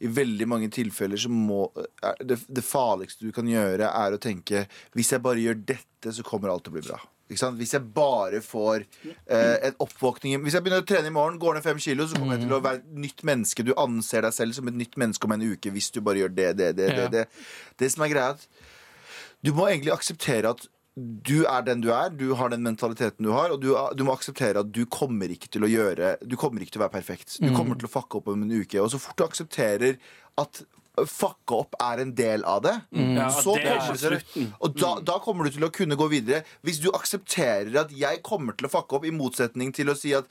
i 0.00 0.08
veldig 0.08 0.46
mange 0.48 0.68
tilfeller 0.72 1.20
så 1.20 1.28
må 1.32 1.66
er 1.76 2.20
det, 2.24 2.38
det 2.48 2.64
farligste 2.64 3.26
du 3.28 3.32
kan 3.36 3.48
gjøre, 3.48 3.84
er 3.84 4.16
å 4.16 4.20
tenke 4.20 4.62
Hvis 4.96 5.12
jeg 5.12 5.20
bare 5.24 5.42
gjør 5.42 5.58
dette, 5.74 6.12
så 6.16 6.24
kommer 6.24 6.48
alt 6.52 6.64
til 6.64 6.72
å 6.72 6.78
bli 6.78 6.84
bra. 6.88 7.00
Hvis 7.30 7.74
jeg 7.76 7.86
bare 7.94 8.40
får 8.44 8.82
eh, 8.82 9.68
en 9.70 9.78
oppvåkning 9.84 10.42
Hvis 10.42 10.56
jeg 10.56 10.64
begynner 10.64 10.82
å 10.82 10.88
trene 10.88 11.10
i 11.10 11.14
morgen, 11.14 11.38
går 11.40 11.58
ned 11.58 11.66
fem 11.66 11.78
kilo, 11.82 12.08
så 12.10 12.18
kommer 12.18 12.36
jeg 12.36 12.46
til 12.48 12.56
å 12.56 12.62
være 12.64 12.82
et 12.82 12.98
nytt 13.06 13.24
menneske. 13.26 13.66
Du 13.66 13.72
anser 13.78 14.26
deg 14.26 14.34
selv 14.36 14.58
som 14.58 14.68
et 14.70 14.80
nytt 14.80 14.98
menneske 15.00 15.28
om 15.28 15.36
en 15.36 15.46
uke 15.52 15.72
hvis 15.74 15.92
du 15.94 16.02
bare 16.04 16.24
gjør 16.24 16.34
det, 16.34 16.50
det, 16.58 16.74
det, 16.80 16.90
det. 16.96 17.08
Det, 17.14 17.24
det 17.80 17.90
som 17.94 18.04
er 18.04 18.12
greia, 18.12 18.34
du 19.40 19.54
må 19.56 19.70
egentlig 19.70 19.94
akseptere 19.94 20.52
at 20.52 20.66
du 21.00 21.44
er 21.48 21.62
den 21.64 21.80
du 21.80 21.88
er, 21.94 22.10
du 22.12 22.34
har 22.36 22.50
den 22.52 22.64
mentaliteten 22.66 23.24
du 23.24 23.30
har, 23.32 23.54
og 23.54 23.62
du, 23.62 23.70
du 23.96 24.02
må 24.04 24.12
akseptere 24.12 24.60
at 24.64 24.72
du 24.74 24.82
kommer 24.90 25.30
ikke 25.32 25.48
til 25.54 25.64
å 25.64 25.70
gjøre 25.70 26.16
Du 26.26 26.34
kommer 26.40 26.60
ikke 26.60 26.74
til 26.74 26.82
å 26.82 26.86
være 26.88 26.98
perfekt. 26.98 27.38
Du 27.40 27.48
kommer 27.54 27.78
til 27.78 27.88
å 27.88 27.92
fucke 27.92 28.18
opp 28.18 28.28
om 28.32 28.42
en 28.44 28.52
uke. 28.52 28.82
Og 28.82 28.90
så 28.92 29.00
fort 29.00 29.16
du 29.16 29.24
aksepterer 29.24 29.96
at 30.40 30.62
fucke 31.06 31.54
opp 31.56 31.76
er 31.80 32.02
en 32.02 32.14
del 32.16 32.44
av 32.44 32.62
det, 32.64 32.74
Ja, 32.92 33.28
så 33.32 33.54
det 33.56 33.68
er 33.70 33.78
kommer 33.78 34.16
du 34.18 34.24
til. 34.32 34.48
Og 34.60 34.74
da, 34.78 34.90
da 35.12 35.18
kommer 35.22 35.46
du 35.46 35.54
til 35.54 35.64
å 35.64 35.70
kunne 35.72 35.96
gå 35.96 36.08
videre. 36.12 36.42
Hvis 36.66 36.80
du 36.82 36.90
aksepterer 36.92 37.70
at 37.84 37.94
jeg 37.94 38.22
kommer 38.26 38.56
til 38.58 38.68
å 38.68 38.72
fucke 38.72 38.98
opp, 38.98 39.06
i 39.06 39.14
motsetning 39.14 39.72
til 39.76 39.92
å 39.92 39.96
si 39.96 40.12
at 40.16 40.28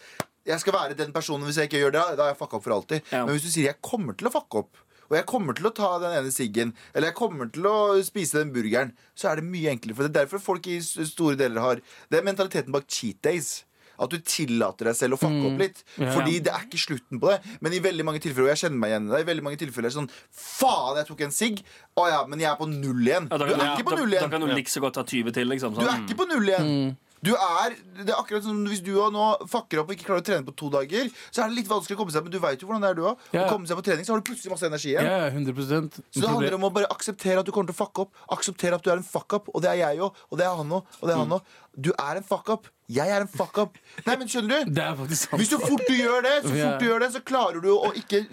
jeg 0.49 0.61
skal 0.63 0.75
være 0.75 0.97
den 0.97 1.13
personen 1.15 1.45
hvis 1.47 1.59
jeg 1.61 1.69
ikke 1.69 1.81
gjør 1.83 1.95
det, 1.95 2.03
da 2.17 2.25
har 2.27 2.33
jeg 2.33 2.39
fucka 2.41 2.59
opp 2.59 2.65
for 2.67 2.75
alltid. 2.79 3.01
Ja. 3.13 3.25
Men 3.25 3.35
hvis 3.35 3.47
du 3.47 3.51
sier 3.53 3.71
jeg 3.71 3.81
kommer 3.85 4.17
til 4.17 4.29
å 4.29 4.33
fucke 4.33 4.63
opp, 4.63 4.85
og 5.09 5.15
jeg 5.17 5.25
kommer 5.29 5.57
til 5.57 5.65
å 5.65 5.73
ta 5.73 5.89
den 6.03 6.13
ene 6.19 6.31
siggen, 6.33 6.75
eller 6.93 7.09
jeg 7.09 7.17
kommer 7.17 7.49
til 7.53 7.65
å 7.65 7.77
spise 8.05 8.43
den 8.43 8.51
burgeren, 8.53 8.91
så 9.17 9.31
er 9.31 9.39
det 9.39 9.49
mye 9.49 9.71
enklere. 9.73 9.97
For 9.97 10.05
det 10.05 10.11
er 10.13 10.19
derfor 10.21 10.43
folk 10.43 10.69
i 10.69 10.77
store 10.85 11.39
deler 11.39 11.63
har 11.63 11.81
Det 12.11 12.19
er 12.19 12.27
mentaliteten 12.27 12.75
bak 12.75 12.85
cheat 12.87 13.17
days. 13.25 13.63
At 13.99 14.13
du 14.13 14.17
tillater 14.23 14.89
deg 14.89 14.97
selv 14.99 15.17
å 15.17 15.21
fucke 15.21 15.49
opp 15.51 15.59
litt. 15.63 15.83
Ja. 15.99 16.11
Fordi 16.15 16.39
det 16.45 16.53
er 16.53 16.65
ikke 16.67 16.81
slutten 16.81 17.19
på 17.21 17.31
det. 17.33 17.39
Men 17.63 17.75
i 17.75 17.81
veldig 17.83 18.05
mange 18.07 18.23
tilfeller, 18.23 18.49
og 18.49 18.53
jeg 18.55 18.63
kjenner 18.65 18.81
meg 18.83 18.93
igjen 18.93 19.09
i 19.09 19.13
det, 19.15 19.21
i 19.25 19.29
veldig 19.29 19.45
mange 19.49 19.61
tilfeller 19.61 19.91
er 19.91 19.97
sånn 19.99 20.09
Faen, 20.31 20.99
jeg 21.01 21.09
tok 21.11 21.25
en 21.27 21.35
sigg! 21.35 21.61
Å 21.99 22.07
ja, 22.09 22.23
men 22.29 22.39
jeg 22.41 22.49
er 22.51 22.57
på 22.59 22.69
null 22.71 23.05
igjen. 23.05 23.27
Ja, 23.29 23.37
Du 23.41 23.45
er 23.49 23.53
ja, 23.57 23.73
ikke 23.75 23.89
på 23.91 23.97
null 23.97 24.05
null 24.05 24.15
Da 24.15 24.23
igjen. 24.23 24.31
kan 24.31 24.47
du 24.47 24.55
like 24.55 24.71
så 24.71 24.81
godt 24.83 24.97
ta 24.99 25.03
20 25.03 25.35
til, 25.35 25.47
liksom. 25.51 25.75
Du 25.75 25.83
Sånn. 25.83 25.91
er 25.93 26.03
ikke 26.07 26.19
på 26.19 26.27
null 26.29 26.49
igjen. 26.49 26.97
Du 27.19 27.33
er, 27.35 27.73
det 27.99 28.13
er 28.13 28.15
akkurat 28.15 28.45
som 28.45 28.61
Hvis 28.69 28.79
du 28.83 28.93
nå 29.11 29.25
fucker 29.51 29.81
opp 29.81 29.89
og 29.91 29.97
ikke 29.97 30.07
klarer 30.07 30.23
å 30.23 30.27
trene 30.29 30.47
på 30.47 30.53
to 30.55 30.69
dager, 30.71 31.09
så 31.27 31.43
er 31.43 31.51
det 31.51 31.57
litt 31.57 31.67
vanskelig 31.71 31.97
å 31.97 31.99
komme 31.99 32.13
seg 32.15 32.23
Men 32.23 32.31
du 32.31 32.39
vet 32.39 32.63
jo 32.63 32.69
hvordan 32.69 32.85
det 32.85 32.91
er, 32.93 32.95
du 32.95 33.03
òg. 33.11 33.25
Ja. 33.35 33.43
Å 33.43 33.49
komme 33.51 33.67
seg 33.67 33.79
på 33.79 33.83
trening, 33.89 34.07
så 34.07 34.15
har 34.15 34.21
du 34.23 34.27
plutselig 34.29 34.53
masse 34.53 34.69
energi 34.69 34.93
igjen. 34.93 35.09
Ja, 35.09 35.27
100% 35.35 35.99
Så 35.99 36.23
det 36.23 36.31
handler 36.31 36.55
om 36.55 36.67
å 36.69 36.73
bare 36.79 36.87
akseptere 36.95 37.43
at 37.43 37.49
du 37.49 37.51
kommer 37.55 37.71
til 37.73 37.75
å 37.75 37.81
fucke 37.81 38.05
opp. 38.07 38.15
Akseptere 38.37 38.79
at 38.79 38.85
du 38.85 38.91
er 38.93 39.01
en 39.01 39.07
fuck 39.07 39.35
up, 39.35 39.51
og 39.51 39.63
det 39.65 39.73
er 39.73 39.81
jeg 39.83 40.03
òg. 40.07 40.23
Og 40.31 40.39
det 40.39 40.47
er 40.47 40.55
han 40.61 40.75
òg. 40.79 40.95
Og 41.01 41.09
det 41.09 41.15
er 41.15 41.23
han 41.25 41.35
òg. 41.39 41.55
Du 41.75 41.91
er 41.91 42.21
en 42.21 42.27
fuck 42.31 42.53
up. 42.55 42.71
Jeg 42.89 43.11
er 43.13 43.21
en 43.21 43.29
fuck 43.29 43.57
up. 43.61 43.75
Nei, 44.07 44.15
men 44.17 44.29
skjønner 44.31 44.63
du? 44.65 44.71
Det 44.73 44.81
er 44.81 44.95
faktisk 44.97 45.27
sant. 45.27 45.37
Hvis 45.41 45.51
du 45.51 45.57
fort 45.61 45.83
du 45.85 45.93
gjør 45.93 46.23
det, 46.25 46.31
så 46.41 46.53
fort 46.55 46.79
du 46.81 46.85
gjør 46.87 47.03
det, 47.03 47.09
så 47.13 47.21
klarer 47.21 47.61
du 47.61 47.67
å 47.75 47.91
ikke 47.99 48.23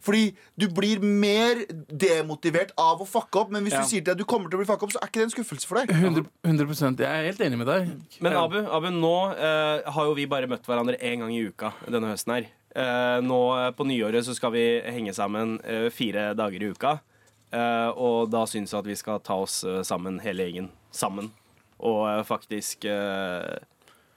Fordi 0.00 0.22
du 0.56 0.66
blir 0.72 1.02
mer 1.04 1.60
demotivert 1.92 2.72
av 2.80 3.02
å 3.04 3.06
fucke 3.08 3.42
opp. 3.42 3.50
Men 3.52 3.66
hvis 3.66 3.74
Ja. 3.76 3.82
du 3.82 3.88
sier 3.90 4.00
til 4.00 4.08
deg 4.08 4.16
at 4.16 4.22
du 4.22 4.24
kommer 4.24 4.48
til 4.48 4.56
å 4.58 4.62
bli 4.62 4.68
fucka 4.70 4.86
opp, 4.88 4.94
så 4.94 5.02
er 5.02 5.08
ikke 5.10 5.20
det 5.20 5.26
en 5.28 5.34
skuffelse 5.36 5.66
for 5.68 5.80
deg. 5.82 5.92
100, 5.92 6.24
100 6.44 6.96
Jeg 7.04 7.10
er 7.10 7.28
helt 7.28 7.40
enig 7.44 7.58
med 7.60 7.66
deg. 7.66 7.90
Men 8.20 8.32
Abu, 8.40 8.58
Abu 8.64 8.88
nå 8.90 9.14
eh, 9.36 9.82
har 9.90 10.04
jo 10.08 10.14
vi 10.16 10.26
bare 10.26 10.48
møtt 10.48 10.64
hverandre 10.64 10.96
én 10.98 11.20
gang 11.20 11.32
i 11.34 11.44
uka 11.48 11.72
denne 11.86 12.08
høsten 12.14 12.34
her. 12.38 12.48
Eh, 12.70 13.20
nå 13.20 13.40
eh, 13.58 13.70
på 13.76 13.84
nyåret 13.84 14.24
så 14.24 14.34
skal 14.34 14.52
vi 14.54 14.64
henge 14.80 15.12
sammen 15.12 15.58
eh, 15.64 15.90
fire 15.90 16.30
dager 16.38 16.62
i 16.62 16.70
uka. 16.72 17.00
Eh, 17.52 17.90
og 17.98 18.30
da 18.30 18.44
syns 18.46 18.70
jeg 18.72 18.78
at 18.78 18.86
vi 18.86 18.94
skal 18.96 19.20
ta 19.20 19.34
oss 19.42 19.64
eh, 19.64 19.82
sammen, 19.82 20.20
hele 20.22 20.46
gjengen. 20.46 20.70
Sammen. 20.94 21.32
Og 21.80 22.06
eh, 22.08 22.22
faktisk 22.24 22.84
eh, 22.86 23.58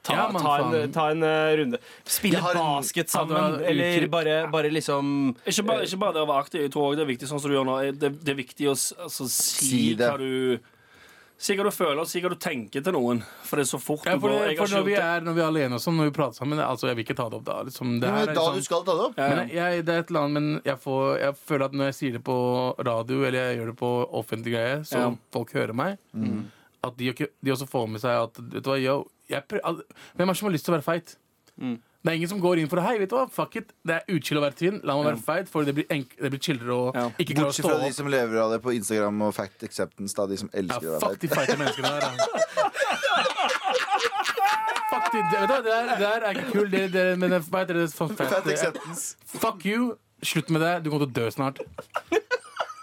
ta, 0.04 0.14
Ja, 0.18 0.26
ta, 0.36 0.52
en, 0.68 0.92
ta 0.92 1.06
en 1.14 1.22
eh, 1.26 1.54
runde. 1.62 1.80
Spille 2.04 2.38
en- 2.38 2.58
basket 2.60 3.08
sammen. 3.10 3.58
Eller 3.64 4.06
bare, 4.12 4.36
bare 4.52 4.70
liksom 4.70 5.34
Ikke 5.46 5.64
bare, 5.66 5.86
ikke 5.88 5.98
bare 6.04 6.12
det 6.18 6.22
å 6.22 6.28
være 6.30 6.44
aktiv. 6.44 6.60
Jeg 6.66 6.70
tror 6.76 6.90
også 6.92 7.00
det 7.00 7.06
er 7.08 7.12
viktig 7.14 7.28
sånn 7.32 7.40
som 7.42 7.50
du 7.50 7.56
gjør 7.56 7.66
nå. 7.72 7.80
Det, 7.98 8.12
det 8.22 8.32
er 8.36 8.38
viktig 8.44 8.68
å 8.70 8.76
altså, 8.76 9.26
si, 9.32 9.64
Si 9.64 9.82
det. 9.98 10.10
hva 10.12 10.18
du 10.20 10.70
Si 11.44 11.56
hva 11.58 11.64
du 11.66 11.70
føler, 11.74 11.98
og 11.98 12.06
si 12.06 12.20
hva 12.22 12.30
du 12.30 12.36
tenker 12.38 12.80
til 12.86 12.94
noen. 12.94 13.18
For 13.44 13.58
det 13.58 13.64
er 13.66 13.70
så 13.72 13.80
fort 13.82 14.04
Ja, 14.06 14.14
du 14.14 14.20
for, 14.22 14.30
går. 14.30 14.44
Jeg 14.52 14.56
for 14.60 14.70
når, 14.70 14.84
vi 14.86 14.94
er, 14.94 15.20
når 15.26 15.34
vi 15.34 15.40
er 15.42 15.48
alene 15.50 15.74
og 15.74 15.82
sånn, 15.82 15.96
når 15.98 16.06
vi 16.08 16.12
prater 16.14 16.38
sammen 16.38 16.60
altså, 16.62 16.86
Jeg 16.86 16.96
vil 17.00 17.04
ikke 17.08 17.16
ta 17.18 17.26
det 17.28 17.40
opp 17.40 17.44
da. 17.48 17.56
Liksom, 17.66 17.96
det 18.00 18.12
her 18.14 18.22
er 18.22 18.30
da 18.30 18.34
liksom, 18.38 18.54
du 18.54 18.62
skal 18.68 18.84
ta 18.86 18.94
det 18.94 19.06
opp. 19.08 19.16
Men 19.18 19.50
jeg, 19.50 19.82
det 19.84 19.96
er 19.96 20.04
et 20.04 20.12
eller 20.14 20.20
annet, 20.28 20.34
men 20.38 20.60
jeg, 20.64 20.78
får, 20.86 21.02
jeg 21.24 21.36
føler 21.50 21.64
at 21.66 21.74
når 21.74 21.90
jeg 21.90 21.96
sier 21.98 22.12
det 22.20 22.22
på 22.30 22.36
radio, 22.86 23.18
eller 23.26 23.38
jeg 23.50 23.58
gjør 23.58 23.72
det 23.72 23.76
på 23.82 23.90
offentlig 24.22 24.54
greie, 24.54 24.76
så 24.86 25.02
Ja. 25.02 25.10
folk 25.34 25.52
hører 25.58 25.74
meg, 25.74 25.98
at 26.86 26.96
de, 27.00 27.12
de 27.16 27.50
også 27.54 27.66
får 27.70 27.88
med 27.94 28.00
seg 28.04 28.10
at 28.28 28.38
Vet 28.52 28.62
du 28.64 28.70
hva, 28.70 28.78
yo, 28.82 28.98
jeg 29.30 29.42
prø- 29.48 29.60
al- 29.64 29.82
Hvem 30.14 30.28
er 30.28 30.32
det 30.32 30.38
som 30.40 30.48
har 30.50 30.54
lyst 30.56 30.64
til 30.68 30.74
å 30.74 30.78
være 30.78 30.86
feit? 30.90 31.16
Det 32.04 32.10
er 32.12 32.16
ingen 32.18 32.28
som 32.28 32.40
går 32.42 32.58
inn 32.60 32.68
for 32.68 32.76
det. 32.76 32.84
Hei, 32.84 32.98
vet 33.00 33.08
du 33.08 33.14
hva, 33.16 33.24
fuck 33.32 33.54
it. 33.56 33.70
Det 33.86 33.94
er 33.96 34.02
utkild 34.12 34.36
å 34.40 34.42
være 34.44 34.56
tynn. 34.58 34.80
La 34.84 34.96
meg 34.98 35.06
være 35.08 35.22
feit, 35.24 35.48
for 35.48 35.64
det 35.64 35.72
blir, 35.78 35.86
enk 35.94 36.10
det 36.20 36.28
blir 36.34 36.42
chillere 36.44 36.74
å 36.74 36.90
Ja. 36.92 37.04
ikke 37.16 37.32
klare 37.38 37.46
å 37.46 37.52
Bortsett 37.52 37.64
fra 37.70 37.78
de 37.80 37.92
som 37.96 38.10
lever 38.12 38.36
av 38.42 38.50
det 38.52 38.58
på 38.66 38.74
Instagram 38.76 39.22
og 39.24 39.32
Fact 39.38 39.62
Acceptance. 39.64 40.12
Da, 40.18 40.26
de 40.28 40.36
som 40.42 40.50
Ja, 40.52 40.58
elsker 40.60 40.90
å 40.98 41.00
fuck 41.00 41.14
være 41.14 41.20
de 41.24 41.28
feite 41.32 41.56
menneskene 41.56 41.88
der. 41.94 42.04
Fuck 44.90 45.06
de, 45.12 45.22
det, 45.30 45.40
vet 45.40 45.48
du, 45.48 45.54
det, 45.54 45.62
der, 45.64 45.86
det 45.88 45.98
der 46.04 46.26
er 46.28 46.30
ikke 46.36 46.50
kult. 46.52 46.70
Det, 46.74 46.82
det, 46.92 47.04
men 47.18 47.30
det, 47.32 47.40
hva 47.50 47.62
heter 47.64 47.78
det? 47.80 47.86
Fact 47.96 48.18
fett- 48.20 48.50
Acceptance. 48.52 49.16
Fuck 49.40 49.64
you. 49.66 49.94
Slutt 50.24 50.50
med 50.54 50.60
det. 50.62 50.74
Du 50.84 50.90
kommer 50.92 51.06
til 51.06 51.10
å 51.10 51.16
dø 51.24 51.30
snart. 51.34 51.58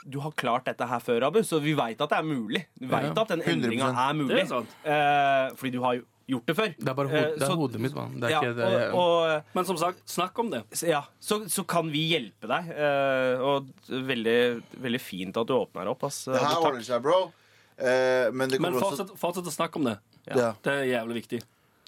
Du 0.09 0.19
har 0.19 0.31
klart 0.31 0.65
dette 0.65 0.87
her 0.87 0.99
før, 0.99 1.27
Abu, 1.27 1.39
så 1.45 1.59
vi 1.61 1.73
veit 1.77 1.99
at 2.01 2.09
det 2.09 2.17
er 2.17 2.23
mulig. 2.23 2.65
Vi 2.79 2.87
vet 2.87 3.03
Ja. 3.15 3.21
at 3.21 3.27
den 3.27 3.41
endringa 3.41 3.89
er 3.93 4.13
mulig. 4.17 4.41
Er. 4.51 4.65
Eh, 4.85 5.55
fordi 5.55 5.71
du 5.71 5.81
har 5.81 5.93
jo 5.95 6.03
gjort 6.27 6.45
det 6.47 6.55
før. 6.55 6.73
Det 6.79 6.87
er 6.89 6.93
bare 6.93 7.09
Eh, 7.09 7.11
hod, 7.11 7.33
det 7.37 7.41
er 7.41 7.45
så- 7.51 7.55
hodet 7.57 7.79
mitt, 7.81 7.93
mann. 7.93 8.19
Ja, 8.29 8.39
og 8.93 9.43
Men 9.53 9.65
som 9.65 9.77
sagt, 9.77 10.05
snakk 10.07 10.39
om 10.39 10.49
det. 10.49 10.63
ja, 10.87 11.03
så, 11.19 11.43
så 11.49 11.65
kan 11.67 11.91
vi 11.91 12.09
hjelpe 12.13 12.47
deg. 12.47 12.69
eh, 12.75 13.39
og 13.41 13.67
veldig, 13.89 14.63
veldig 14.79 15.01
fint 15.01 15.37
at 15.37 15.45
du 15.47 15.53
åpner 15.53 15.87
opp. 15.87 16.03
Ass. 16.03 16.25
Det 16.25 16.39
her 16.39 16.55
ordner 16.55 16.81
seg, 16.83 17.01
bro. 17.01 17.31
Eh, 17.77 18.31
men 18.31 18.49
det 18.49 18.59
Men 18.61 18.73
fortsett, 18.73 19.09
fortsett 19.17 19.45
å 19.45 19.51
snakke 19.53 19.75
om 19.77 19.83
det. 19.85 19.99
ja. 20.27 20.53
Det 20.63 20.67
er 20.71 20.85
jævlig 20.85 21.23
viktig. 21.27 21.41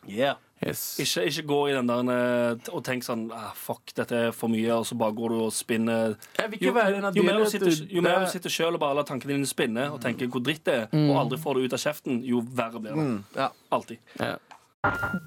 Yeah. 0.07 0.35
Yes. 0.63 0.81
Ikke, 1.03 1.25
ikke 1.27 1.43
gå 1.49 1.57
i 1.69 1.73
den 1.75 1.89
der 1.89 2.09
eh, 2.13 2.69
og 2.71 2.83
tenk 2.87 3.03
sånn 3.03 3.25
ah, 3.35 3.49
Fuck, 3.57 3.91
dette 3.97 4.19
er 4.29 4.31
for 4.35 4.51
mye, 4.53 4.69
og 4.77 4.85
så 4.87 4.95
bare 4.99 5.15
går 5.17 5.33
du 5.33 5.39
og 5.47 5.51
spinner. 5.55 6.15
Jeg 6.39 6.53
vil 6.53 6.67
Jo, 6.69 6.73
være 6.77 7.11
jo 7.17 7.25
mer 7.27 7.41
du 7.41 7.49
sitter, 7.51 7.73
jo 7.89 8.03
mer 8.05 8.21
du 8.21 8.25
Det- 8.27 8.33
sitter 8.37 8.53
sjøl 8.53 8.77
og 8.77 8.79
bare 8.83 8.95
lar 8.99 9.07
tankene 9.09 9.35
dine 9.35 9.49
spinne 9.49 9.89
og 9.91 9.99
tenker 10.03 10.29
hvor 10.31 10.43
dritt 10.45 10.63
det 10.63 10.75
er, 10.85 10.87
og 11.09 11.17
aldri 11.25 11.39
får 11.41 11.59
det 11.59 11.65
ut 11.67 11.73
av 11.79 11.83
kjeften, 11.83 12.23
jo 12.23 12.41
verre 12.41 12.79
blir 12.79 12.95
det. 12.95 13.07
Ja. 13.35 13.49
Alltid. 13.71 13.99
Ja. 14.19 14.37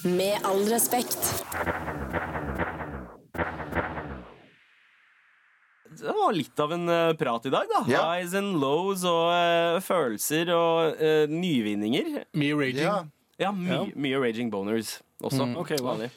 Med 0.05 0.45
all 0.45 0.64
respekt. 0.72 1.20
Det 5.97 6.12
var 6.12 6.32
litt 6.37 6.61
av 6.61 6.72
en 6.76 6.89
uh, 6.89 7.12
prat 7.16 7.47
i 7.47 7.51
dag, 7.51 7.68
da. 7.72 7.84
Yeah. 7.89 8.05
Highs 8.05 8.34
and 8.37 8.59
lows 8.61 9.05
og 9.09 9.30
uh, 9.32 9.80
følelser 9.80 10.51
og 10.53 10.99
uh, 11.01 11.24
nyvinninger. 11.30 12.26
Mye 12.37 12.57
raging. 12.59 12.82
Yeah. 12.84 13.07
Ja, 13.41 13.53
my, 13.53 13.68
yeah. 13.68 13.89
mye 13.97 14.20
raging 14.20 14.51
boners 14.53 14.99
også. 15.22 15.50
Ok, 15.56 15.76
wow. 15.80 15.92
Vanlig. 15.94 16.10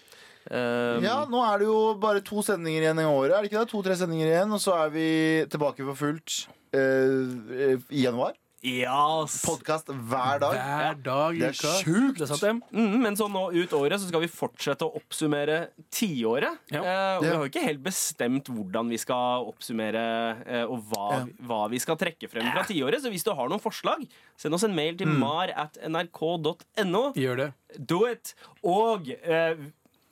Eh, 0.50 1.00
ja, 1.06 1.20
nå 1.30 1.42
er 1.46 1.62
det 1.62 1.68
jo 1.68 1.80
bare 2.02 2.24
to 2.26 2.42
sendinger 2.46 2.88
igjen 2.88 3.02
i 3.04 3.08
året. 3.08 3.36
Er 3.36 3.44
det 3.44 3.52
ikke 3.52 3.62
det? 3.62 3.72
To-tre 3.74 3.98
sendinger 4.00 4.32
igjen, 4.32 4.54
og 4.56 4.62
så 4.64 4.78
er 4.86 4.94
vi 4.94 5.08
tilbake 5.52 5.86
for 5.92 6.00
fullt 6.00 6.38
uh, 6.74 7.76
i 7.92 8.06
januar. 8.06 8.38
Ja, 8.62 9.24
s- 9.28 9.42
Podkast 9.46 9.88
hver 9.88 10.40
dag. 10.42 10.54
Hver 10.58 10.98
dag 11.04 11.38
ja. 11.38 11.48
Det 11.50 11.50
er 11.50 11.60
uka. 11.60 11.74
sjukt! 11.84 12.18
Det 12.20 12.26
er 12.26 12.32
sant, 12.36 12.42
det. 12.42 12.80
mm, 12.80 12.98
men 13.06 13.16
så 13.16 13.28
nå 13.32 13.44
ut 13.56 13.70
året 13.78 14.00
så 14.02 14.08
skal 14.10 14.22
vi 14.26 14.28
fortsette 14.28 14.84
å 14.88 14.92
oppsummere 15.00 15.70
tiåret. 15.96 16.58
Ja. 16.72 16.82
Eh, 16.84 17.18
og 17.18 17.24
Ja. 17.24 17.30
vi 17.30 17.30
har 17.36 17.44
jo 17.46 17.50
ikke 17.50 17.64
helt 17.66 17.84
bestemt 17.84 18.46
hvordan 18.52 18.90
vi 18.90 18.98
skal 18.98 19.46
oppsummere 19.48 20.04
eh, 20.46 20.64
og 20.66 20.84
hva, 20.92 21.08
Ja. 21.20 21.26
hva 21.48 21.70
vi 21.70 21.80
skal 21.80 21.96
trekke 21.96 22.30
frem 22.30 22.52
fra 22.52 22.64
tiåret. 22.64 23.00
Så 23.02 23.10
hvis 23.10 23.24
du 23.24 23.32
har 23.34 23.48
noen 23.50 23.62
forslag, 23.64 24.08
send 24.38 24.54
oss 24.54 24.64
en 24.64 24.76
mail 24.76 24.96
til 24.98 25.08
mar 25.08 25.50
at 25.56 25.78
nrk.no. 25.88 27.14
Gjør 27.16 27.38
det. 27.38 27.54
Do 27.86 28.06
it! 28.08 28.34
Og, 28.64 29.10
eh, 29.24 29.56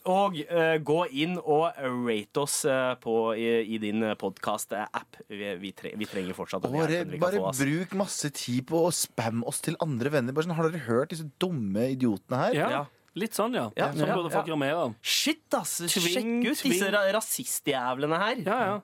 og 0.07 0.37
uh, 0.47 0.75
gå 0.87 0.99
inn 1.23 1.37
og 1.41 1.77
rate 2.07 2.43
oss 2.43 2.61
uh, 2.69 2.95
på, 3.01 3.15
i, 3.37 3.47
i 3.75 3.79
din 3.81 4.05
podkast-app. 4.19 5.21
Vi, 5.29 5.53
vi, 5.61 5.73
tre, 5.75 5.93
vi 5.99 6.07
trenger 6.09 6.37
fortsatt 6.37 6.67
hjelpen 6.67 7.13
vi 7.13 7.19
kan 7.19 7.25
bare 7.27 7.41
få. 7.43 7.53
bruk 7.59 7.95
masse 7.99 8.31
tid 8.35 8.65
på 8.69 8.85
å 8.87 8.91
spamme 8.95 9.45
oss 9.47 9.61
til 9.65 9.77
andre 9.83 10.13
venner. 10.13 10.35
Bare 10.35 10.47
sånn, 10.47 10.57
Har 10.57 10.69
dere 10.71 10.85
hørt 10.87 11.13
disse 11.13 11.27
dumme 11.41 11.89
idiotene 11.95 12.43
her? 12.45 12.57
Ja. 12.57 12.69
Ja. 12.77 12.83
Litt 13.17 13.33
sånn, 13.33 13.55
ja. 13.57 13.65
Ja, 13.77 13.87
Sånn 13.95 14.05
ja, 14.05 14.13
burde 14.13 14.29
folk 14.29 14.45
ja. 14.45 14.51
gjøre 14.51 14.61
mer 14.61 14.75
av. 14.77 14.91
Shit, 15.01 15.47
ass! 15.57 15.79
Tving, 15.81 15.89
Sjekk 15.89 16.27
ut 16.45 16.51
disse 16.51 16.83
tving. 16.83 16.93
ra 16.93 17.01
rasistjævlene 17.15 18.19
her. 18.21 18.43
Ja, 18.45 18.57
ja. 18.67 18.75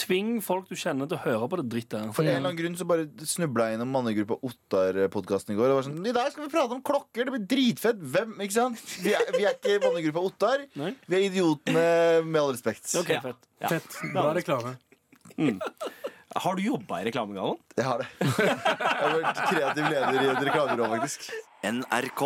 Tving 0.00 0.38
folk 0.44 0.68
du 0.70 0.76
kjenner 0.78 1.08
til 1.10 1.18
å 1.18 1.22
høre 1.24 1.48
på 1.50 1.58
det 1.60 1.66
drittet. 1.74 2.12
For 2.16 2.24
en 2.24 2.30
eller 2.30 2.40
annen 2.50 2.58
grunn 2.60 2.76
så 2.78 2.86
bare 2.88 3.04
snubla 3.28 3.66
jeg 3.68 3.76
innom 3.78 3.90
mannegruppa 3.92 4.38
Ottar-podkasten 4.48 5.52
i 5.52 5.58
går. 5.58 5.72
Og 5.74 5.80
var 5.80 5.86
sånn, 5.88 5.98
I 6.08 6.14
dag 6.16 6.30
skal 6.32 6.46
vi 6.46 6.52
prate 6.54 6.76
om 6.78 6.82
klokker! 6.86 7.26
Det 7.28 7.34
blir 7.34 7.44
dritfett! 7.50 8.00
Hvem? 8.14 8.36
Ikke 8.46 8.56
sant? 8.56 8.80
Vi 9.04 9.12
er, 9.18 9.26
vi 9.36 9.44
er 9.44 9.58
ikke 9.58 9.76
mannegruppa 9.84 10.22
Ottar. 10.30 10.64
Nei. 10.80 10.94
Vi 11.10 11.18
er 11.18 11.26
idiotene, 11.28 11.84
med 12.24 12.40
all 12.40 12.54
respekt. 12.56 12.88
Ok, 13.00 13.12
Ja. 13.16 13.20
fett. 13.28 13.44
Ja. 13.60 13.74
Fett. 13.76 13.98
Bra 14.14 14.30
reklame. 14.38 14.76
Har 16.40 16.54
du 16.56 16.62
jobba 16.62 17.00
i 17.02 17.06
Reklamegallaen? 17.08 17.58
Jeg 17.76 17.84
har 17.88 17.98
det. 18.04 18.06
Jeg 18.20 18.58
har 19.02 19.16
vært 19.18 19.40
kreativ 19.50 19.88
leder 19.90 20.20
i 20.22 20.28
et 20.30 20.44
reklamebyrå, 20.46 20.86
faktisk. 20.94 21.26
NRK. 21.66 22.22